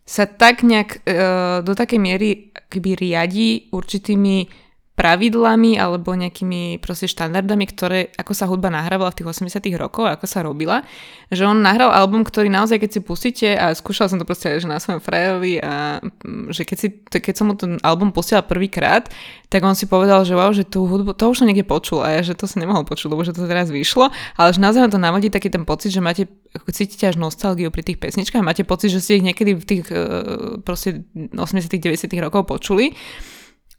sa 0.04 0.26
tak 0.26 0.66
nejak 0.66 1.06
e, 1.06 1.22
do 1.62 1.74
takej 1.78 2.00
miery 2.02 2.30
keby 2.68 2.98
riadi 2.98 3.70
určitými 3.70 4.63
pravidlami 4.94 5.82
alebo 5.82 6.14
nejakými 6.14 6.78
proste 6.78 7.10
štandardami, 7.10 7.66
ktoré, 7.66 8.14
ako 8.14 8.32
sa 8.38 8.46
hudba 8.46 8.70
nahrávala 8.70 9.10
v 9.10 9.26
tých 9.26 9.42
80 9.42 9.58
rokoch, 9.82 10.06
ako 10.06 10.26
sa 10.30 10.46
robila, 10.46 10.86
že 11.34 11.50
on 11.50 11.66
nahral 11.66 11.90
album, 11.90 12.22
ktorý 12.22 12.54
naozaj, 12.54 12.78
keď 12.78 12.90
si 12.94 13.00
pustíte 13.02 13.50
a 13.58 13.74
skúšala 13.74 14.14
som 14.14 14.22
to 14.22 14.26
proste 14.30 14.62
že 14.62 14.70
na 14.70 14.78
svojom 14.78 15.02
frajovi 15.02 15.58
a 15.66 15.98
mm, 15.98 16.54
že 16.54 16.62
keď, 16.62 16.78
si, 16.78 16.88
keď 17.10 17.34
som 17.34 17.50
mu 17.50 17.58
ten 17.58 17.82
album 17.82 18.14
pustila 18.14 18.46
prvýkrát, 18.46 19.10
tak 19.50 19.66
on 19.66 19.74
si 19.74 19.90
povedal, 19.90 20.22
že 20.30 20.38
wow, 20.38 20.54
že 20.54 20.62
tú 20.62 20.86
hudbu, 20.86 21.18
to 21.18 21.26
už 21.26 21.42
som 21.42 21.50
niekde 21.50 21.66
počul 21.66 22.06
a 22.06 22.14
ja, 22.14 22.22
že 22.22 22.38
to 22.38 22.46
som 22.46 22.62
nemohol 22.62 22.86
počuť, 22.86 23.10
lebo 23.10 23.26
že 23.26 23.34
to 23.34 23.50
teraz 23.50 23.74
vyšlo, 23.74 24.14
ale 24.38 24.50
že 24.54 24.62
naozaj 24.62 24.94
to 24.94 25.02
navodí 25.02 25.34
taký 25.34 25.50
ten 25.50 25.66
pocit, 25.66 25.90
že 25.90 26.06
máte, 26.06 26.30
cítite 26.70 27.10
až 27.10 27.18
nostalgiu 27.18 27.74
pri 27.74 27.82
tých 27.82 27.98
pesničkách, 27.98 28.46
máte 28.46 28.62
pocit, 28.62 28.94
že 28.94 29.02
ste 29.02 29.18
ich 29.18 29.26
niekedy 29.26 29.58
v 29.58 29.66
tých 29.66 29.90
uh, 29.90 30.62
proste 30.62 31.02
80 31.18 31.82
90 31.82 32.14
rokov 32.22 32.46
počuli 32.46 32.94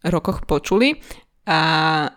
rokoch 0.04 0.44
počuli. 0.44 1.00
A, 1.44 1.60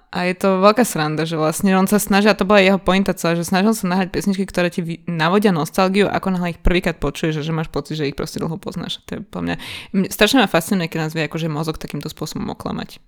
a 0.07 0.23
je 0.23 0.39
to 0.39 0.63
veľká 0.63 0.87
sranda, 0.87 1.27
že 1.27 1.35
vlastne 1.35 1.75
on 1.75 1.83
sa 1.83 1.99
snaží, 1.99 2.31
a 2.31 2.39
to 2.39 2.47
bola 2.47 2.63
jeho 2.63 2.79
pointa 2.79 3.11
celá, 3.11 3.35
že 3.35 3.43
snažil 3.43 3.75
sa 3.75 3.91
nahrať 3.91 4.15
pesničky, 4.15 4.47
ktoré 4.47 4.71
ti 4.71 5.03
navodia 5.03 5.51
nostalgiu, 5.51 6.07
ako 6.07 6.31
náhle 6.31 6.55
ich 6.55 6.63
prvýkrát 6.63 6.95
počuješ, 6.95 7.43
že, 7.43 7.51
že 7.51 7.51
máš 7.51 7.67
pocit, 7.67 7.99
že 7.99 8.07
ich 8.07 8.15
proste 8.15 8.39
dlho 8.39 8.55
poznáš. 8.55 9.03
To 9.11 9.19
je 9.19 9.21
po 9.27 9.43
mňa, 9.43 9.59
strašne 10.07 10.39
ma 10.39 10.47
fascinuje, 10.47 10.87
keď 10.87 10.99
nás 11.03 11.11
vie 11.11 11.27
akože 11.27 11.51
mozog 11.51 11.75
takýmto 11.75 12.07
spôsobom 12.07 12.47
oklamať. 12.55 13.03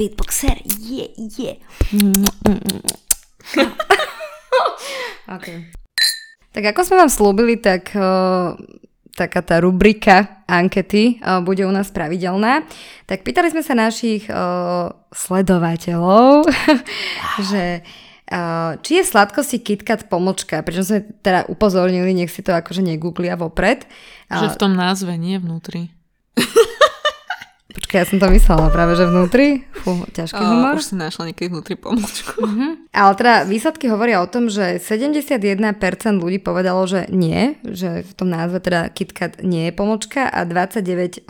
Beatboxer, 0.00 0.56
je, 0.64 1.04
je. 1.36 1.52
okay. 5.36 5.68
Tak 6.56 6.64
ako 6.72 6.80
sme 6.80 7.04
vám 7.04 7.12
slúbili, 7.12 7.60
tak 7.60 7.92
uh, 7.92 8.56
taká 9.20 9.44
tá 9.44 9.60
rubrika 9.60 10.40
ankety 10.48 11.20
uh, 11.20 11.44
bude 11.44 11.60
u 11.68 11.72
nás 11.72 11.92
pravidelná. 11.92 12.64
Tak 13.04 13.20
pýtali 13.20 13.52
sme 13.52 13.60
sa 13.60 13.76
našich 13.76 14.24
uh, 14.32 14.88
sledovateľov, 15.12 16.48
že 17.52 17.84
uh, 18.32 18.80
či 18.80 19.04
je 19.04 19.04
sladkosti 19.04 19.60
KitKat 19.60 20.08
pomočka, 20.08 20.64
pričom 20.64 20.84
sme 20.88 21.00
teda 21.20 21.44
upozornili, 21.52 22.16
nech 22.16 22.32
si 22.32 22.40
to 22.40 22.56
akože 22.56 22.80
negooglia 22.80 23.36
vopred. 23.36 23.84
Že 24.32 24.56
v 24.56 24.60
tom 24.60 24.72
názve, 24.72 25.12
nie 25.20 25.36
vnútri. 25.36 25.92
Počkaj, 27.90 28.06
ja 28.06 28.10
som 28.14 28.22
to 28.22 28.30
myslela 28.30 28.70
práve, 28.70 28.94
že 28.94 29.02
vnútri. 29.02 29.66
Fú, 29.82 30.06
ťažký 30.14 30.38
uh, 30.38 30.46
humor. 30.46 30.78
Už 30.78 30.94
si 30.94 30.94
našla 30.94 31.34
niekedy 31.34 31.50
vnútri 31.50 31.74
pomočku. 31.74 32.38
Uh-huh. 32.38 32.78
Ale 32.94 33.10
teda 33.18 33.42
výsledky 33.50 33.90
hovoria 33.90 34.22
o 34.22 34.30
tom, 34.30 34.46
že 34.46 34.78
71% 34.78 35.58
ľudí 36.22 36.38
povedalo, 36.38 36.86
že 36.86 37.10
nie, 37.10 37.58
že 37.66 38.06
v 38.06 38.12
tom 38.14 38.30
názve 38.30 38.62
teda 38.62 38.94
KitKat 38.94 39.42
nie 39.42 39.66
je 39.66 39.72
pomočka 39.74 40.30
a 40.30 40.46
29% 40.46 41.26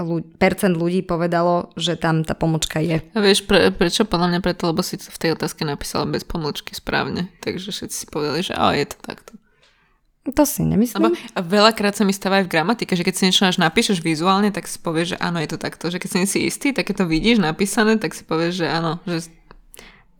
ľudí 0.77 1.01
povedalo, 1.01 1.73
že 1.81 1.97
tam 1.97 2.29
tá 2.29 2.37
pomočka 2.37 2.77
je. 2.85 3.01
A 3.17 3.19
vieš 3.25 3.49
pre, 3.49 3.73
prečo? 3.73 4.05
Podľa 4.05 4.37
mňa 4.37 4.41
preto, 4.45 4.69
lebo 4.69 4.85
si 4.85 5.01
v 5.01 5.17
tej 5.17 5.41
otázke 5.41 5.65
napísala 5.65 6.05
bez 6.13 6.29
pomočky 6.29 6.77
správne. 6.77 7.33
Takže 7.41 7.73
všetci 7.73 7.97
si 7.97 8.05
povedali, 8.05 8.45
že 8.45 8.53
a 8.53 8.77
je 8.77 8.85
to 8.85 9.01
takto. 9.01 9.40
To 10.21 10.45
si 10.45 10.61
nemyslím. 10.61 11.17
Lebo 11.17 11.17
veľakrát 11.41 11.97
sa 11.97 12.05
mi 12.05 12.13
stáva 12.13 12.45
aj 12.45 12.45
v 12.45 12.53
gramatike, 12.53 12.93
že 12.93 13.01
keď 13.01 13.15
si 13.17 13.23
niečo 13.25 13.49
napíšeš 13.57 14.05
vizuálne, 14.05 14.53
tak 14.53 14.69
si 14.69 14.77
povieš, 14.77 15.17
že 15.17 15.19
áno, 15.19 15.41
je 15.41 15.49
to 15.49 15.57
takto. 15.57 15.89
Že 15.89 15.97
keď 15.97 16.09
si 16.13 16.17
nie 16.21 16.29
si 16.29 16.39
istý, 16.45 16.69
tak 16.77 16.93
keď 16.93 17.05
to 17.05 17.07
vidíš 17.09 17.41
napísané, 17.41 17.97
tak 17.97 18.13
si 18.13 18.29
povieš, 18.29 18.61
že 18.61 18.67
áno. 18.69 19.01
Že... 19.09 19.33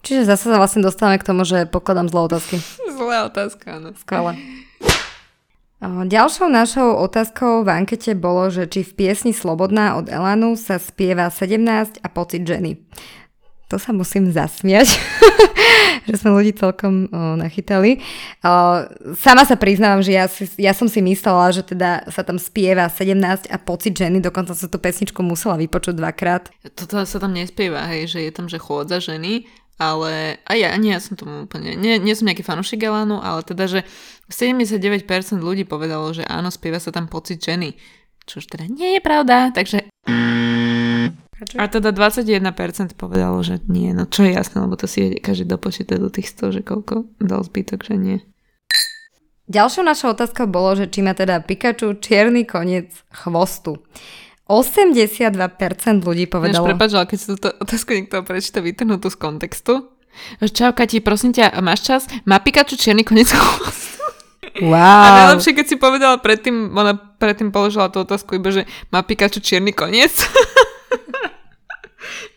Čiže 0.01 0.23
zase 0.25 0.49
sa 0.49 0.57
vlastne 0.57 0.81
dostávame 0.81 1.21
k 1.21 1.29
tomu, 1.29 1.45
že 1.45 1.69
pokladám 1.69 2.09
zlé 2.09 2.33
otázky. 2.33 2.57
Zlé 3.01 3.17
otázka, 3.29 3.67
áno. 3.77 3.93
Skvelé. 4.01 4.41
Ďalšou 5.85 6.49
našou 6.53 6.97
otázkou 7.01 7.65
v 7.65 7.85
ankete 7.85 8.13
bolo, 8.13 8.53
že 8.53 8.69
či 8.69 8.85
v 8.85 8.93
piesni 8.97 9.33
Slobodná 9.33 9.97
od 9.97 10.13
Elanu 10.13 10.53
sa 10.57 10.77
spieva 10.77 11.33
17 11.33 12.05
a 12.05 12.09
pocit 12.13 12.45
ženy 12.45 12.77
to 13.71 13.79
sa 13.79 13.95
musím 13.95 14.35
zasmiať, 14.35 14.91
že 16.11 16.15
sme 16.19 16.35
ľudí 16.35 16.59
celkom 16.59 17.07
o, 17.07 17.39
nachytali. 17.39 18.03
O, 18.43 18.53
sama 19.15 19.47
sa 19.47 19.55
priznávam, 19.55 20.03
že 20.03 20.19
ja, 20.19 20.27
si, 20.27 20.51
ja 20.59 20.75
som 20.75 20.91
si 20.91 20.99
myslela, 20.99 21.55
že 21.55 21.63
teda 21.63 22.11
sa 22.11 22.27
tam 22.27 22.43
spieva 22.43 22.91
17 22.91 23.47
a 23.47 23.57
pocit 23.63 23.95
ženy, 23.95 24.19
dokonca 24.19 24.59
som 24.59 24.67
tú 24.67 24.83
pesničku 24.83 25.23
musela 25.23 25.55
vypočuť 25.55 25.95
dvakrát. 25.95 26.51
Toto 26.75 26.99
sa 27.07 27.19
tam 27.23 27.31
nespieva, 27.31 27.87
hej, 27.87 28.11
že 28.11 28.19
je 28.27 28.33
tam, 28.35 28.51
že 28.51 28.59
chôdza 28.59 28.99
ženy 28.99 29.47
ale 29.81 30.37
a 30.45 30.53
ja, 30.61 30.77
nie, 30.77 30.93
ja 30.93 31.01
som 31.01 31.17
tomu 31.17 31.49
úplne, 31.49 31.73
nie, 31.73 31.97
nie 31.97 32.13
som 32.13 32.29
nejaký 32.29 32.45
fanúšik 32.45 32.85
Elánu, 32.85 33.17
ale 33.17 33.41
teda, 33.41 33.65
že 33.65 33.81
79% 34.29 35.09
ľudí 35.41 35.65
povedalo, 35.65 36.13
že 36.13 36.21
áno, 36.29 36.53
spieva 36.53 36.77
sa 36.77 36.93
tam 36.93 37.09
pocit 37.09 37.41
ženy. 37.41 37.73
Čo 38.29 38.45
už 38.45 38.53
teda 38.53 38.69
nie 38.69 39.01
je 39.01 39.01
pravda, 39.01 39.49
takže... 39.57 39.89
A 41.57 41.65
teda 41.73 41.91
21% 41.97 42.97
povedalo, 43.01 43.41
že 43.41 43.65
nie, 43.65 43.97
no 43.97 44.05
čo 44.05 44.29
je 44.29 44.37
jasné, 44.37 44.61
lebo 44.61 44.77
to 44.77 44.85
si 44.85 45.17
každý 45.17 45.49
dopočíta 45.49 45.97
do 45.97 46.13
tých 46.13 46.29
100, 46.37 46.57
že 46.57 46.61
koľko 46.61 47.09
dal 47.17 47.41
zbytok, 47.41 47.81
že 47.81 47.95
nie. 47.97 48.19
Ďalšou 49.51 49.83
našou 49.83 50.15
otázkou 50.15 50.47
bolo, 50.47 50.79
že 50.79 50.87
či 50.87 51.03
má 51.03 51.11
teda 51.17 51.43
Pikachu 51.43 51.99
čierny 51.99 52.47
koniec 52.47 52.93
chvostu. 53.11 53.83
82% 54.47 55.35
ľudí 56.07 56.31
povedalo... 56.31 56.67
Než 56.67 56.71
prepáč, 56.71 56.91
ale 56.95 57.07
keď 57.11 57.19
si 57.19 57.27
túto 57.35 57.49
otázku 57.59 57.91
niekto 57.95 58.23
prečíta 58.23 58.63
vytrhnutú 58.63 59.11
z 59.11 59.17
kontextu. 59.19 59.91
Čau, 60.43 60.71
Kati, 60.75 61.03
prosím 61.03 61.35
ťa, 61.35 61.59
máš 61.63 61.87
čas? 61.87 62.03
Má 62.27 62.39
Pikachu 62.39 62.79
čierny 62.79 63.03
koniec 63.03 63.31
Wow. 64.59 64.77
A 64.77 65.09
najlepšie, 65.31 65.55
keď 65.55 65.67
si 65.67 65.77
povedala 65.79 66.19
predtým, 66.19 66.75
ona 66.75 66.99
predtým 66.99 67.55
položila 67.55 67.87
tú 67.87 68.03
otázku 68.03 68.35
iba, 68.35 68.51
že 68.51 68.67
má 68.91 69.01
Pikachu 69.03 69.39
čierny 69.39 69.71
koniec. 69.71 70.11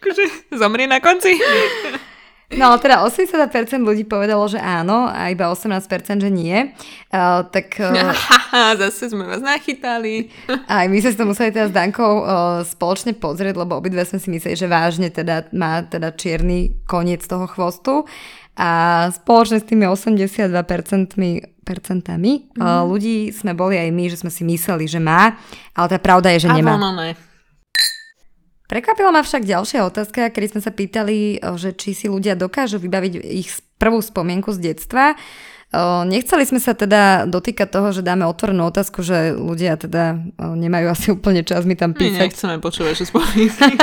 akože 0.01 0.23
zomrie 0.57 0.87
na 0.87 0.99
konci. 1.03 1.37
No 2.57 2.69
ale 2.69 2.77
teda 2.81 3.01
80% 3.01 3.81
ľudí 3.81 4.05
povedalo, 4.05 4.45
že 4.45 4.61
áno 4.61 5.09
a 5.09 5.33
iba 5.33 5.49
18% 5.49 6.21
že 6.21 6.29
nie. 6.29 6.73
Uh, 7.09 7.45
tak... 7.49 7.77
Uh, 8.53 8.77
zase 8.77 9.09
sme 9.09 9.25
vás 9.25 9.41
nachytali. 9.41 10.29
Aj 10.69 10.85
my 10.85 10.93
sme 11.01 11.17
to 11.17 11.25
museli 11.25 11.49
teda 11.49 11.67
s 11.69 11.73
Dankou 11.73 12.21
uh, 12.21 12.61
spoločne 12.61 13.17
pozrieť, 13.17 13.57
lebo 13.57 13.81
obidve 13.81 14.05
sme 14.05 14.21
si 14.21 14.29
mysleli, 14.29 14.53
že 14.53 14.69
vážne 14.69 15.09
teda 15.09 15.49
má 15.57 15.81
teda 15.81 16.13
čierny 16.13 16.85
koniec 16.85 17.25
toho 17.25 17.49
chvostu. 17.49 18.05
A 18.53 19.09
spoločne 19.09 19.57
s 19.57 19.65
tými 19.65 19.89
82% 19.89 20.53
percentami 21.65 22.31
mm. 22.53 22.61
uh, 22.61 22.85
ľudí 22.85 23.33
sme 23.33 23.57
boli 23.57 23.81
aj 23.81 23.89
my, 23.89 24.05
že 24.13 24.21
sme 24.21 24.29
si 24.29 24.45
mysleli, 24.45 24.85
že 24.85 25.01
má, 25.01 25.33
ale 25.73 25.87
tá 25.89 25.97
pravda 25.97 26.29
je, 26.37 26.45
že 26.45 26.53
nemá. 26.53 26.77
No, 26.77 26.93
ne. 26.93 27.17
Prekvapila 28.63 29.11
ma 29.11 29.21
však 29.21 29.43
ďalšia 29.43 29.83
otázka, 29.83 30.31
kedy 30.31 30.57
sme 30.57 30.61
sa 30.63 30.71
pýtali, 30.71 31.43
že 31.59 31.75
či 31.75 31.91
si 31.91 32.07
ľudia 32.07 32.39
dokážu 32.39 32.79
vybaviť 32.79 33.13
ich 33.19 33.51
prvú 33.75 33.99
spomienku 33.99 34.55
z 34.55 34.71
detstva. 34.71 35.19
Nechceli 36.05 36.45
sme 36.45 36.61
sa 36.61 36.77
teda 36.77 37.25
dotýkať 37.25 37.67
toho, 37.67 37.89
že 37.89 38.05
dáme 38.05 38.29
otvorenú 38.29 38.69
otázku, 38.69 39.01
že 39.01 39.33
ľudia 39.33 39.73
teda 39.75 40.21
nemajú 40.37 40.87
asi 40.87 41.07
úplne 41.11 41.41
čas 41.41 41.65
mi 41.65 41.73
tam 41.73 41.97
písať. 41.97 42.23
My 42.23 42.29
nechceme 42.29 42.55
počúvať, 42.61 42.93
že 42.93 43.05
spomienky. 43.11 43.73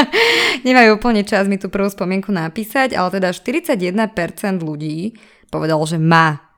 nemajú 0.62 0.96
úplne 0.96 1.26
čas 1.26 1.50
mi 1.50 1.58
tú 1.58 1.66
prvú 1.66 1.90
spomienku 1.90 2.30
napísať, 2.30 2.94
ale 2.94 3.20
teda 3.20 3.34
41% 3.34 4.00
ľudí 4.62 5.18
povedalo, 5.50 5.82
že 5.82 5.98
má 5.98 6.49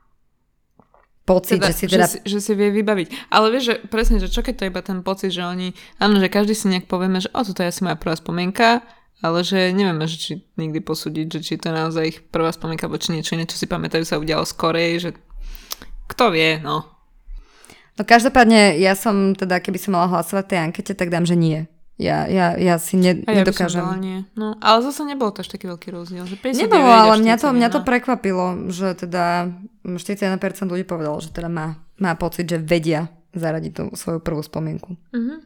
pocit, 1.22 1.62
teda, 1.62 1.70
že 1.70 1.74
si 1.74 1.84
teda... 1.86 2.06
Že, 2.06 2.18
že 2.26 2.38
si 2.42 2.52
vie 2.58 2.70
vybaviť. 2.74 3.08
Ale 3.30 3.46
vieš, 3.54 3.64
že 3.64 3.74
presne, 3.86 4.18
že 4.18 4.28
čo 4.28 4.42
keď 4.42 4.54
to 4.58 4.62
je 4.66 4.70
iba 4.74 4.82
ten 4.82 5.00
pocit, 5.06 5.30
že 5.30 5.42
oni, 5.46 5.74
áno, 6.02 6.18
že 6.18 6.28
každý 6.28 6.54
si 6.54 6.66
nejak 6.70 6.90
povieme, 6.90 7.22
že 7.22 7.30
o, 7.30 7.40
toto 7.42 7.62
je 7.62 7.70
asi 7.70 7.80
moja 7.86 7.98
prvá 7.98 8.18
spomienka, 8.18 8.82
ale 9.22 9.46
že 9.46 9.70
nevieme, 9.70 10.02
že 10.10 10.16
či 10.18 10.32
nikdy 10.58 10.82
posúdiť, 10.82 11.26
že 11.38 11.40
či 11.40 11.52
to 11.58 11.70
je 11.70 11.74
naozaj 11.78 12.04
ich 12.04 12.18
prvá 12.26 12.50
spomienka, 12.50 12.90
alebo 12.90 12.98
či 12.98 13.14
niečo, 13.14 13.38
niečo 13.38 13.54
si 13.54 13.70
pamätajú 13.70 14.02
sa 14.02 14.18
udialo 14.18 14.42
skorej, 14.42 14.98
že 14.98 15.10
kto 16.10 16.34
vie, 16.34 16.58
no. 16.58 16.90
No 17.92 18.02
každopádne, 18.02 18.80
ja 18.80 18.98
som 18.98 19.36
teda, 19.38 19.62
keby 19.62 19.78
som 19.78 19.94
mala 19.94 20.10
hlasovať 20.10 20.44
tej 20.48 20.58
ankete, 20.58 20.92
tak 20.98 21.12
dám, 21.12 21.28
že 21.28 21.38
nie. 21.38 21.70
Ja, 22.00 22.26
ja, 22.26 22.56
ja 22.58 22.80
si 22.80 22.98
ne, 22.98 23.20
a 23.22 23.30
ja 23.30 23.44
nedokážem. 23.44 23.84
By 23.84 23.94
som 23.94 24.00
nie. 24.00 24.18
No, 24.34 24.56
ale 24.58 24.82
zase 24.82 25.06
nebolo 25.06 25.30
to 25.30 25.44
až 25.44 25.54
taký 25.54 25.70
veľký 25.70 25.92
rozdiel. 25.92 26.24
Že 26.26 26.66
Nebolo, 26.66 26.88
ale 26.88 27.20
mňa 27.20 27.36
to, 27.38 27.48
mňa 27.52 27.68
to 27.68 27.80
prekvapilo, 27.84 28.72
že 28.72 28.96
teda 28.96 29.54
41% 29.84 30.38
ľudí 30.70 30.86
povedalo, 30.86 31.18
že 31.18 31.34
teda 31.34 31.50
má, 31.50 31.78
má 31.98 32.14
pocit, 32.14 32.46
že 32.46 32.58
vedia 32.62 33.10
zaradiť 33.34 33.72
tú 33.72 33.84
svoju 33.96 34.20
prvú 34.22 34.42
spomienku. 34.44 34.94
Uh-huh. 34.94 35.38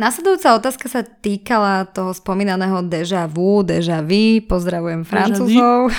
Následujúca 0.00 0.56
otázka 0.56 0.88
sa 0.88 1.04
týkala 1.04 1.84
toho 1.84 2.16
spomínaného 2.16 2.80
deja 2.88 3.28
vu, 3.28 3.60
deja 3.60 4.00
vu, 4.00 4.40
pozdravujem 4.40 5.04
francúzov. 5.04 5.92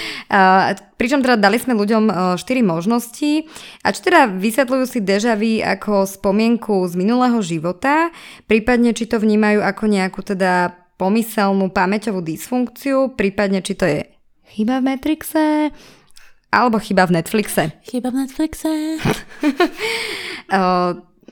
Pričom 1.00 1.20
teda 1.20 1.36
dali 1.36 1.58
sme 1.58 1.74
ľuďom 1.74 2.38
4 2.38 2.40
možnosti 2.62 3.44
a 3.82 3.90
či 3.90 4.00
teda 4.00 4.30
vysvetľujú 4.30 4.84
si 4.86 5.02
deja 5.02 5.34
vu 5.34 5.58
ako 5.58 6.06
spomienku 6.06 6.86
z 6.86 6.94
minulého 6.94 7.42
života, 7.42 8.14
prípadne 8.46 8.94
či 8.94 9.10
to 9.10 9.18
vnímajú 9.18 9.58
ako 9.60 9.84
nejakú 9.90 10.22
teda 10.22 10.78
pomyselnú 10.94 11.74
pamäťovú 11.74 12.22
dysfunkciu, 12.22 13.18
prípadne 13.18 13.58
či 13.58 13.74
to 13.74 13.90
je 13.90 14.06
chyba 14.54 14.78
v 14.78 14.86
Matrixe, 14.86 15.74
alebo 16.52 16.76
chyba 16.76 17.08
v 17.08 17.16
Netflixe. 17.16 17.72
Chyba 17.88 18.12
v 18.12 18.16
Netflixe. 18.28 18.68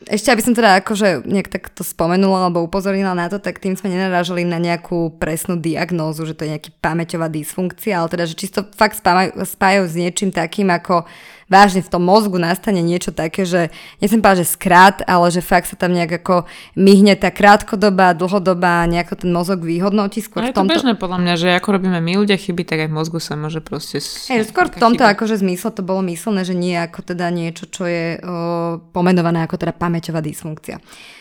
Ešte 0.08 0.32
aby 0.32 0.40
som 0.40 0.56
teda 0.56 0.80
akože 0.80 1.28
nejak 1.28 1.52
tak 1.52 1.68
to 1.76 1.84
spomenula 1.84 2.48
alebo 2.48 2.64
upozornila 2.64 3.12
na 3.12 3.28
to, 3.28 3.36
tak 3.36 3.60
tým 3.60 3.76
sme 3.76 3.92
nenarážali 3.92 4.48
na 4.48 4.56
nejakú 4.56 5.20
presnú 5.20 5.60
diagnózu, 5.60 6.24
že 6.24 6.32
to 6.32 6.48
je 6.48 6.56
nejaký 6.56 6.72
pamäťová 6.80 7.28
dysfunkcia, 7.28 8.00
ale 8.00 8.08
teda, 8.08 8.24
že 8.24 8.40
čisto 8.40 8.64
fakt 8.72 8.96
spájajú 8.96 9.84
s 9.84 9.94
niečím 10.00 10.32
takým 10.32 10.72
ako 10.72 11.04
vážne 11.50 11.82
v 11.82 11.90
tom 11.90 12.06
mozgu 12.06 12.38
nastane 12.38 12.78
niečo 12.78 13.10
také, 13.10 13.42
že 13.42 13.74
nechcem 13.98 14.22
povedať, 14.22 14.46
že 14.46 14.54
skrát, 14.54 14.96
ale 15.04 15.34
že 15.34 15.42
fakt 15.42 15.66
sa 15.66 15.74
tam 15.74 15.90
nejak 15.90 16.22
ako 16.22 16.46
myhne 16.78 17.18
tá 17.18 17.34
krátkodobá, 17.34 18.14
dlhodobá, 18.14 18.86
nejako 18.86 19.26
ten 19.26 19.30
mozog 19.34 19.66
vyhodnotí. 19.66 20.22
Skôr 20.22 20.46
je 20.46 20.54
to 20.54 20.62
tomto... 20.62 20.78
bežné 20.78 20.94
podľa 20.94 21.18
mňa, 21.18 21.34
že 21.34 21.48
ako 21.58 21.68
robíme 21.76 21.98
my 21.98 22.22
ľudia 22.22 22.38
chyby, 22.38 22.62
tak 22.62 22.86
aj 22.86 22.88
v 22.88 22.94
mozgu 22.94 23.18
sa 23.18 23.34
môže 23.34 23.58
proste... 23.58 23.98
Hej, 24.30 24.48
skôr 24.54 24.70
v 24.70 24.78
tomto 24.78 25.02
chyba. 25.02 25.12
akože 25.18 25.42
zmysle 25.42 25.74
to 25.74 25.82
bolo 25.82 26.00
myslené, 26.06 26.46
že 26.46 26.54
nie 26.54 26.78
ako 26.78 27.02
teda 27.02 27.26
niečo, 27.34 27.66
čo 27.66 27.90
je 27.90 28.22
o, 28.22 28.78
pomenované 28.94 29.42
ako 29.42 29.58
teda 29.58 29.74
pamäťová 29.74 30.22
dysfunkcia. 30.22 30.78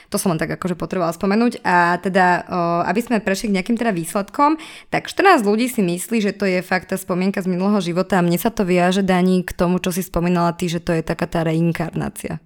To 0.09 0.17
som 0.17 0.33
len 0.33 0.41
tak 0.41 0.49
akože 0.57 0.73
potrebovala 0.73 1.13
spomenúť. 1.13 1.61
A 1.61 2.01
teda, 2.01 2.49
aby 2.89 2.99
sme 3.01 3.21
prešli 3.21 3.53
k 3.53 3.55
nejakým 3.61 3.77
teda 3.77 3.93
výsledkom, 3.93 4.57
tak 4.89 5.05
14 5.05 5.45
ľudí 5.45 5.69
si 5.69 5.85
myslí, 5.85 6.17
že 6.25 6.33
to 6.33 6.49
je 6.49 6.65
fakt 6.65 6.89
tá 6.89 6.97
spomienka 6.97 7.45
z 7.45 7.49
minulého 7.53 7.77
života 7.77 8.17
a 8.17 8.25
mne 8.25 8.41
sa 8.41 8.49
to 8.49 8.65
viaže, 8.65 9.05
Dani, 9.05 9.45
k 9.45 9.53
tomu, 9.53 9.77
čo 9.77 9.93
si 9.93 10.01
spomínala 10.01 10.57
ty, 10.57 10.65
že 10.65 10.81
to 10.81 10.97
je 10.97 11.05
taká 11.05 11.29
tá 11.29 11.45
reinkarnácia. 11.45 12.41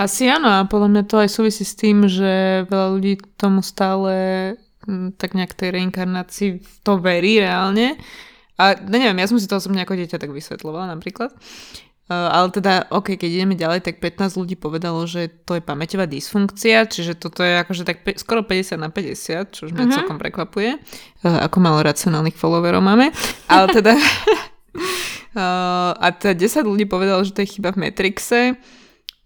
Asi 0.00 0.26
áno, 0.26 0.50
a 0.50 0.66
podľa 0.66 0.88
mňa 0.90 1.02
to 1.06 1.22
aj 1.22 1.30
súvisí 1.30 1.62
s 1.62 1.78
tým, 1.78 2.10
že 2.10 2.64
veľa 2.66 2.88
ľudí 2.96 3.22
tomu 3.38 3.62
stále 3.62 4.12
tak 5.20 5.36
nejak 5.36 5.52
tej 5.54 5.76
reinkarnácii 5.76 6.82
to 6.82 6.96
verí 6.98 7.38
reálne. 7.38 8.00
A 8.56 8.74
neviem, 8.80 9.20
ja 9.20 9.28
som 9.28 9.36
si 9.36 9.44
to 9.44 9.60
osobne 9.60 9.84
ako 9.84 9.94
dieťa 10.00 10.16
tak 10.16 10.32
vysvetlovala 10.32 10.88
napríklad. 10.96 11.36
Eh, 12.10 12.14
ale 12.14 12.50
teda, 12.50 12.90
ok, 12.90 13.14
keď 13.14 13.30
ideme 13.30 13.54
ďalej, 13.54 13.86
tak 13.86 14.02
15 14.02 14.34
ľudí 14.34 14.58
povedalo, 14.58 15.06
že 15.06 15.30
to 15.46 15.54
je 15.54 15.62
pamäťová 15.62 16.10
dysfunkcia, 16.10 16.90
čiže 16.90 17.14
toto 17.14 17.46
je 17.46 17.62
akože 17.62 17.86
tak 17.86 18.02
pe- 18.02 18.18
skoro 18.18 18.42
50 18.42 18.82
na 18.82 18.90
50, 18.90 19.54
čo 19.54 19.70
už 19.70 19.70
mňa 19.70 19.84
uh-huh. 19.86 19.94
celkom 19.94 20.18
prekvapuje, 20.18 20.74
uh, 20.74 21.46
ako 21.46 21.62
malo 21.62 21.78
racionálnych 21.86 22.34
followerov 22.34 22.82
máme. 22.82 23.14
Ale 23.46 23.70
teda, 23.70 23.94
uh, 23.94 25.94
a 26.02 26.06
teda 26.10 26.34
10 26.34 26.66
ľudí 26.66 26.90
povedalo, 26.90 27.22
že 27.22 27.30
to 27.30 27.46
je 27.46 27.54
chyba 27.54 27.78
v 27.78 27.86
Matrixe, 27.86 28.58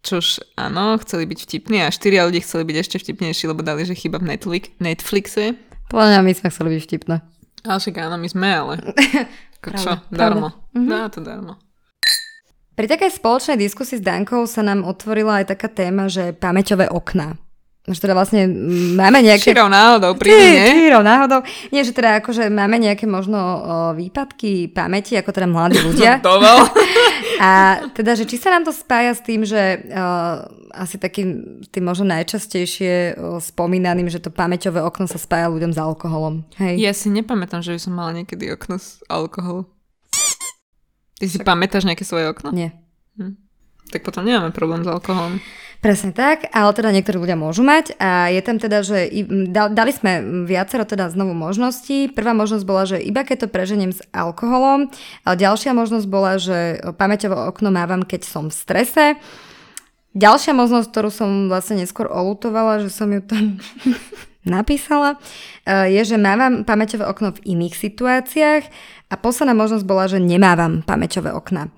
čož 0.04 0.44
áno, 0.60 1.00
chceli 1.00 1.24
byť 1.24 1.38
vtipní 1.40 1.80
a 1.80 1.88
4 1.88 2.28
ľudí 2.28 2.44
chceli 2.44 2.68
byť 2.68 2.76
ešte 2.84 2.96
vtipnejší, 3.00 3.48
lebo 3.48 3.64
dali, 3.64 3.88
že 3.88 3.96
chyba 3.96 4.20
v 4.20 4.36
Netflix, 4.36 4.68
Netflixe. 4.76 5.56
Podľa 5.88 6.06
mňa 6.12 6.20
my 6.20 6.32
sme 6.36 6.48
chceli 6.52 6.68
byť 6.76 6.82
vtipné. 6.84 7.16
Ale 7.64 7.80
však 7.80 7.96
áno, 7.96 8.20
my 8.20 8.28
sme, 8.28 8.48
ale 8.52 8.74
čo, 9.80 10.04
darmo. 10.12 10.52
Dá 10.76 11.08
to 11.08 11.24
darmo. 11.24 11.56
Pri 12.74 12.90
takej 12.90 13.14
spoločnej 13.14 13.54
diskusii 13.54 14.02
s 14.02 14.04
Dankou 14.04 14.50
sa 14.50 14.66
nám 14.66 14.82
otvorila 14.82 15.42
aj 15.42 15.54
taká 15.54 15.70
téma, 15.70 16.10
že 16.10 16.34
pamäťové 16.34 16.90
okná. 16.90 17.38
Že 17.84 18.00
teda 18.00 18.14
vlastne 18.16 18.48
máme 18.96 19.20
nejaké... 19.20 19.52
Čírov 19.52 19.68
náhodou 19.68 20.16
príde, 20.16 20.40
nie? 20.40 20.88
Čírov 20.88 21.04
náhodou. 21.04 21.44
Nie, 21.68 21.84
že 21.84 21.92
teda 21.92 22.24
akože 22.24 22.48
máme 22.48 22.80
nejaké 22.80 23.04
možno 23.04 23.36
výpadky 23.92 24.72
pamäti, 24.72 25.20
ako 25.20 25.30
teda 25.36 25.44
mladí 25.44 25.84
ľudia. 25.92 26.16
A 27.44 27.84
teda, 27.92 28.16
že 28.16 28.24
či 28.24 28.40
sa 28.40 28.56
nám 28.56 28.64
to 28.64 28.72
spája 28.72 29.12
s 29.12 29.20
tým, 29.20 29.44
že 29.44 29.84
uh, 29.90 30.48
asi 30.72 30.96
takým 30.96 31.60
tým 31.68 31.84
možno 31.84 32.08
najčastejšie 32.08 33.20
uh, 33.20 33.36
spomínaným, 33.36 34.08
že 34.08 34.22
to 34.22 34.32
pamäťové 34.32 34.80
okno 34.80 35.04
sa 35.04 35.20
spája 35.20 35.52
ľuďom 35.52 35.76
s 35.76 35.78
alkoholom. 35.78 36.48
Hej. 36.56 36.80
Ja 36.80 36.96
si 36.96 37.12
nepamätám, 37.12 37.60
že 37.60 37.76
by 37.76 37.80
som 37.84 37.92
mala 38.00 38.16
niekedy 38.16 38.48
okno 38.48 38.80
s 38.80 39.04
alkoholom. 39.12 39.68
Ty 41.24 41.28
si 41.32 41.40
tak... 41.40 41.48
pamätáš 41.48 41.88
nejaké 41.88 42.04
svoje 42.04 42.28
okno? 42.28 42.52
Nie. 42.52 42.76
Hm. 43.16 43.40
Tak 43.88 44.04
potom 44.04 44.28
nemáme 44.28 44.52
problém 44.52 44.84
s 44.84 44.88
alkoholom. 44.88 45.40
Presne 45.84 46.16
tak, 46.16 46.48
ale 46.48 46.72
teda 46.72 46.96
niektorí 46.96 47.20
ľudia 47.20 47.36
môžu 47.36 47.60
mať 47.60 47.92
a 48.00 48.32
je 48.32 48.40
tam 48.40 48.56
teda, 48.56 48.80
že 48.80 49.12
dali 49.52 49.92
sme 49.92 50.44
viacero 50.48 50.88
teda 50.88 51.12
znovu 51.12 51.36
možností. 51.36 52.08
Prvá 52.08 52.32
možnosť 52.32 52.64
bola, 52.64 52.88
že 52.88 53.04
iba 53.04 53.20
keď 53.20 53.44
to 53.44 53.52
preženiem 53.52 53.92
s 53.92 54.00
alkoholom, 54.08 54.88
ale 55.28 55.34
ďalšia 55.36 55.76
možnosť 55.76 56.06
bola, 56.08 56.40
že 56.40 56.80
pamäťové 56.96 57.36
okno 57.36 57.68
mávam, 57.68 58.00
keď 58.00 58.24
som 58.24 58.48
v 58.48 58.56
strese. 58.56 59.04
Ďalšia 60.16 60.56
možnosť, 60.56 60.88
ktorú 60.88 61.10
som 61.12 61.52
vlastne 61.52 61.84
neskôr 61.84 62.08
olutovala, 62.08 62.80
že 62.80 62.88
som 62.88 63.12
ju 63.12 63.20
tam 63.20 63.60
napísala, 64.46 65.18
je, 65.66 66.02
že 66.04 66.16
mávam 66.20 66.62
pamäťové 66.62 67.04
okno 67.08 67.32
v 67.34 67.56
iných 67.56 67.74
situáciách 67.74 68.64
a 69.10 69.14
posledná 69.16 69.52
možnosť 69.56 69.84
bola, 69.84 70.04
že 70.08 70.22
nemávam 70.22 70.84
pamäťové 70.84 71.32
okna. 71.32 71.72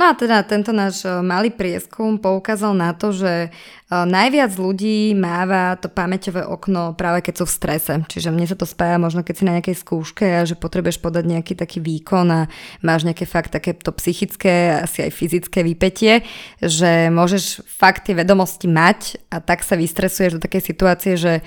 No 0.00 0.08
a 0.08 0.16
teda 0.16 0.40
tento 0.48 0.72
náš 0.72 1.04
e, 1.04 1.12
malý 1.20 1.52
prieskum 1.52 2.16
poukázal 2.16 2.72
na 2.72 2.96
to, 2.96 3.12
že 3.12 3.28
e, 3.28 3.48
najviac 3.92 4.48
ľudí 4.56 5.12
máva 5.12 5.76
to 5.76 5.92
pamäťové 5.92 6.40
okno 6.40 6.96
práve 6.96 7.20
keď 7.20 7.34
sú 7.36 7.44
v 7.44 7.56
strese. 7.60 7.92
Čiže 8.08 8.32
mne 8.32 8.48
sa 8.48 8.56
to 8.56 8.64
spája 8.64 8.96
možno 8.96 9.20
keď 9.20 9.34
si 9.36 9.44
na 9.44 9.60
nejakej 9.60 9.76
skúške 9.76 10.24
a 10.24 10.48
že 10.48 10.56
potrebuješ 10.56 11.04
podať 11.04 11.28
nejaký 11.28 11.52
taký 11.52 11.84
výkon 11.84 12.32
a 12.32 12.48
máš 12.80 13.04
nejaké 13.04 13.28
fakt 13.28 13.52
takéto 13.52 13.92
psychické, 14.00 14.80
asi 14.80 15.04
aj 15.04 15.12
fyzické 15.12 15.60
vypetie, 15.60 16.24
že 16.64 17.12
môžeš 17.12 17.68
fakt 17.68 18.08
tie 18.08 18.16
vedomosti 18.16 18.72
mať 18.72 19.20
a 19.28 19.44
tak 19.44 19.60
sa 19.60 19.76
vystresuješ 19.76 20.40
do 20.40 20.44
takej 20.48 20.64
situácie, 20.64 21.20
že 21.20 21.44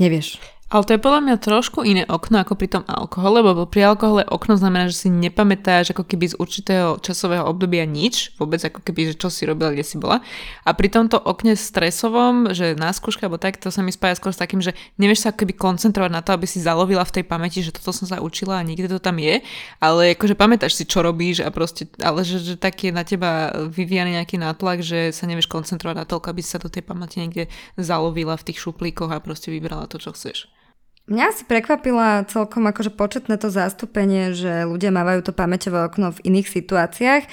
nevieš. 0.00 0.38
Ale 0.70 0.86
to 0.86 0.94
je 0.94 1.02
podľa 1.02 1.26
mňa 1.26 1.36
trošku 1.42 1.82
iné 1.82 2.06
okno 2.06 2.46
ako 2.46 2.54
pri 2.54 2.70
tom 2.70 2.86
alkohole, 2.86 3.42
lebo 3.42 3.66
pri 3.66 3.90
alkohole 3.90 4.22
okno 4.22 4.54
znamená, 4.54 4.86
že 4.86 5.02
si 5.02 5.08
nepamätáš 5.10 5.90
ako 5.90 6.06
keby 6.06 6.30
z 6.30 6.38
určitého 6.38 7.02
časového 7.02 7.42
obdobia 7.42 7.82
nič, 7.82 8.38
vôbec 8.38 8.62
ako 8.62 8.78
keby, 8.86 9.10
že 9.10 9.14
čo 9.18 9.34
si 9.34 9.50
robila, 9.50 9.74
kde 9.74 9.82
si 9.82 9.98
bola. 9.98 10.22
A 10.62 10.70
pri 10.70 10.86
tomto 10.86 11.18
okne 11.18 11.58
stresovom, 11.58 12.54
že 12.54 12.78
na 12.78 12.94
skúške 12.94 13.26
alebo 13.26 13.42
tak, 13.42 13.58
to 13.58 13.74
sa 13.74 13.82
mi 13.82 13.90
spája 13.90 14.22
skôr 14.22 14.30
s 14.30 14.38
takým, 14.38 14.62
že 14.62 14.78
nevieš 14.94 15.26
sa 15.26 15.34
ako 15.34 15.42
keby 15.42 15.58
koncentrovať 15.58 16.10
na 16.14 16.22
to, 16.22 16.38
aby 16.38 16.46
si 16.46 16.62
zalovila 16.62 17.02
v 17.02 17.18
tej 17.18 17.24
pamäti, 17.26 17.66
že 17.66 17.74
toto 17.74 17.90
som 17.90 18.06
sa 18.06 18.22
učila 18.22 18.62
a 18.62 18.66
niekde 18.66 18.86
to 18.94 19.02
tam 19.02 19.18
je, 19.18 19.42
ale 19.82 20.14
akože 20.14 20.38
pamätáš 20.38 20.78
si, 20.78 20.86
čo 20.86 21.02
robíš 21.02 21.42
a 21.42 21.50
proste, 21.50 21.90
ale 21.98 22.22
že, 22.22 22.38
že 22.38 22.54
tak 22.54 22.78
je 22.78 22.94
na 22.94 23.02
teba 23.02 23.50
vyvíjaný 23.74 24.22
nejaký 24.22 24.38
nátlak, 24.38 24.86
že 24.86 25.10
sa 25.10 25.26
nevieš 25.26 25.50
koncentrovať 25.50 25.98
na 25.98 26.06
toľko, 26.06 26.30
aby 26.30 26.46
si 26.46 26.54
sa 26.54 26.62
do 26.62 26.70
tej 26.70 26.86
pamäti 26.86 27.18
niekde 27.18 27.50
zalovila 27.74 28.38
v 28.38 28.54
tých 28.54 28.62
šuplíkoch 28.62 29.10
a 29.10 29.18
proste 29.18 29.50
vybrala 29.50 29.90
to, 29.90 29.98
čo 29.98 30.14
chceš. 30.14 30.59
Mňa 31.10 31.26
si 31.34 31.42
prekvapila 31.42 32.22
celkom 32.30 32.70
akože 32.70 32.94
početné 32.94 33.34
to 33.34 33.50
zastúpenie, 33.50 34.30
že 34.30 34.62
ľudia 34.62 34.94
mávajú 34.94 35.26
to 35.26 35.32
pamäťové 35.34 35.90
okno 35.90 36.14
v 36.14 36.22
iných 36.22 36.46
situáciách. 36.46 37.26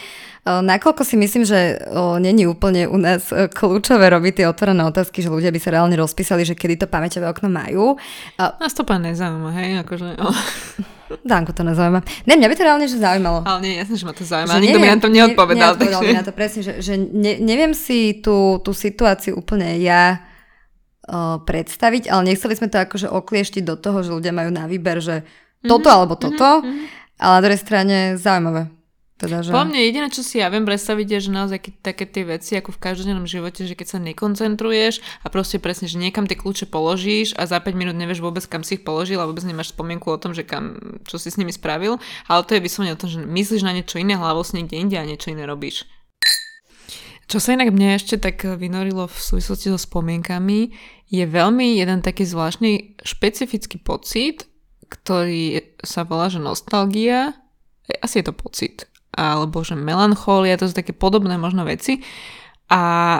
Nakoľko 0.49 1.05
si 1.05 1.13
myslím, 1.13 1.45
že 1.45 1.77
není 2.17 2.49
úplne 2.49 2.89
u 2.89 2.97
nás 2.97 3.29
e, 3.29 3.45
kľúčové 3.45 4.09
robiť 4.09 4.41
tie 4.41 4.45
otvorené 4.49 4.81
otázky, 4.81 5.21
že 5.21 5.29
ľudia 5.29 5.53
by 5.53 5.59
sa 5.61 5.69
reálne 5.75 5.93
rozpísali, 5.93 6.41
že 6.41 6.57
kedy 6.57 6.81
to 6.81 6.87
pamäťové 6.89 7.29
okno 7.29 7.53
majú. 7.53 8.01
Nás 8.39 8.73
to 8.73 8.81
pán 8.81 9.05
nezaujíma, 9.05 9.51
hej? 9.53 9.69
Akože, 9.85 10.17
oh. 10.25 10.33
Danko 11.21 11.53
to 11.53 11.61
nezaujíma. 11.61 12.01
Ne, 12.25 12.33
mňa 12.33 12.47
by 12.49 12.55
to 12.57 12.63
reálne 12.65 12.85
že 12.89 12.97
zaujímalo. 12.97 13.45
Ale 13.45 13.59
nie, 13.61 13.73
jasne, 13.77 13.93
že 13.93 14.05
ma 14.09 14.13
to 14.17 14.25
zaujíma. 14.25 14.57
Že 14.57 14.61
Nikto 14.63 14.79
neviem, 14.79 14.89
mi 14.89 14.95
na 14.97 15.03
to 15.03 15.09
neodpovedal. 15.13 15.71
Ne, 15.75 15.85
neodpovedal 15.85 16.01
takže... 16.01 16.09
mi 16.09 16.17
na 16.17 16.25
to 16.25 16.33
presne, 16.33 16.61
že, 16.65 16.73
že 16.81 16.93
ne, 16.97 17.33
neviem 17.45 17.77
si 17.77 18.25
tú, 18.25 18.57
tú 18.65 18.73
situáciu 18.73 19.37
úplne 19.37 19.77
ja 19.85 20.25
predstaviť, 21.47 22.11
ale 22.11 22.33
nechceli 22.33 22.53
sme 22.59 22.67
to 22.67 22.83
akože 22.83 23.07
oklieštiť 23.07 23.63
do 23.63 23.79
toho, 23.79 24.03
že 24.03 24.11
ľudia 24.11 24.35
majú 24.35 24.51
na 24.51 24.67
výber, 24.67 24.99
že 24.99 25.23
mm-hmm. 25.23 25.69
toto 25.71 25.87
alebo 25.87 26.19
toto, 26.19 26.61
mm-hmm. 26.61 27.23
ale 27.23 27.33
na 27.39 27.43
druhej 27.43 27.61
strane 27.63 27.97
zaujímavé. 28.19 28.77
Teda, 29.17 29.41
že... 29.41 29.49
Po 29.49 29.65
mne 29.65 29.81
jediné, 29.81 30.13
čo 30.13 30.21
si 30.21 30.37
ja 30.37 30.45
viem 30.53 30.61
predstaviť, 30.61 31.07
je, 31.09 31.19
že 31.25 31.31
naozaj 31.33 31.57
keď, 31.57 31.73
také 31.81 32.05
tie 32.05 32.21
veci 32.21 32.53
ako 32.53 32.69
v 32.69 32.81
každodennom 32.85 33.25
živote, 33.25 33.65
že 33.65 33.73
keď 33.73 33.87
sa 33.89 33.97
nekoncentruješ 33.97 35.01
a 35.25 35.33
proste 35.33 35.57
presne, 35.57 35.89
že 35.89 35.97
niekam 35.97 36.29
tie 36.29 36.37
kľúče 36.37 36.69
položíš 36.69 37.33
a 37.33 37.49
za 37.49 37.57
5 37.57 37.73
minút 37.73 37.97
nevieš 37.97 38.21
vôbec, 38.21 38.45
kam 38.45 38.61
si 38.61 38.77
ich 38.77 38.85
položil 38.85 39.17
a 39.17 39.25
vôbec 39.25 39.41
nemáš 39.41 39.73
spomienku 39.73 40.05
o 40.13 40.21
tom, 40.21 40.37
že 40.37 40.45
kam, 40.45 40.77
čo 41.09 41.17
si 41.17 41.33
s 41.33 41.39
nimi 41.41 41.49
spravil, 41.49 41.97
ale 42.29 42.45
to 42.45 42.53
je 42.53 42.61
vyslovene 42.61 42.93
o 42.93 43.01
tom, 43.01 43.09
že 43.09 43.17
myslíš 43.25 43.65
na 43.65 43.73
niečo 43.73 43.97
iné, 43.97 44.13
hlavou 44.13 44.45
si 44.45 44.53
niekde 44.61 44.77
inde 44.77 45.01
a 45.01 45.09
niečo 45.09 45.33
iné 45.33 45.49
robíš. 45.49 45.89
Čo 47.27 47.43
sa 47.43 47.59
inak 47.59 47.75
mne 47.75 47.99
ešte 47.99 48.15
tak 48.15 48.39
vynorilo 48.39 49.11
v 49.11 49.17
súvislosti 49.19 49.67
so 49.67 49.79
spomienkami, 49.79 50.71
je 51.11 51.23
veľmi 51.27 51.75
jeden 51.75 51.99
taký 51.99 52.23
zvláštny 52.23 53.03
špecifický 53.03 53.83
pocit, 53.83 54.47
ktorý 54.87 55.75
sa 55.83 56.07
volá, 56.07 56.31
že 56.31 56.39
nostalgia. 56.39 57.35
E, 57.87 57.99
asi 57.99 58.23
je 58.23 58.31
to 58.31 58.35
pocit. 58.35 58.87
Alebo 59.11 59.59
že 59.59 59.75
melanchólia, 59.75 60.55
to 60.55 60.71
sú 60.71 60.75
také 60.75 60.95
podobné 60.95 61.35
možno 61.35 61.67
veci. 61.67 61.99
A 62.71 63.19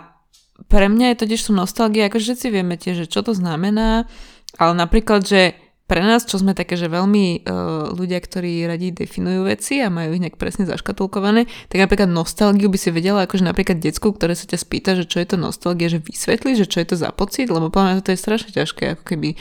pre 0.72 0.88
mňa 0.88 1.12
je 1.12 1.22
totiž 1.28 1.39
sú 1.43 1.51
nostalgia, 1.51 2.08
ako 2.08 2.24
všetci 2.24 2.47
vieme 2.47 2.80
tiež, 2.80 3.05
že 3.05 3.12
čo 3.12 3.22
to 3.28 3.36
znamená, 3.36 4.08
ale 4.55 4.74
napríklad, 4.74 5.28
že 5.28 5.66
pre 5.88 6.04
nás, 6.04 6.28
čo 6.28 6.36
sme 6.36 6.52
také, 6.52 6.76
že 6.76 6.92
veľmi 6.92 7.48
uh, 7.48 7.96
ľudia, 7.96 8.20
ktorí 8.20 8.68
radi 8.68 8.92
definujú 8.92 9.48
veci 9.48 9.80
a 9.80 9.88
majú 9.88 10.20
ich 10.20 10.22
nejak 10.28 10.36
presne 10.36 10.68
zaškatulkované, 10.68 11.48
tak 11.72 11.80
napríklad 11.80 12.12
nostalgiu 12.12 12.68
by 12.68 12.76
si 12.76 12.92
vedela, 12.92 13.24
akože 13.24 13.48
napríklad 13.48 13.80
decku, 13.80 14.12
ktoré 14.12 14.36
sa 14.36 14.44
ťa 14.52 14.60
spýta, 14.60 15.00
že 15.00 15.08
čo 15.08 15.24
je 15.24 15.28
to 15.32 15.38
nostalgia, 15.40 15.88
že 15.88 16.04
vysvetli, 16.04 16.60
že 16.60 16.68
čo 16.68 16.84
je 16.84 16.92
to 16.92 16.96
za 17.00 17.16
pocit, 17.16 17.48
lebo 17.48 17.72
podľa 17.72 17.88
mňa 17.88 18.04
to 18.04 18.12
je 18.12 18.20
strašne 18.20 18.52
ťažké, 18.52 19.00
ako 19.00 19.04
keby 19.08 19.40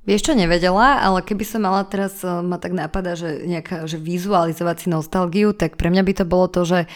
Vieš 0.00 0.24
čo, 0.24 0.32
nevedela, 0.32 0.96
ale 1.04 1.20
keby 1.20 1.44
som 1.44 1.60
mala 1.60 1.84
teraz, 1.84 2.24
uh, 2.24 2.40
ma 2.40 2.56
tak 2.56 2.72
napadá, 2.72 3.18
že 3.18 3.44
nejaká, 3.44 3.84
že 3.84 4.00
vizualizovať 4.00 4.76
si 4.80 4.86
nostalgiu, 4.88 5.52
tak 5.52 5.76
pre 5.76 5.92
mňa 5.92 6.02
by 6.06 6.12
to 6.16 6.24
bolo 6.24 6.46
to, 6.48 6.64
že 6.64 6.88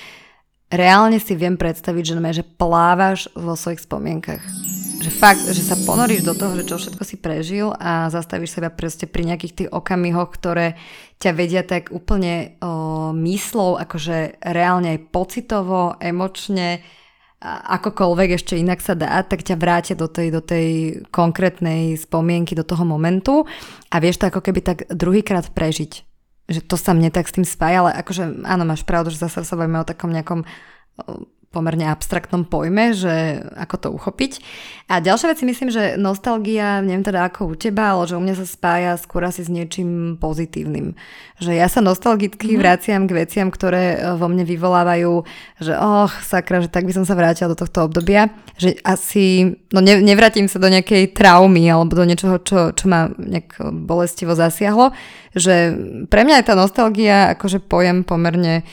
reálne 0.72 1.20
si 1.20 1.36
viem 1.36 1.60
predstaviť, 1.60 2.00
že, 2.00 2.14
že 2.40 2.44
plávaš 2.46 3.28
vo 3.36 3.58
svojich 3.58 3.84
spomienkach 3.84 4.40
že 5.00 5.10
fakt, 5.10 5.42
že 5.44 5.62
sa 5.62 5.74
ponoríš 5.74 6.22
do 6.22 6.34
toho, 6.34 6.54
že 6.58 6.68
čo 6.68 6.76
všetko 6.78 7.02
si 7.02 7.16
prežil 7.18 7.72
a 7.74 8.08
zastavíš 8.08 8.58
seba 8.58 8.70
proste 8.70 9.10
pri 9.10 9.26
nejakých 9.26 9.54
tých 9.54 9.70
okamihoch, 9.72 10.30
ktoré 10.32 10.78
ťa 11.18 11.30
vedia 11.34 11.62
tak 11.66 11.90
úplne 11.90 12.58
o, 12.60 13.10
myslou, 13.14 13.76
akože 13.80 14.42
reálne 14.42 14.96
aj 14.96 15.10
pocitovo, 15.10 15.96
emočne, 15.98 16.84
akokoľvek 17.44 18.40
ešte 18.40 18.56
inak 18.56 18.80
sa 18.80 18.96
dá, 18.96 19.20
tak 19.20 19.44
ťa 19.44 19.60
vrátia 19.60 19.94
do 19.98 20.08
tej, 20.08 20.32
do 20.32 20.40
tej 20.40 21.00
konkrétnej 21.12 22.00
spomienky, 22.00 22.56
do 22.56 22.64
toho 22.64 22.88
momentu 22.88 23.44
a 23.92 24.00
vieš 24.00 24.24
to 24.24 24.32
ako 24.32 24.40
keby 24.40 24.64
tak 24.64 24.88
druhýkrát 24.88 25.52
prežiť. 25.52 25.92
Že 26.48 26.60
to 26.64 26.76
sa 26.80 26.96
mne 26.96 27.12
tak 27.12 27.28
s 27.28 27.36
tým 27.36 27.44
spája, 27.44 27.84
ale 27.84 27.92
akože 28.00 28.44
áno, 28.48 28.64
máš 28.64 28.84
pravdu, 28.84 29.12
že 29.12 29.20
zase 29.20 29.44
sa 29.44 29.56
bavíme 29.56 29.80
o 29.80 29.88
takom 29.88 30.12
nejakom 30.12 30.44
pomerne 31.54 31.86
abstraktnom 31.86 32.42
pojme, 32.42 32.90
že 32.90 33.46
ako 33.54 33.76
to 33.78 33.88
uchopiť. 33.94 34.42
A 34.84 35.00
ďalšia 35.00 35.32
vec 35.32 35.38
si 35.40 35.48
myslím, 35.48 35.70
že 35.72 35.96
nostalgia, 35.96 36.84
neviem 36.84 37.06
teda 37.06 37.30
ako 37.30 37.54
u 37.54 37.56
teba, 37.56 37.96
ale 37.96 38.04
že 38.04 38.18
u 38.18 38.22
mňa 38.26 38.34
sa 38.36 38.44
spája 38.44 38.92
skôr 39.00 39.24
asi 39.24 39.40
s 39.40 39.48
niečím 39.48 40.20
pozitívnym. 40.20 40.92
Že 41.40 41.56
ja 41.56 41.72
sa 41.72 41.80
nostalgicky 41.80 42.52
mm-hmm. 42.52 42.60
vraciam 42.60 43.02
k 43.08 43.16
veciam, 43.16 43.48
ktoré 43.48 43.96
e, 43.96 44.18
vo 44.20 44.28
mne 44.28 44.44
vyvolávajú, 44.44 45.24
že 45.62 45.72
och, 45.72 46.12
sakra, 46.20 46.60
že 46.60 46.68
tak 46.68 46.84
by 46.84 46.92
som 46.92 47.08
sa 47.08 47.16
vrátila 47.16 47.54
do 47.54 47.56
tohto 47.56 47.88
obdobia. 47.88 48.28
Že 48.60 48.76
asi, 48.84 49.56
no 49.72 49.80
ne, 49.80 50.04
nevrátim 50.04 50.52
sa 50.52 50.60
do 50.60 50.68
nejakej 50.68 51.16
traumy 51.16 51.64
alebo 51.64 51.96
do 51.96 52.04
niečoho, 52.04 52.36
čo, 52.44 52.76
čo 52.76 52.84
ma 52.84 53.08
nejak 53.16 53.62
bolestivo 53.88 54.36
zasiahlo. 54.36 54.92
Že 55.32 55.54
pre 56.12 56.28
mňa 56.28 56.44
je 56.44 56.48
tá 56.50 56.54
nostalgia 56.58 57.32
akože 57.32 57.64
pojem 57.64 58.04
pomerne 58.04 58.68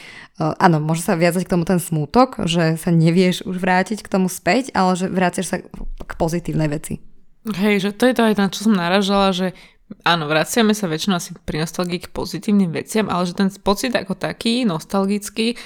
áno, 0.58 0.82
môže 0.82 1.06
sa 1.06 1.14
viazať 1.14 1.46
k 1.46 1.54
tomu 1.54 1.64
ten 1.64 1.78
smútok, 1.78 2.50
že 2.50 2.80
sa 2.80 2.90
nevieš 2.90 3.46
už 3.46 3.62
vrátiť 3.62 4.02
k 4.02 4.12
tomu 4.12 4.28
späť, 4.28 4.74
ale 4.74 4.98
že 4.98 5.12
vrátiš 5.12 5.54
sa 5.54 5.58
k 6.02 6.12
pozitívnej 6.18 6.72
veci. 6.72 7.04
Hej, 7.46 7.76
že 7.86 7.90
to 7.94 8.06
je 8.10 8.14
to 8.14 8.22
aj 8.26 8.38
na 8.38 8.48
čo 8.54 8.70
som 8.70 8.76
naražala, 8.78 9.34
že 9.34 9.58
áno, 10.06 10.30
vraciame 10.30 10.72
sa 10.72 10.88
väčšinou 10.88 11.18
asi 11.18 11.34
pri 11.36 11.66
nostalgii 11.66 12.08
k 12.08 12.14
pozitívnym 12.14 12.72
veciam, 12.72 13.10
ale 13.10 13.28
že 13.28 13.38
ten 13.38 13.50
pocit 13.62 13.92
ako 13.98 14.16
taký, 14.16 14.64
nostalgický, 14.64 15.58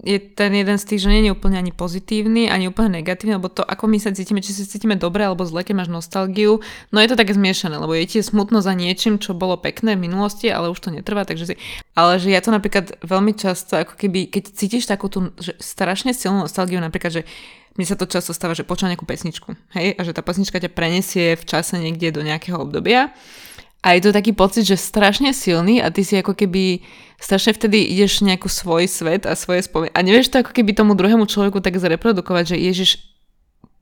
je 0.00 0.16
ten 0.16 0.48
jeden 0.56 0.80
z 0.80 0.84
tých, 0.88 1.04
že 1.04 1.12
nie 1.12 1.28
je 1.28 1.36
úplne 1.36 1.60
ani 1.60 1.68
pozitívny, 1.68 2.48
ani 2.48 2.72
úplne 2.72 3.04
negatívny, 3.04 3.36
lebo 3.36 3.52
to, 3.52 3.60
ako 3.60 3.84
my 3.92 4.00
sa 4.00 4.08
cítime, 4.16 4.40
či 4.40 4.56
sa 4.56 4.64
cítime 4.64 4.96
dobre 4.96 5.28
alebo 5.28 5.44
zle, 5.44 5.60
keď 5.60 5.84
máš 5.84 5.90
nostalgiu, 5.92 6.64
no 6.88 6.96
je 6.96 7.12
to 7.12 7.20
také 7.20 7.36
zmiešané, 7.36 7.76
lebo 7.76 7.92
je 7.92 8.08
ti 8.08 8.18
smutno 8.24 8.64
za 8.64 8.72
niečím, 8.72 9.20
čo 9.20 9.36
bolo 9.36 9.60
pekné 9.60 9.92
v 9.92 10.08
minulosti, 10.08 10.48
ale 10.48 10.72
už 10.72 10.80
to 10.80 10.88
netrvá, 10.88 11.28
takže 11.28 11.52
si... 11.52 11.54
Ale 11.92 12.16
že 12.16 12.32
ja 12.32 12.40
to 12.40 12.48
napríklad 12.48 13.04
veľmi 13.04 13.36
často, 13.36 13.76
ako 13.76 14.00
keby, 14.00 14.32
keď 14.32 14.56
cítiš 14.56 14.88
takú 14.88 15.12
tú 15.12 15.28
že 15.36 15.52
strašne 15.60 16.16
silnú 16.16 16.48
nostalgiu, 16.48 16.80
napríklad, 16.80 17.20
že 17.20 17.22
mne 17.76 17.84
sa 17.84 17.96
to 17.96 18.08
často 18.08 18.32
stáva, 18.32 18.56
že 18.56 18.64
počúva 18.64 18.96
nejakú 18.96 19.04
pesničku, 19.04 19.52
hej, 19.76 19.92
a 19.92 20.00
že 20.00 20.16
tá 20.16 20.24
pesnička 20.24 20.56
ťa 20.56 20.72
prenesie 20.72 21.36
v 21.36 21.44
čase 21.44 21.76
niekde 21.76 22.16
do 22.16 22.24
nejakého 22.24 22.56
obdobia 22.56 23.12
a 23.82 23.98
je 23.98 24.00
to 24.06 24.14
taký 24.14 24.30
pocit, 24.30 24.62
že 24.62 24.78
strašne 24.78 25.34
silný 25.34 25.82
a 25.82 25.90
ty 25.90 26.06
si 26.06 26.14
ako 26.14 26.38
keby 26.38 26.86
strašne 27.22 27.54
vtedy 27.54 27.86
ideš 27.86 28.26
nejakú 28.26 28.50
svoj 28.50 28.90
svet 28.90 29.30
a 29.30 29.38
svoje 29.38 29.62
spomienky. 29.62 29.94
A 29.94 30.02
nevieš 30.02 30.34
to 30.34 30.42
ako 30.42 30.50
keby 30.50 30.74
tomu 30.74 30.98
druhému 30.98 31.30
človeku 31.30 31.62
tak 31.62 31.78
zreprodukovať, 31.78 32.52
že 32.52 32.56
Ježiš, 32.58 32.90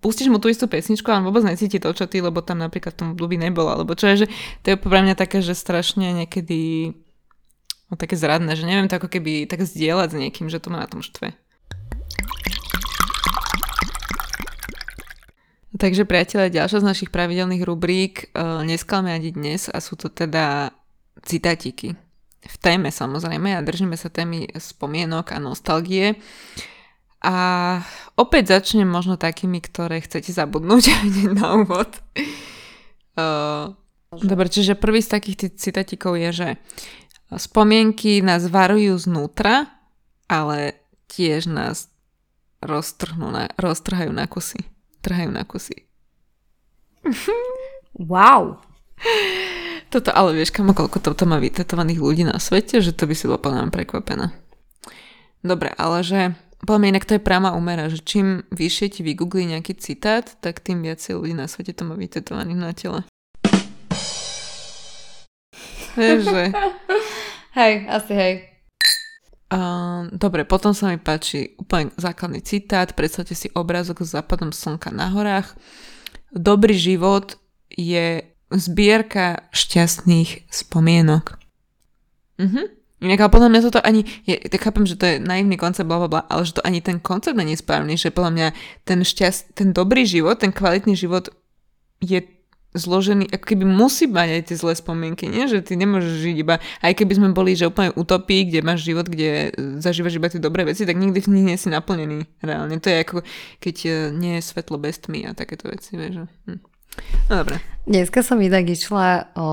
pustíš 0.04 0.28
mu 0.28 0.36
tú 0.36 0.52
istú 0.52 0.68
pesničku 0.68 1.08
a 1.08 1.16
on 1.16 1.24
vôbec 1.24 1.40
necíti 1.48 1.80
to, 1.80 1.88
čo 1.96 2.04
ty, 2.04 2.20
lebo 2.20 2.44
tam 2.44 2.60
napríklad 2.60 2.92
v 2.92 3.00
tom 3.00 3.08
období 3.16 3.40
nebolo. 3.40 3.72
Alebo 3.72 3.96
čo 3.96 4.12
je, 4.12 4.24
že 4.24 4.26
to 4.60 4.76
je 4.76 4.76
pre 4.76 5.00
mňa 5.00 5.16
také, 5.16 5.40
že 5.40 5.56
strašne 5.56 6.12
niekedy 6.12 6.92
no, 7.88 7.96
také 7.96 8.20
zradné, 8.20 8.52
že 8.60 8.68
neviem 8.68 8.92
to 8.92 9.00
ako 9.00 9.08
keby 9.08 9.48
tak 9.48 9.64
zdieľať 9.64 10.08
s 10.12 10.20
niekým, 10.20 10.52
že 10.52 10.60
to 10.60 10.68
ma 10.68 10.84
na 10.84 10.92
tom 10.92 11.00
štve. 11.00 11.32
Takže 15.80 16.04
priatelia, 16.04 16.52
ďalšia 16.52 16.84
z 16.84 16.88
našich 16.92 17.10
pravidelných 17.14 17.64
rubrík 17.64 18.28
uh, 18.36 18.60
nesklame 18.68 19.16
ani 19.16 19.32
dnes 19.32 19.72
a 19.72 19.80
sú 19.80 19.96
to 19.96 20.12
teda 20.12 20.76
citátiky. 21.24 21.96
V 22.40 22.56
téme 22.56 22.88
samozrejme 22.88 23.52
a 23.52 23.64
držíme 23.64 24.00
sa 24.00 24.08
témy 24.08 24.48
spomienok 24.56 25.36
a 25.36 25.38
nostalgie. 25.38 26.16
A 27.20 27.36
opäť 28.16 28.56
začnem 28.56 28.88
možno 28.88 29.20
takými, 29.20 29.60
ktoré 29.60 30.00
chcete 30.00 30.32
zabudnúť 30.32 30.84
na 31.38 31.60
úvod. 31.60 31.92
Uh, 33.12 33.76
dobre, 34.16 34.48
čiže 34.48 34.72
prvý 34.72 35.04
z 35.04 35.12
takých 35.12 35.36
tých 35.36 35.52
citatikov 35.60 36.16
je, 36.16 36.30
že 36.32 36.48
spomienky 37.36 38.24
nás 38.24 38.48
varujú 38.48 38.96
znútra, 38.96 39.68
ale 40.24 40.80
tiež 41.12 41.52
nás 41.52 41.92
roztrhnú 42.64 43.28
na, 43.28 43.52
roztrhajú 43.60 44.08
na 44.16 44.24
kusy. 44.24 44.64
Trhajú 45.04 45.28
na 45.28 45.44
kusy. 45.44 45.84
Wow. 48.00 48.64
Toto, 49.90 50.14
ale 50.14 50.38
vieš, 50.38 50.54
kamo, 50.54 50.70
koľko 50.70 51.02
toto 51.02 51.26
má 51.26 51.42
vytetovaných 51.42 51.98
ľudí 51.98 52.22
na 52.22 52.38
svete, 52.38 52.78
že 52.78 52.94
to 52.94 53.10
by 53.10 53.14
si 53.18 53.26
bola 53.26 53.42
plná 53.42 53.74
prekvapená. 53.74 54.30
Dobre, 55.42 55.74
ale 55.74 56.06
že 56.06 56.20
podľa 56.62 56.78
mňa 56.78 56.90
inak 56.94 57.08
to 57.10 57.18
je 57.18 57.26
práma 57.26 57.58
umera, 57.58 57.90
že 57.90 57.98
čím 57.98 58.46
vyššie 58.54 58.86
ti 58.86 59.00
vygooglí 59.02 59.50
nejaký 59.50 59.74
citát, 59.74 60.30
tak 60.38 60.62
tým 60.62 60.86
viacej 60.86 61.18
ľudí 61.18 61.34
na 61.34 61.50
svete 61.50 61.74
to 61.74 61.82
má 61.82 61.98
vytetovaných 61.98 62.60
na 62.62 62.70
tele. 62.70 63.00
Vieš, 65.98 66.20
že... 66.22 66.44
Hej, 67.58 67.90
asi 67.90 68.12
hej. 68.14 68.34
Uh, 69.50 70.06
dobre, 70.14 70.46
potom 70.46 70.70
sa 70.70 70.86
mi 70.86 71.02
páči 71.02 71.58
úplne 71.58 71.90
základný 71.98 72.38
citát. 72.46 72.94
Predstavte 72.94 73.34
si 73.34 73.50
obrázok 73.58 74.06
s 74.06 74.14
západom 74.14 74.54
slnka 74.54 74.94
na 74.94 75.10
horách. 75.10 75.58
Dobrý 76.30 76.78
život 76.78 77.34
je 77.74 78.22
zbierka 78.50 79.46
šťastných 79.54 80.50
spomienok. 80.50 81.38
Mhm. 82.38 82.62
Inak, 83.00 83.20
ale 83.24 83.32
podľa 83.32 83.48
mňa 83.48 83.60
toto 83.64 83.80
ani, 83.80 84.04
je, 84.28 84.36
tak 84.36 84.60
chápem, 84.60 84.84
že 84.84 85.00
to 85.00 85.08
je 85.08 85.16
naivný 85.16 85.56
koncept, 85.56 85.88
bla, 85.88 86.04
bla, 86.04 86.20
ale 86.28 86.44
že 86.44 86.60
to 86.60 86.62
ani 86.68 86.84
ten 86.84 87.00
koncept 87.00 87.32
není 87.32 87.56
správny, 87.56 87.96
že 87.96 88.12
podľa 88.12 88.32
mňa 88.36 88.48
ten 88.84 89.00
šťast, 89.00 89.56
ten 89.56 89.72
dobrý 89.72 90.04
život, 90.04 90.36
ten 90.36 90.52
kvalitný 90.52 90.92
život 91.00 91.32
je 92.04 92.20
zložený, 92.76 93.32
ako 93.34 93.44
keby 93.50 93.64
musí 93.66 94.06
mať 94.06 94.28
aj 94.30 94.42
tie 94.46 94.56
zlé 94.60 94.72
spomienky, 94.78 95.26
nie? 95.26 95.50
Že 95.50 95.64
ty 95.64 95.74
nemôžeš 95.74 96.14
žiť 96.22 96.36
iba, 96.38 96.62
aj 96.84 96.92
keby 96.92 97.12
sme 97.18 97.28
boli, 97.34 97.58
že 97.58 97.66
úplne 97.66 97.90
utopii, 97.98 98.46
kde 98.46 98.60
máš 98.62 98.86
život, 98.86 99.10
kde 99.10 99.50
zažívaš 99.82 100.20
iba 100.20 100.30
tie 100.30 100.38
dobré 100.38 100.62
veci, 100.62 100.86
tak 100.86 100.94
nikdy 100.94 101.18
v 101.18 101.32
nich 101.34 101.46
nie 101.50 101.58
si 101.58 101.66
naplnený 101.66 102.30
reálne. 102.44 102.78
To 102.78 102.86
je 102.86 102.98
ako, 103.02 103.16
keď 103.58 103.76
e, 103.82 103.90
nie 104.14 104.38
je 104.38 104.46
svetlo 104.46 104.78
bez 104.78 105.02
tmy 105.02 105.26
a 105.26 105.34
takéto 105.34 105.66
veci, 105.66 105.98
vieš. 105.98 106.30
Hm. 106.46 106.69
No 107.30 107.46
dobre. 107.46 107.62
Dneska 107.88 108.22
som 108.22 108.38
inak 108.38 108.70
išla 108.70 109.34
o, 109.34 109.46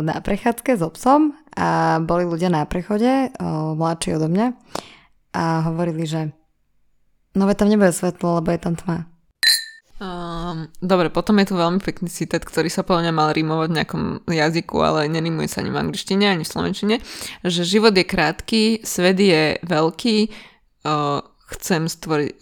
na 0.00 0.22
prechádzke 0.22 0.78
s 0.78 0.82
obsom 0.84 1.34
a 1.52 1.98
boli 2.00 2.24
ľudia 2.24 2.48
na 2.48 2.64
prechode, 2.64 3.32
o, 3.36 3.74
mladší 3.76 4.16
odo 4.16 4.30
mňa 4.30 4.48
a 5.36 5.44
hovorili, 5.68 6.04
že 6.06 6.30
no 7.36 7.44
veď 7.48 7.56
tam 7.64 7.68
nebude 7.72 7.92
svetlo, 7.92 8.40
lebo 8.40 8.48
je 8.52 8.60
tam 8.60 8.74
tma. 8.78 9.12
Um, 10.02 10.66
dobre, 10.82 11.14
potom 11.14 11.38
je 11.38 11.46
tu 11.46 11.54
veľmi 11.54 11.78
pekný 11.78 12.10
citát, 12.10 12.42
ktorý 12.42 12.66
sa 12.66 12.82
podľa 12.82 13.06
mňa 13.06 13.12
mal 13.14 13.30
rímovať 13.30 13.68
v 13.70 13.76
nejakom 13.78 14.02
jazyku, 14.26 14.76
ale 14.82 15.06
nerímuje 15.06 15.46
sa 15.46 15.62
ani 15.62 15.70
v 15.70 15.78
angličtine, 15.78 16.26
ani 16.26 16.42
v 16.42 16.50
slovenčine, 16.50 16.94
že 17.46 17.62
život 17.62 17.94
je 17.94 18.02
krátky, 18.02 18.62
svet 18.82 19.22
je 19.22 19.62
veľký, 19.62 20.16
uh, 20.90 21.22
chcem 21.54 21.86
stvoriť, 21.86 22.34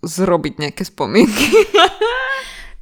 zrobiť 0.00 0.54
nejaké 0.64 0.82
spomienky. 0.88 1.48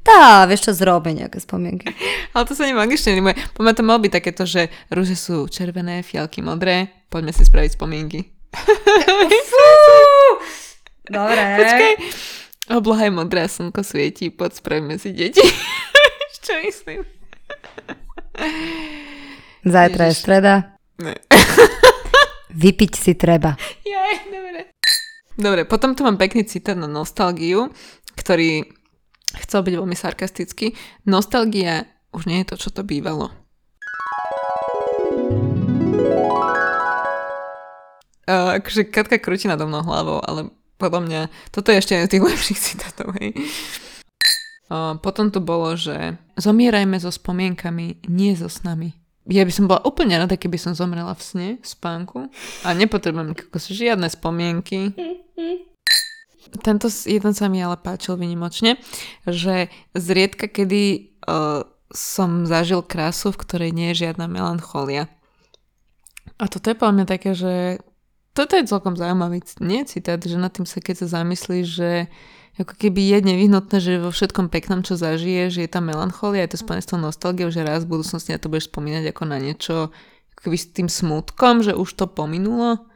Tá, 0.03 0.43
vieš 0.51 0.67
čo, 0.67 0.73
zrobiť 0.75 1.15
nejaké 1.25 1.39
spomienky. 1.39 1.87
ale 2.35 2.43
to 2.43 2.59
sa 2.59 2.67
v 2.67 2.83
angličtine 2.83 3.23
rímuje. 3.23 3.39
Poďme 3.55 3.73
to 3.79 3.83
malo 3.87 3.99
byť 4.03 4.13
takéto, 4.13 4.43
že 4.43 4.67
rúže 4.91 5.15
sú 5.15 5.47
červené, 5.47 6.03
fialky 6.03 6.43
modré, 6.43 6.91
poďme 7.07 7.31
si 7.31 7.47
spraviť 7.47 7.79
spomienky. 7.79 8.27
Dobre. 11.07 11.43
Počkaj. 11.59 11.93
Obloha 12.75 13.03
je 13.07 13.13
modrá, 13.15 13.47
slnko 13.47 13.83
svieti, 13.83 14.31
poď 14.31 14.59
spravíme 14.59 14.95
si 14.99 15.15
deti. 15.15 15.43
Čo 16.45 16.59
myslím? 16.63 17.07
Zajtra 19.63 20.03
je 20.07 20.11
Ježiš. 20.11 20.23
streda. 20.23 20.55
Ne. 20.99 21.15
Vypiť 22.63 22.93
si 22.99 23.13
treba. 23.15 23.55
Jaj, 23.87 24.15
dobre. 24.31 24.61
Dobre, 25.39 25.63
potom 25.65 25.95
tu 25.95 26.03
mám 26.03 26.19
pekný 26.19 26.45
citát 26.45 26.77
na 26.77 26.91
nostalgiu, 26.91 27.71
ktorý 28.19 28.67
chcel 29.41 29.65
byť 29.65 29.75
veľmi 29.79 29.97
sarkastický. 29.97 30.77
Nostalgia 31.09 31.89
už 32.13 32.29
nie 32.29 32.45
je 32.45 32.49
to, 32.53 32.57
čo 32.61 32.69
to 32.73 32.85
bývalo. 32.85 33.33
Uh, 38.23 38.57
akože 38.63 38.87
Katka 38.93 39.19
krúti 39.19 39.51
nado 39.51 39.67
mnou 39.67 39.83
hlavou, 39.83 40.23
ale 40.23 40.53
podľa 40.79 41.01
mňa 41.03 41.21
toto 41.51 41.75
je 41.75 41.81
ešte 41.83 41.93
jeden 41.99 42.07
z 42.07 42.13
tých 42.17 42.27
lepších 42.31 42.61
citátov, 42.61 43.09
hej. 43.19 43.35
Uh, 44.71 44.97
potom 45.03 45.29
tu 45.29 45.43
bolo, 45.43 45.75
že 45.75 46.17
zomierajme 46.39 46.97
so 47.03 47.11
spomienkami, 47.11 48.07
nie 48.09 48.33
so 48.39 48.47
snami. 48.47 48.95
Ja 49.27 49.47
by 49.47 49.53
som 49.55 49.71
bola 49.71 49.83
úplne 49.87 50.19
rada, 50.19 50.35
keby 50.35 50.59
som 50.59 50.75
zomrela 50.75 51.15
v 51.15 51.23
sne, 51.23 51.49
v 51.63 51.67
spánku 51.67 52.27
a 52.67 52.69
nepotrebujem 52.75 53.39
žiadne 53.55 54.11
spomienky. 54.11 54.91
Tento 56.63 56.91
jeden 56.91 57.33
sa 57.33 57.47
mi 57.47 57.63
ale 57.63 57.79
páčil 57.79 58.19
vynimočne, 58.19 58.81
že 59.25 59.71
zriedka 59.95 60.51
kedy 60.51 61.15
uh, 61.25 61.65
som 61.93 62.49
zažil 62.49 62.83
krásu, 62.83 63.31
v 63.31 63.41
ktorej 63.45 63.71
nie 63.71 63.93
je 63.93 64.09
žiadna 64.09 64.27
melancholia. 64.27 65.07
A 66.41 66.49
toto 66.49 66.73
je 66.73 66.77
podľa 66.77 66.95
mňa 67.03 67.07
také, 67.07 67.37
že 67.37 67.79
toto 68.33 68.57
je 68.57 68.65
celkom 68.65 68.97
zaujímavý 68.97 69.45
nie 69.61 69.85
citát, 69.85 70.17
že 70.17 70.41
nad 70.41 70.49
tým 70.49 70.65
sa 70.65 70.81
keď 70.81 71.05
sa 71.05 71.21
zamyslíš, 71.21 71.67
že 71.69 71.91
ako 72.57 72.77
keby 72.77 73.17
je 73.17 73.19
nevyhnutné, 73.33 73.77
že 73.81 74.01
vo 74.01 74.13
všetkom 74.13 74.53
peknom, 74.53 74.85
čo 74.85 74.97
zažiješ, 74.97 75.65
je 75.65 75.69
tá 75.69 75.81
melancholia, 75.81 76.45
je 76.45 76.57
to 76.57 76.61
spojené 76.61 76.85
s 76.85 76.91
tou 76.91 77.01
nostalgiou, 77.01 77.49
že 77.49 77.65
raz 77.65 77.89
v 77.89 77.97
budúcnosti 77.97 78.33
na 78.33 78.41
to 78.41 78.53
budeš 78.53 78.69
spomínať 78.69 79.09
ako 79.09 79.23
na 79.25 79.41
niečo, 79.41 79.89
ako 80.37 80.41
keby 80.49 80.57
s 80.61 80.67
tým 80.73 80.89
smutkom, 80.93 81.65
že 81.65 81.73
už 81.73 81.89
to 81.97 82.05
pominulo. 82.09 82.92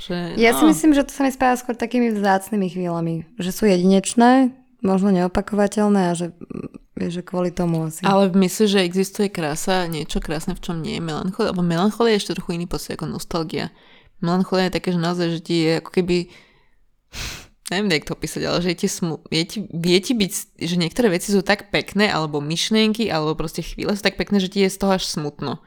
Že, 0.00 0.40
Ja 0.40 0.56
si 0.56 0.64
no. 0.64 0.72
myslím, 0.72 0.96
že 0.96 1.04
to 1.04 1.12
sa 1.12 1.22
mi 1.22 1.32
spája 1.32 1.60
skôr 1.60 1.76
takými 1.76 2.08
vzácnymi 2.16 2.66
chvíľami. 2.72 3.14
Že 3.36 3.50
sú 3.52 3.62
jedinečné, 3.68 4.56
možno 4.80 5.12
neopakovateľné 5.12 6.10
a 6.10 6.12
že, 6.16 6.32
mm, 6.32 7.12
že 7.12 7.20
kvôli 7.20 7.52
tomu 7.52 7.92
asi. 7.92 8.00
Ale 8.00 8.32
myslíš, 8.32 8.68
že 8.72 8.80
existuje 8.80 9.28
krása, 9.28 9.84
niečo 9.86 10.24
krásne, 10.24 10.56
v 10.56 10.64
čom 10.64 10.80
nie 10.80 10.96
je 10.96 11.04
melancholia? 11.04 11.52
Lebo 11.52 11.60
melancholia 11.60 12.16
je 12.16 12.20
ešte 12.24 12.36
trochu 12.40 12.56
iný 12.56 12.64
pocit 12.64 12.96
ako 12.96 13.12
nostalgia. 13.12 13.68
Melancholia 14.24 14.72
je 14.72 14.76
také, 14.80 14.88
že 14.96 15.00
naozaj, 15.00 15.26
že 15.36 15.40
ti 15.44 15.56
je 15.68 15.72
ako 15.84 15.90
keby 15.92 16.16
neviem, 17.70 18.02
jak 18.02 18.10
to 18.10 18.18
opísať, 18.18 18.42
ale 18.50 18.58
že 18.60 18.68
je 18.74 18.78
ti, 18.82 18.88
smu, 18.90 19.22
je 19.30 19.44
ti, 19.46 19.58
vie 19.70 19.98
ti 20.02 20.12
byť, 20.12 20.32
že 20.58 20.76
niektoré 20.76 21.06
veci 21.14 21.30
sú 21.30 21.40
tak 21.40 21.70
pekné, 21.70 22.10
alebo 22.10 22.42
myšlienky, 22.42 23.06
alebo 23.06 23.38
proste 23.38 23.62
chvíle 23.62 23.94
sú 23.94 24.02
tak 24.02 24.18
pekné, 24.18 24.42
že 24.42 24.50
ti 24.50 24.66
je 24.66 24.74
z 24.74 24.78
toho 24.82 24.98
až 24.98 25.06
smutno. 25.06 25.62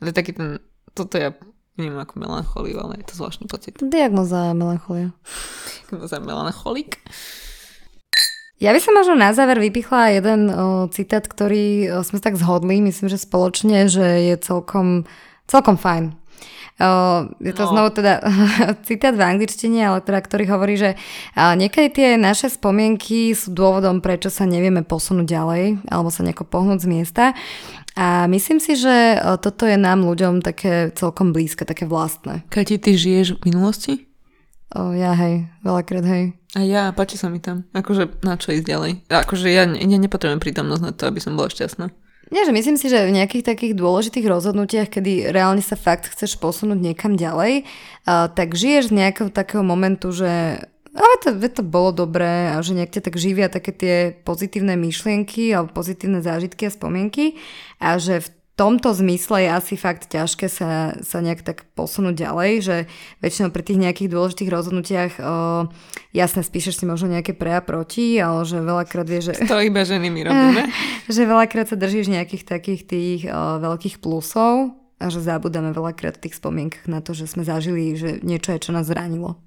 To 0.00 0.08
je 0.08 0.16
taký 0.16 0.32
ten, 0.32 0.64
toto 0.96 1.20
ja 1.20 1.36
vnímam 1.76 2.04
ako 2.04 2.14
melancholiu, 2.20 2.76
ale 2.80 3.00
je 3.00 3.06
to 3.08 3.14
zvláštny 3.16 3.46
pocit. 3.48 3.80
Diagnoza 3.80 4.52
melancholia. 4.52 5.10
Za 5.92 6.20
melancholik. 6.20 7.00
Ja 8.62 8.70
by 8.70 8.78
som 8.78 8.94
možno 8.94 9.18
na 9.18 9.34
záver 9.34 9.58
vypichla 9.58 10.14
jeden 10.14 10.46
o, 10.46 10.86
citát, 10.86 11.26
ktorý 11.26 11.98
o, 11.98 12.06
sme 12.06 12.22
tak 12.22 12.38
zhodli, 12.38 12.78
myslím, 12.78 13.10
že 13.10 13.18
spoločne, 13.18 13.90
že 13.90 14.30
je 14.30 14.34
celkom, 14.38 15.02
celkom 15.50 15.74
fajn. 15.74 16.14
O, 16.78 16.90
je 17.42 17.50
to 17.58 17.66
no. 17.66 17.70
znovu 17.74 17.88
teda 17.90 18.22
citát 18.88 19.18
v 19.18 19.26
angličtine, 19.34 19.82
ale 19.82 19.98
teda, 19.98 20.22
ktorý 20.22 20.46
hovorí, 20.46 20.78
že 20.78 20.94
a, 21.34 21.58
niekedy 21.58 21.88
tie 21.90 22.08
naše 22.14 22.54
spomienky 22.54 23.34
sú 23.34 23.50
dôvodom, 23.50 23.98
prečo 23.98 24.30
sa 24.30 24.46
nevieme 24.46 24.86
posunúť 24.86 25.26
ďalej 25.26 25.82
alebo 25.90 26.14
sa 26.14 26.22
nejako 26.22 26.46
pohnúť 26.46 26.86
z 26.86 26.88
miesta. 26.88 27.24
A 27.96 28.24
myslím 28.26 28.56
si, 28.56 28.72
že 28.76 29.20
o, 29.20 29.36
toto 29.36 29.68
je 29.68 29.76
nám 29.76 30.04
ľuďom 30.04 30.40
také 30.40 30.92
celkom 30.96 31.36
blízke, 31.36 31.68
také 31.68 31.84
vlastné. 31.84 32.44
Kati, 32.48 32.80
ty 32.80 32.96
žiješ 32.96 33.36
v 33.40 33.52
minulosti? 33.52 33.92
O, 34.72 34.96
ja 34.96 35.12
hej, 35.12 35.52
veľakrát 35.60 36.04
hej. 36.08 36.32
A 36.56 36.64
ja, 36.64 36.88
páči 36.96 37.20
sa 37.20 37.28
mi 37.28 37.40
tam. 37.40 37.68
Akože 37.76 38.24
na 38.24 38.40
čo 38.40 38.52
ísť 38.52 38.64
ďalej? 38.64 38.92
Akože 39.08 39.52
ja, 39.52 39.68
ja 39.68 39.98
nepotrebujem 40.00 40.40
prítomnosť 40.40 40.82
na 40.84 40.92
to, 40.96 41.08
aby 41.08 41.20
som 41.20 41.36
bola 41.36 41.52
šťastná. 41.52 41.92
Nie, 42.32 42.48
že 42.48 42.56
myslím 42.56 42.80
si, 42.80 42.88
že 42.88 43.04
v 43.04 43.12
nejakých 43.12 43.44
takých 43.44 43.76
dôležitých 43.76 44.24
rozhodnutiach, 44.24 44.88
kedy 44.88 45.28
reálne 45.36 45.60
sa 45.60 45.76
fakt 45.76 46.08
chceš 46.08 46.40
posunúť 46.40 46.80
niekam 46.80 47.12
ďalej, 47.12 47.68
tak 48.08 48.56
žiješ 48.56 48.88
z 48.88 48.96
nejakého 49.04 49.28
takého 49.28 49.60
momentu, 49.60 50.16
že 50.16 50.64
ale 50.92 51.14
to, 51.24 51.32
to 51.32 51.64
bolo 51.64 51.90
dobré 51.92 52.52
a 52.52 52.60
že 52.60 52.76
nejak 52.76 52.92
ťa 52.92 53.02
tak 53.08 53.16
živia 53.16 53.48
také 53.48 53.72
tie 53.72 53.96
pozitívne 54.28 54.76
myšlienky 54.76 55.52
alebo 55.56 55.72
pozitívne 55.72 56.20
zážitky 56.20 56.68
a 56.68 56.74
spomienky 56.74 57.40
a 57.80 57.96
že 57.96 58.20
v 58.20 58.28
tomto 58.52 58.92
zmysle 58.92 59.48
je 59.48 59.50
asi 59.50 59.74
fakt 59.80 60.12
ťažké 60.12 60.46
sa, 60.52 60.92
sa 61.00 61.18
nejak 61.24 61.40
tak 61.40 61.64
posunúť 61.72 62.14
ďalej, 62.28 62.50
že 62.60 62.76
väčšinou 63.24 63.48
pri 63.48 63.62
tých 63.64 63.80
nejakých 63.80 64.12
dôležitých 64.12 64.52
rozhodnutiach 64.52 65.12
o, 65.16 65.22
jasne 66.12 66.44
spíšeš 66.44 66.76
si 66.76 66.84
možno 66.84 67.16
nejaké 67.16 67.32
pre 67.32 67.56
a 67.56 67.64
proti, 67.64 68.20
ale 68.20 68.44
že 68.44 68.60
veľakrát 68.60 69.08
vieš, 69.08 69.32
že 69.32 69.48
To 69.48 69.64
iba 69.64 69.88
ženy 69.88 70.12
my 70.12 70.20
robíme. 70.28 70.62
že 71.16 71.22
veľakrát 71.24 71.72
sa 71.72 71.76
držíš 71.80 72.12
nejakých 72.12 72.44
takých 72.44 72.82
tých 72.84 73.20
o, 73.32 73.56
veľkých 73.56 74.04
plusov 74.04 74.76
a 75.00 75.08
že 75.08 75.24
zabudáme 75.24 75.72
veľakrát 75.72 76.20
v 76.20 76.28
tých 76.28 76.36
spomienkach 76.36 76.84
na 76.86 77.00
to, 77.00 77.16
že 77.16 77.32
sme 77.32 77.48
zažili, 77.48 77.96
že 77.96 78.20
niečo 78.20 78.52
je, 78.52 78.68
čo 78.68 78.76
nás 78.76 78.84
zranilo. 78.84 79.40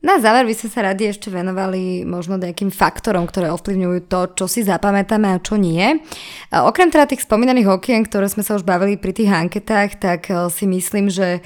Na 0.00 0.16
záver 0.16 0.48
by 0.48 0.56
sme 0.56 0.68
sa 0.72 0.80
radi 0.80 1.12
ešte 1.12 1.28
venovali 1.28 2.08
možno 2.08 2.40
nejakým 2.40 2.72
faktorom, 2.72 3.28
ktoré 3.28 3.52
ovplyvňujú 3.52 4.08
to, 4.08 4.20
čo 4.32 4.44
si 4.48 4.64
zapamätáme 4.64 5.28
a 5.28 5.44
čo 5.44 5.60
nie. 5.60 6.00
Okrem 6.48 6.88
teda 6.88 7.04
tých 7.04 7.28
spomínaných 7.28 7.68
okien, 7.68 8.08
ktoré 8.08 8.24
sme 8.32 8.40
sa 8.40 8.56
už 8.56 8.64
bavili 8.64 8.96
pri 8.96 9.12
tých 9.12 9.28
anketách, 9.28 10.00
tak 10.00 10.32
e, 10.32 10.48
si 10.48 10.64
myslím, 10.64 11.12
že 11.12 11.28
e, 11.36 11.40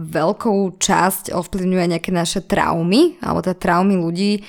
veľkou 0.00 0.80
časť 0.80 1.28
ovplyvňuje 1.28 1.84
nejaké 1.92 2.08
naše 2.08 2.40
traumy, 2.48 3.20
alebo 3.20 3.44
teda 3.44 3.60
traumy 3.60 4.00
ľudí 4.00 4.40
e, 4.40 4.42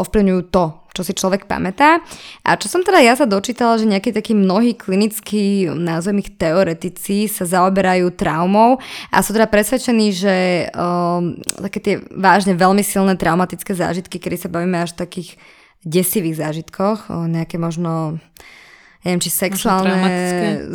ovplyvňujú 0.00 0.42
to, 0.48 0.79
čo 0.90 1.06
si 1.06 1.12
človek 1.14 1.46
pamätá. 1.46 2.02
A 2.42 2.58
čo 2.58 2.66
som 2.66 2.82
teda 2.82 2.98
ja 3.02 3.14
sa 3.14 3.26
dočítala, 3.26 3.78
že 3.78 3.86
nejakí 3.86 4.10
takí 4.10 4.34
mnohí 4.34 4.74
klinickí, 4.74 5.70
názvem 5.70 6.22
ich 6.22 6.34
teoretici, 6.34 7.30
sa 7.30 7.46
zaoberajú 7.46 8.10
traumou 8.14 8.82
a 9.10 9.22
sú 9.22 9.30
teda 9.30 9.46
presvedčení, 9.46 10.10
že 10.10 10.36
um, 10.74 11.38
také 11.70 11.78
tie 11.78 11.94
vážne 12.10 12.58
veľmi 12.58 12.82
silné 12.82 13.14
traumatické 13.14 13.72
zážitky, 13.72 14.18
kedy 14.18 14.36
sa 14.46 14.48
bavíme 14.52 14.82
až 14.82 14.98
v 14.98 15.02
takých 15.06 15.30
desivých 15.80 16.44
zážitkoch, 16.44 17.08
o 17.08 17.24
nejaké 17.24 17.56
možno 17.56 18.20
neviem, 19.00 19.20
či 19.20 19.32
sexuálne 19.32 20.12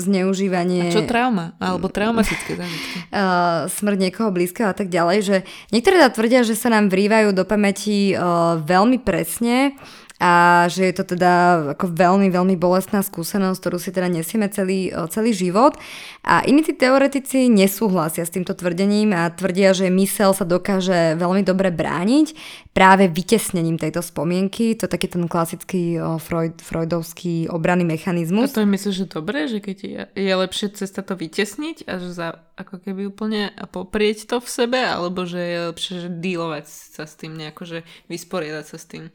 zneužívanie. 0.02 0.90
A 0.90 0.94
čo 0.94 1.06
trauma? 1.06 1.54
Alebo 1.62 1.90
traumatické 1.90 2.58
zážitky? 2.58 2.98
Uh, 3.16 3.72
smrť 3.72 3.98
niekoho 4.02 4.28
blízkeho 4.28 4.68
a 4.68 4.76
tak 4.76 4.92
ďalej, 4.92 5.18
že 5.24 5.38
niektorí 5.72 5.96
teda 5.96 6.12
tvrdia, 6.12 6.42
že 6.44 6.52
sa 6.52 6.68
nám 6.68 6.92
vrývajú 6.92 7.32
do 7.32 7.48
pamäti 7.48 8.12
uh, 8.12 8.60
veľmi 8.60 9.00
presne 9.00 9.72
a 10.16 10.66
že 10.72 10.88
je 10.88 10.96
to 10.96 11.04
teda 11.16 11.34
ako 11.76 11.92
veľmi, 11.92 12.32
veľmi 12.32 12.56
bolestná 12.56 13.04
skúsenosť, 13.04 13.60
ktorú 13.60 13.78
si 13.84 13.92
teda 13.92 14.08
nesieme 14.08 14.48
celý, 14.48 14.88
celý 15.12 15.36
život. 15.36 15.76
A 16.24 16.40
iní 16.48 16.64
tí 16.64 16.72
teoretici 16.72 17.52
nesúhlasia 17.52 18.24
s 18.24 18.32
týmto 18.32 18.56
tvrdením 18.56 19.12
a 19.12 19.28
tvrdia, 19.28 19.76
že 19.76 19.92
mysel 19.92 20.32
sa 20.32 20.48
dokáže 20.48 21.20
veľmi 21.20 21.44
dobre 21.44 21.68
brániť 21.68 22.32
práve 22.72 23.12
vytesnením 23.12 23.76
tejto 23.76 24.00
spomienky. 24.00 24.80
To 24.80 24.88
je 24.88 24.94
taký 24.96 25.12
ten 25.12 25.28
klasický 25.28 26.00
Freud, 26.24 26.64
freudovský 26.64 27.52
obranný 27.52 27.84
mechanizmus. 27.84 28.56
A 28.56 28.56
to 28.56 28.64
je 28.64 28.72
myslíš, 28.72 28.96
že 28.96 29.08
dobre, 29.12 29.52
že 29.52 29.60
keď 29.60 29.78
je, 29.84 30.02
je 30.16 30.34
lepšie 30.34 30.80
cesta 30.80 31.04
to 31.04 31.20
vytesniť 31.20 31.92
a 31.92 32.00
že 32.00 32.16
za, 32.16 32.40
ako 32.56 32.80
keby 32.80 33.12
úplne 33.12 33.52
poprieť 33.68 34.32
to 34.32 34.40
v 34.40 34.48
sebe, 34.48 34.80
alebo 34.80 35.28
že 35.28 35.44
je 35.44 35.58
lepšie, 35.76 35.94
že 36.08 36.10
dealovať 36.10 36.66
sa 36.72 37.04
s 37.04 37.20
tým 37.20 37.36
nejako, 37.36 37.68
že 37.68 37.80
vysporiadať 38.08 38.66
sa 38.72 38.80
s 38.80 38.88
tým? 38.88 39.12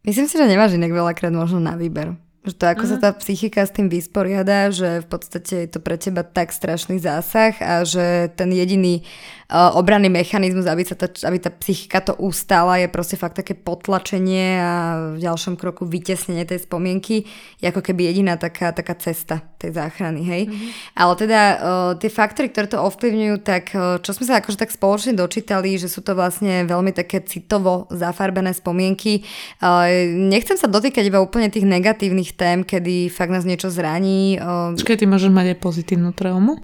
Myslím 0.00 0.26
si, 0.28 0.38
že 0.40 0.48
nemáš 0.48 0.76
inak 0.80 0.92
veľakrát 0.96 1.32
možno 1.32 1.60
na 1.60 1.76
výber. 1.76 2.16
Že 2.40 2.54
to 2.56 2.64
ako 2.72 2.84
uh-huh. 2.88 2.92
sa 2.92 2.96
mhm. 2.96 3.04
tá 3.04 3.10
psychika 3.20 3.60
s 3.68 3.72
tým 3.76 3.92
vysporiada, 3.92 4.72
že 4.72 5.04
v 5.04 5.06
podstate 5.12 5.68
je 5.68 5.70
to 5.76 5.80
pre 5.84 6.00
teba 6.00 6.24
tak 6.24 6.56
strašný 6.56 6.96
zásah 6.96 7.52
a 7.60 7.84
že 7.84 8.32
ten 8.32 8.48
jediný 8.48 9.04
uh, 9.52 9.76
obranný 9.76 10.08
mechanizmus, 10.08 10.64
aby, 10.64 10.80
sa 10.80 10.96
tá, 10.96 11.12
aby 11.28 11.36
tá 11.36 11.52
psychika 11.60 12.00
to 12.00 12.16
ustála, 12.16 12.80
je 12.80 12.88
proste 12.88 13.20
fakt 13.20 13.36
také 13.36 13.52
potlačenie 13.52 14.56
a 14.56 14.72
v 15.12 15.18
ďalšom 15.20 15.60
kroku 15.60 15.84
vytesnenie 15.84 16.48
tej 16.48 16.64
spomienky 16.64 17.28
je 17.60 17.66
ako 17.68 17.84
keby 17.84 18.08
jediná 18.08 18.40
taká, 18.40 18.72
taká 18.72 18.96
cesta 18.96 19.44
tej 19.60 19.76
záchrany, 19.76 20.24
hej. 20.24 20.42
Uh-huh. 20.48 20.70
Ale 20.96 21.12
teda 21.20 21.40
uh, 21.44 21.58
tie 22.00 22.08
faktory, 22.08 22.48
ktoré 22.48 22.72
to 22.72 22.80
ovplyvňujú, 22.80 23.36
tak 23.44 23.76
uh, 23.76 24.00
čo 24.00 24.16
sme 24.16 24.24
sa 24.24 24.40
akože 24.40 24.56
tak 24.56 24.72
spoločne 24.72 25.12
dočítali, 25.12 25.76
že 25.76 25.92
sú 25.92 26.00
to 26.00 26.16
vlastne 26.16 26.64
veľmi 26.64 26.96
také 26.96 27.20
citovo 27.20 27.84
zafarbené 27.92 28.56
spomienky. 28.56 29.28
Uh, 29.60 30.08
nechcem 30.08 30.56
sa 30.56 30.72
dotýkať 30.72 31.04
iba 31.04 31.20
úplne 31.20 31.52
tých 31.52 31.68
negatívnych 31.68 32.29
tých 32.30 32.38
tém, 32.38 32.62
kedy 32.62 33.10
fakt 33.10 33.34
nás 33.34 33.42
niečo 33.42 33.66
zraní. 33.74 34.38
Počkaj, 34.78 35.02
ty 35.02 35.06
môžeš 35.10 35.34
mať 35.34 35.46
aj 35.50 35.58
pozitívnu 35.58 36.14
traumu? 36.14 36.62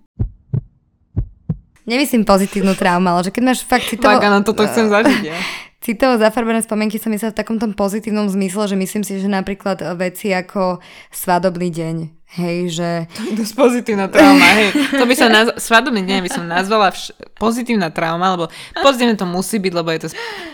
Nemyslím 1.87 2.23
pozitívnu 2.23 2.79
traumu, 2.79 3.11
ale 3.11 3.27
že 3.27 3.35
keď 3.35 3.43
máš 3.43 3.67
fakt 3.67 3.91
citovo... 3.91 4.15
Tak, 4.15 4.27
áno, 4.27 4.47
toto 4.47 4.63
chcem 4.67 4.91
zažiť, 4.95 5.23
ja. 5.27 5.39
Citovo 5.79 6.19
zafarbené 6.19 6.67
spomienky 6.67 6.99
som 6.99 7.15
myslela 7.15 7.31
v 7.31 7.39
takom 7.39 7.63
tom 7.63 7.71
pozitívnom 7.71 8.27
zmysle, 8.27 8.67
že 8.67 8.75
myslím 8.75 9.07
si, 9.07 9.23
že 9.23 9.31
napríklad 9.31 9.79
veci 9.95 10.35
ako 10.35 10.83
svadobný 11.15 11.71
deň, 11.71 11.97
hej, 12.43 12.75
že... 12.75 12.91
To 13.07 13.23
je 13.23 13.55
pozitívna 13.55 14.11
trauma, 14.11 14.51
hej. 14.59 14.75
To 14.99 15.07
by 15.07 15.15
sa 15.15 15.31
nazv... 15.31 15.55
svadobný 15.63 16.03
deň 16.03 16.27
by 16.27 16.31
som 16.35 16.43
nazvala 16.51 16.91
vš... 16.91 17.15
pozitívna 17.39 17.95
trauma, 17.95 18.35
lebo 18.35 18.51
pozitívne 18.83 19.15
to 19.15 19.31
musí 19.31 19.63
byť, 19.63 19.73
lebo 19.79 19.95
je 19.95 20.01
to... 20.03 20.09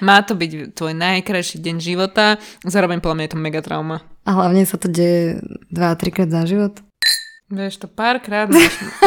má 0.05 0.21
to 0.21 0.37
byť 0.37 0.77
tvoj 0.77 0.93
najkrajší 1.01 1.65
deň 1.65 1.77
života, 1.81 2.37
zároveň 2.69 3.01
podľa 3.01 3.17
mňa 3.17 3.25
je 3.25 3.33
to 3.33 3.41
mega 3.41 3.65
trauma. 3.65 4.12
A 4.23 4.31
hlavne 4.33 4.63
sa 4.63 4.79
to 4.79 4.87
deje 4.87 5.43
2-3 5.75 6.15
krát 6.15 6.31
za 6.31 6.47
život. 6.47 6.79
Vieš 7.53 7.85
to 7.85 7.89
párkrát, 7.91 8.49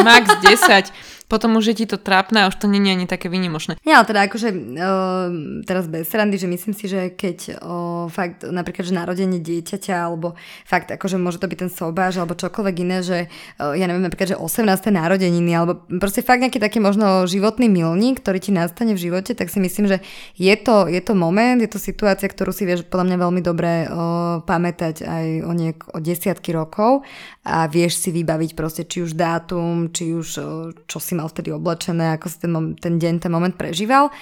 max 0.06 0.30
10 0.38 0.92
potom 1.26 1.58
už 1.58 1.74
je 1.74 1.82
ti 1.82 1.86
to 1.90 1.98
trápne 1.98 2.46
a 2.46 2.48
už 2.48 2.54
to 2.54 2.70
je 2.70 2.78
ani 2.78 3.10
také 3.10 3.26
vynimočné. 3.26 3.82
Nie, 3.82 3.98
ale 3.98 4.06
teda 4.06 4.30
akože 4.30 4.48
uh, 4.54 5.26
teraz 5.66 5.90
bez 5.90 6.06
srandy, 6.06 6.38
že 6.38 6.46
myslím 6.46 6.74
si, 6.74 6.86
že 6.86 7.10
keď 7.10 7.58
uh, 7.58 8.06
fakt 8.06 8.46
napríklad, 8.46 8.86
že 8.86 8.94
narodenie 8.94 9.42
dieťaťa 9.42 9.94
alebo 10.06 10.38
fakt 10.62 10.94
akože 10.94 11.18
môže 11.18 11.42
to 11.42 11.50
byť 11.50 11.58
ten 11.66 11.70
sobáž 11.70 12.22
alebo 12.22 12.38
čokoľvek 12.38 12.76
iné, 12.78 13.02
že 13.02 13.18
uh, 13.58 13.74
ja 13.74 13.90
neviem, 13.90 14.06
napríklad, 14.06 14.34
že 14.34 14.38
18. 14.38 14.70
narodeniny 14.94 15.50
alebo 15.50 15.82
proste 15.98 16.22
fakt 16.22 16.46
nejaký 16.46 16.62
taký 16.62 16.78
možno 16.78 17.26
životný 17.26 17.66
milník, 17.66 18.22
ktorý 18.22 18.38
ti 18.38 18.54
nastane 18.54 18.94
v 18.94 19.10
živote, 19.10 19.34
tak 19.34 19.50
si 19.50 19.58
myslím, 19.58 19.90
že 19.90 19.98
je 20.38 20.54
to, 20.54 20.86
je 20.86 21.02
to 21.02 21.18
moment, 21.18 21.58
je 21.58 21.66
to 21.66 21.82
situácia, 21.82 22.30
ktorú 22.30 22.54
si 22.54 22.62
vieš 22.62 22.86
podľa 22.86 23.10
mňa 23.10 23.16
veľmi 23.18 23.42
dobre 23.42 23.72
uh, 23.90 24.46
pamätať 24.46 25.02
aj 25.02 25.26
o, 25.42 25.52
niek- 25.58 25.86
o 25.90 25.98
desiatky 25.98 26.54
rokov 26.54 27.02
a 27.42 27.66
vieš 27.66 27.98
si 27.98 28.14
vybaviť 28.14 28.54
proste 28.54 28.86
či 28.86 29.02
už 29.02 29.18
dátum, 29.18 29.90
či 29.90 30.14
už 30.14 30.28
uh, 30.38 30.70
čo 30.86 31.02
si 31.02 31.15
mal 31.16 31.32
vtedy 31.32 31.50
oblečené, 31.56 32.20
ako 32.20 32.26
si 32.28 32.36
ten, 32.36 32.50
mom- 32.52 32.76
ten 32.76 33.00
deň, 33.00 33.24
ten 33.24 33.32
moment 33.32 33.56
prežíval. 33.56 34.12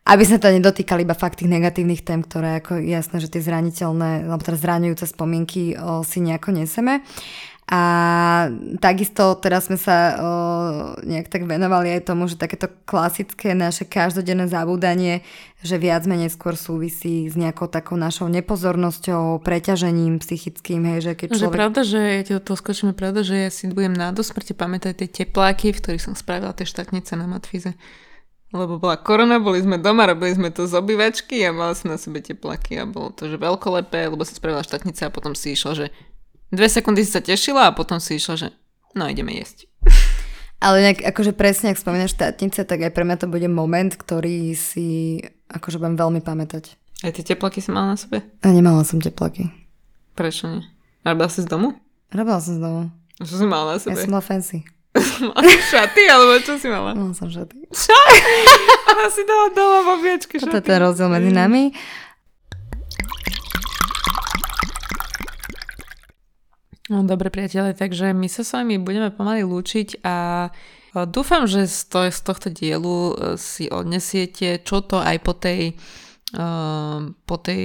Aby 0.00 0.24
sa 0.24 0.40
to 0.40 0.48
nedotýkali 0.48 1.04
iba 1.04 1.12
fakt 1.12 1.44
tých 1.44 1.52
negatívnych 1.52 2.00
tém, 2.00 2.24
ktoré 2.24 2.60
ako 2.60 2.80
jasné, 2.80 3.20
že 3.20 3.28
tie 3.28 3.44
zraniteľné, 3.44 4.32
alebo 4.32 4.40
teda 4.40 4.56
zraňujúce 4.56 5.04
spomienky 5.04 5.76
o, 5.76 6.00
si 6.04 6.24
nejako 6.24 6.56
neseme. 6.56 7.04
A 7.70 7.82
takisto 8.82 9.38
teraz 9.38 9.70
sme 9.70 9.78
sa 9.78 10.18
o, 10.18 10.22
nejak 11.06 11.30
tak 11.30 11.46
venovali 11.46 11.94
aj 11.94 12.10
tomu, 12.10 12.26
že 12.26 12.34
takéto 12.34 12.66
klasické 12.82 13.54
naše 13.54 13.86
každodenné 13.86 14.50
zabúdanie, 14.50 15.22
že 15.62 15.78
viac 15.78 16.02
menej 16.02 16.34
skôr 16.34 16.58
súvisí 16.58 17.30
s 17.30 17.38
nejakou 17.38 17.70
takou 17.70 17.94
našou 17.94 18.26
nepozornosťou, 18.26 19.38
preťažením 19.46 20.18
psychickým, 20.18 20.82
hej, 20.82 20.98
že 20.98 21.12
keď 21.14 21.28
človek... 21.38 21.46
Že 21.46 21.58
pravda, 21.62 21.80
že 21.86 22.00
ja 22.02 22.22
ti 22.26 22.32
to 22.42 22.54
skočíme, 22.58 22.90
pravda, 22.90 23.22
že 23.22 23.36
ja 23.38 23.50
si 23.54 23.70
budem 23.70 23.94
na 23.94 24.10
dosmrti 24.10 24.50
pamätať 24.50 25.06
tie 25.06 25.22
tepláky, 25.22 25.70
v 25.70 25.78
ktorých 25.78 26.02
som 26.02 26.18
spravila 26.18 26.50
tie 26.50 26.66
štátnice 26.66 27.14
na 27.14 27.30
Matfize. 27.30 27.78
Lebo 28.50 28.82
bola 28.82 28.98
korona, 28.98 29.38
boli 29.38 29.62
sme 29.62 29.78
doma, 29.78 30.10
robili 30.10 30.34
sme 30.34 30.50
to 30.50 30.66
z 30.66 30.74
obývačky 30.74 31.38
a 31.46 31.54
mala 31.54 31.78
som 31.78 31.94
na 31.94 32.02
sebe 32.02 32.18
tepláky 32.18 32.82
a 32.82 32.84
bolo 32.90 33.14
to, 33.14 33.30
že 33.30 33.38
veľkolepé, 33.38 34.10
lebo 34.10 34.26
som 34.26 34.34
spravila 34.34 34.66
štátnice 34.66 35.06
a 35.06 35.14
potom 35.14 35.38
si 35.38 35.54
išla, 35.54 35.78
že 35.78 35.86
Dve 36.50 36.66
sekundy 36.66 37.06
si 37.06 37.14
sa 37.14 37.22
tešila 37.22 37.70
a 37.70 37.76
potom 37.76 38.02
si 38.02 38.18
išla, 38.18 38.34
že 38.34 38.48
no 38.98 39.06
ideme 39.06 39.30
jesť. 39.38 39.70
Ale 40.60 40.82
nejak, 40.84 41.00
akože 41.14 41.32
presne, 41.32 41.72
ak 41.72 41.80
spomínaš 41.80 42.12
štátnice, 42.12 42.68
tak 42.68 42.84
aj 42.84 42.92
pre 42.92 43.06
mňa 43.06 43.16
to 43.22 43.26
bude 43.30 43.48
moment, 43.48 43.94
ktorý 43.96 44.52
si 44.52 45.22
akože 45.48 45.80
budem 45.80 45.96
veľmi 45.96 46.20
pamätať. 46.20 46.76
Aj 47.00 47.14
tie 47.16 47.24
teplaky 47.24 47.64
si 47.64 47.72
mala 47.72 47.94
na 47.94 47.96
sebe? 47.96 48.20
A 48.44 48.52
nemala 48.52 48.84
som 48.84 49.00
teplaky. 49.00 49.48
Prečo 50.12 50.52
nie? 50.52 50.62
Robila 51.00 51.32
si 51.32 51.40
z 51.40 51.48
domu? 51.48 51.80
Robila 52.12 52.44
som 52.44 52.58
z 52.58 52.60
domu. 52.60 52.92
Čo 53.16 53.34
si 53.40 53.46
mala 53.48 53.76
na 53.76 53.80
sebe? 53.80 53.96
Ja 53.96 54.04
som 54.04 54.12
mala 54.12 54.24
fancy. 54.26 54.58
mala 55.32 55.48
šaty, 55.48 56.02
alebo 56.12 56.34
čo 56.44 56.60
si 56.60 56.68
mala? 56.68 56.92
Mala 56.92 57.16
som 57.16 57.32
šaty. 57.32 57.56
Čo? 57.72 57.96
Ona 58.92 59.06
si 59.08 59.22
dala 59.24 59.48
doma 59.56 59.78
v 59.80 59.88
obiečky 59.96 60.36
šaty. 60.36 60.44
Toto 60.44 60.60
je 60.60 60.66
ten 60.66 60.76
rozdiel 60.76 61.08
medzi 61.08 61.32
nami. 61.32 61.72
No 66.90 67.06
dobre 67.06 67.30
priateľe, 67.30 67.78
takže 67.78 68.10
my 68.10 68.26
sa 68.26 68.42
s 68.42 68.50
vami 68.50 68.82
budeme 68.82 69.14
pomaly 69.14 69.46
lúčiť 69.46 70.02
a 70.02 70.50
dúfam, 71.06 71.46
že 71.46 71.70
z, 71.70 71.86
to, 71.86 71.98
z 72.10 72.20
tohto 72.26 72.48
dielu 72.50 73.14
e, 73.14 73.14
si 73.38 73.70
odnesiete 73.70 74.58
čo 74.66 74.82
to 74.82 74.98
aj 74.98 75.22
po 75.22 75.38
tej, 75.38 75.78
uh, 76.34 77.06
po 77.30 77.36
tej 77.38 77.62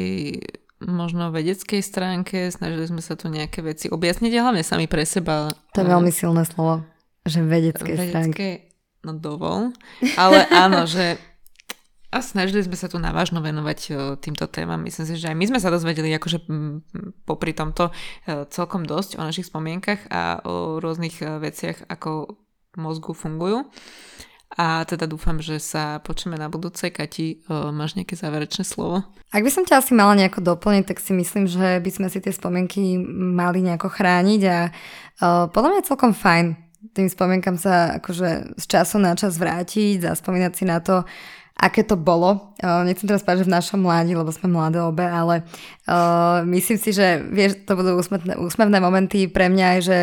možno 0.85 1.33
vedeckej 1.33 1.81
stránke, 1.81 2.53
snažili 2.53 2.85
sme 2.85 3.01
sa 3.01 3.17
tu 3.17 3.25
nejaké 3.33 3.65
veci 3.65 3.89
objasniť 3.89 4.31
a 4.37 4.43
hlavne 4.45 4.61
sami 4.61 4.85
pre 4.85 5.01
seba. 5.09 5.49
To 5.73 5.81
je 5.81 5.89
veľmi 5.89 6.13
silné 6.13 6.45
slovo, 6.45 6.85
že 7.25 7.41
vedeckej, 7.41 7.81
vedeckej 7.81 8.09
stránke. 8.13 8.47
No 9.01 9.17
dovol. 9.17 9.73
Ale 10.21 10.45
áno, 10.53 10.85
že 10.85 11.17
a 12.15 12.23
snažili 12.23 12.63
sme 12.63 12.79
sa 12.79 12.87
tu 12.87 12.95
navážno 12.95 13.43
venovať 13.43 13.79
e, 13.83 13.89
týmto 14.23 14.47
témam. 14.47 14.79
Myslím 14.79 15.03
si, 15.03 15.19
že 15.19 15.27
aj 15.27 15.35
my 15.35 15.45
sme 15.51 15.59
sa 15.59 15.67
dozvedeli 15.67 16.15
akože 16.15 16.47
popri 17.27 17.51
tomto 17.51 17.91
e, 17.91 18.47
celkom 18.47 18.87
dosť 18.87 19.19
o 19.19 19.21
našich 19.27 19.51
spomienkach 19.51 20.07
a 20.07 20.39
o 20.47 20.79
rôznych 20.79 21.19
e, 21.19 21.43
veciach, 21.43 21.91
ako 21.91 22.39
mozgu 22.79 23.11
fungujú. 23.11 23.67
A 24.55 24.87
teda 24.87 25.11
dúfam, 25.11 25.43
že 25.43 25.59
sa 25.59 25.99
počujeme 25.99 26.39
na 26.39 26.47
budúce. 26.47 26.87
Kati, 26.87 27.43
máš 27.75 27.99
nejaké 27.99 28.15
záverečné 28.15 28.63
slovo? 28.63 29.03
Ak 29.33 29.43
by 29.43 29.51
som 29.51 29.67
ťa 29.67 29.83
asi 29.83 29.91
mala 29.91 30.15
nejako 30.15 30.39
doplniť, 30.39 30.85
tak 30.87 31.03
si 31.03 31.11
myslím, 31.11 31.49
že 31.49 31.83
by 31.83 31.91
sme 31.91 32.07
si 32.07 32.23
tie 32.23 32.31
spomienky 32.31 32.95
mali 33.11 33.59
nejako 33.59 33.91
chrániť 33.91 34.41
a 34.47 34.57
podľa 35.51 35.69
mňa 35.75 35.79
je 35.81 35.89
celkom 35.91 36.13
fajn 36.15 36.45
tým 36.93 37.09
spomienkam 37.09 37.57
sa 37.57 37.97
akože 37.97 38.61
z 38.61 38.65
času 38.69 39.01
na 39.01 39.17
čas 39.17 39.41
vrátiť, 39.41 40.05
zaspomínať 40.05 40.53
si 40.53 40.63
na 40.69 40.77
to, 40.77 41.01
aké 41.55 41.87
to 41.87 41.95
bolo. 41.95 42.51
Uh, 42.59 42.83
nechcem 42.83 43.07
teraz 43.07 43.23
povedať, 43.23 43.47
že 43.47 43.49
v 43.49 43.55
našom 43.55 43.79
mladí, 43.79 44.11
lebo 44.11 44.27
sme 44.27 44.51
mladé 44.51 44.83
obe, 44.83 45.07
ale 45.07 45.47
uh, 45.87 46.43
myslím 46.43 46.75
si, 46.75 46.91
že 46.91 47.23
vieš, 47.23 47.63
to 47.63 47.79
budú 47.79 47.95
úsmevné, 47.95 48.35
úsmevné 48.35 48.83
momenty 48.83 49.31
pre 49.31 49.47
mňa 49.47 49.65
aj, 49.75 49.79
že 49.79 49.97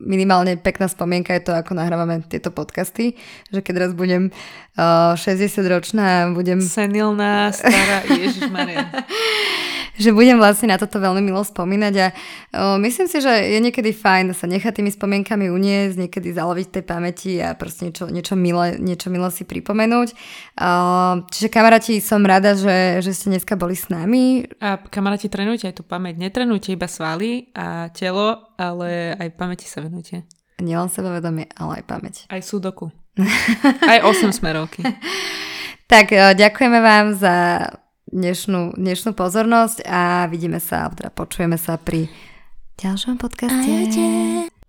minimálne 0.00 0.56
pekná 0.56 0.88
spomienka 0.88 1.36
je 1.36 1.44
to, 1.44 1.52
ako 1.52 1.76
nahrávame 1.76 2.24
tieto 2.32 2.48
podcasty, 2.48 3.20
že 3.52 3.60
keď 3.60 3.88
raz 3.88 3.92
budem 3.92 4.32
uh, 4.80 5.12
60 5.20 5.60
ročná 5.68 6.32
budem... 6.32 6.64
Senilná, 6.64 7.52
stará, 7.52 8.00
Maria. 8.48 8.88
že 10.00 10.16
budem 10.16 10.40
vlastne 10.40 10.72
na 10.72 10.80
toto 10.80 10.96
veľmi 10.96 11.20
milo 11.20 11.44
spomínať 11.44 11.94
a 12.00 12.06
uh, 12.08 12.76
myslím 12.80 13.04
si, 13.04 13.20
že 13.20 13.28
je 13.28 13.60
niekedy 13.60 13.92
fajn 13.92 14.32
sa 14.32 14.48
nechať 14.48 14.80
tými 14.80 14.88
spomienkami 14.88 15.52
uniesť, 15.52 16.08
niekedy 16.08 16.32
zaloviť 16.32 16.80
tej 16.80 16.84
pamäti 16.88 17.36
a 17.44 17.52
proste 17.52 17.92
niečo, 17.92 18.08
niečo, 18.08 18.34
milé, 18.40 18.80
niečo 18.80 19.12
milé 19.12 19.28
si 19.28 19.44
pripomenúť. 19.44 20.16
Uh, 20.56 21.28
čiže 21.28 21.52
kamaráti, 21.52 22.00
som 22.00 22.24
rada, 22.24 22.56
že, 22.56 23.04
že 23.04 23.12
ste 23.12 23.36
dneska 23.36 23.60
boli 23.60 23.76
s 23.76 23.92
nami. 23.92 24.48
A 24.64 24.80
kamaráti, 24.80 25.28
trénujte 25.28 25.68
aj 25.68 25.76
tú 25.76 25.84
pamäť. 25.84 26.16
Netrenujte 26.16 26.72
iba 26.72 26.88
svaly 26.88 27.52
a 27.52 27.92
telo, 27.92 28.56
ale 28.56 29.12
aj 29.20 29.28
pamäti 29.36 29.68
sa 29.68 29.84
venujte. 29.84 30.24
Nielen 30.56 30.88
sebavedomie, 30.88 31.52
ale 31.60 31.80
aj 31.80 31.84
pamäť. 31.84 32.14
Aj 32.32 32.40
súdoku. 32.40 32.88
aj 33.92 34.00
8 34.00 34.32
smerovky. 34.32 34.80
tak 35.92 36.14
ďakujeme 36.14 36.78
vám 36.80 37.06
za 37.18 37.36
dnešnú, 38.10 38.76
dnešnú 38.76 39.14
pozornosť 39.14 39.86
a 39.86 40.26
vidíme 40.26 40.58
sa, 40.58 40.90
teda 40.90 41.10
počujeme 41.14 41.56
sa 41.56 41.78
pri 41.78 42.10
ďalšom 42.78 43.16
podcaste. 43.16 43.70
Ajde. 43.70 44.59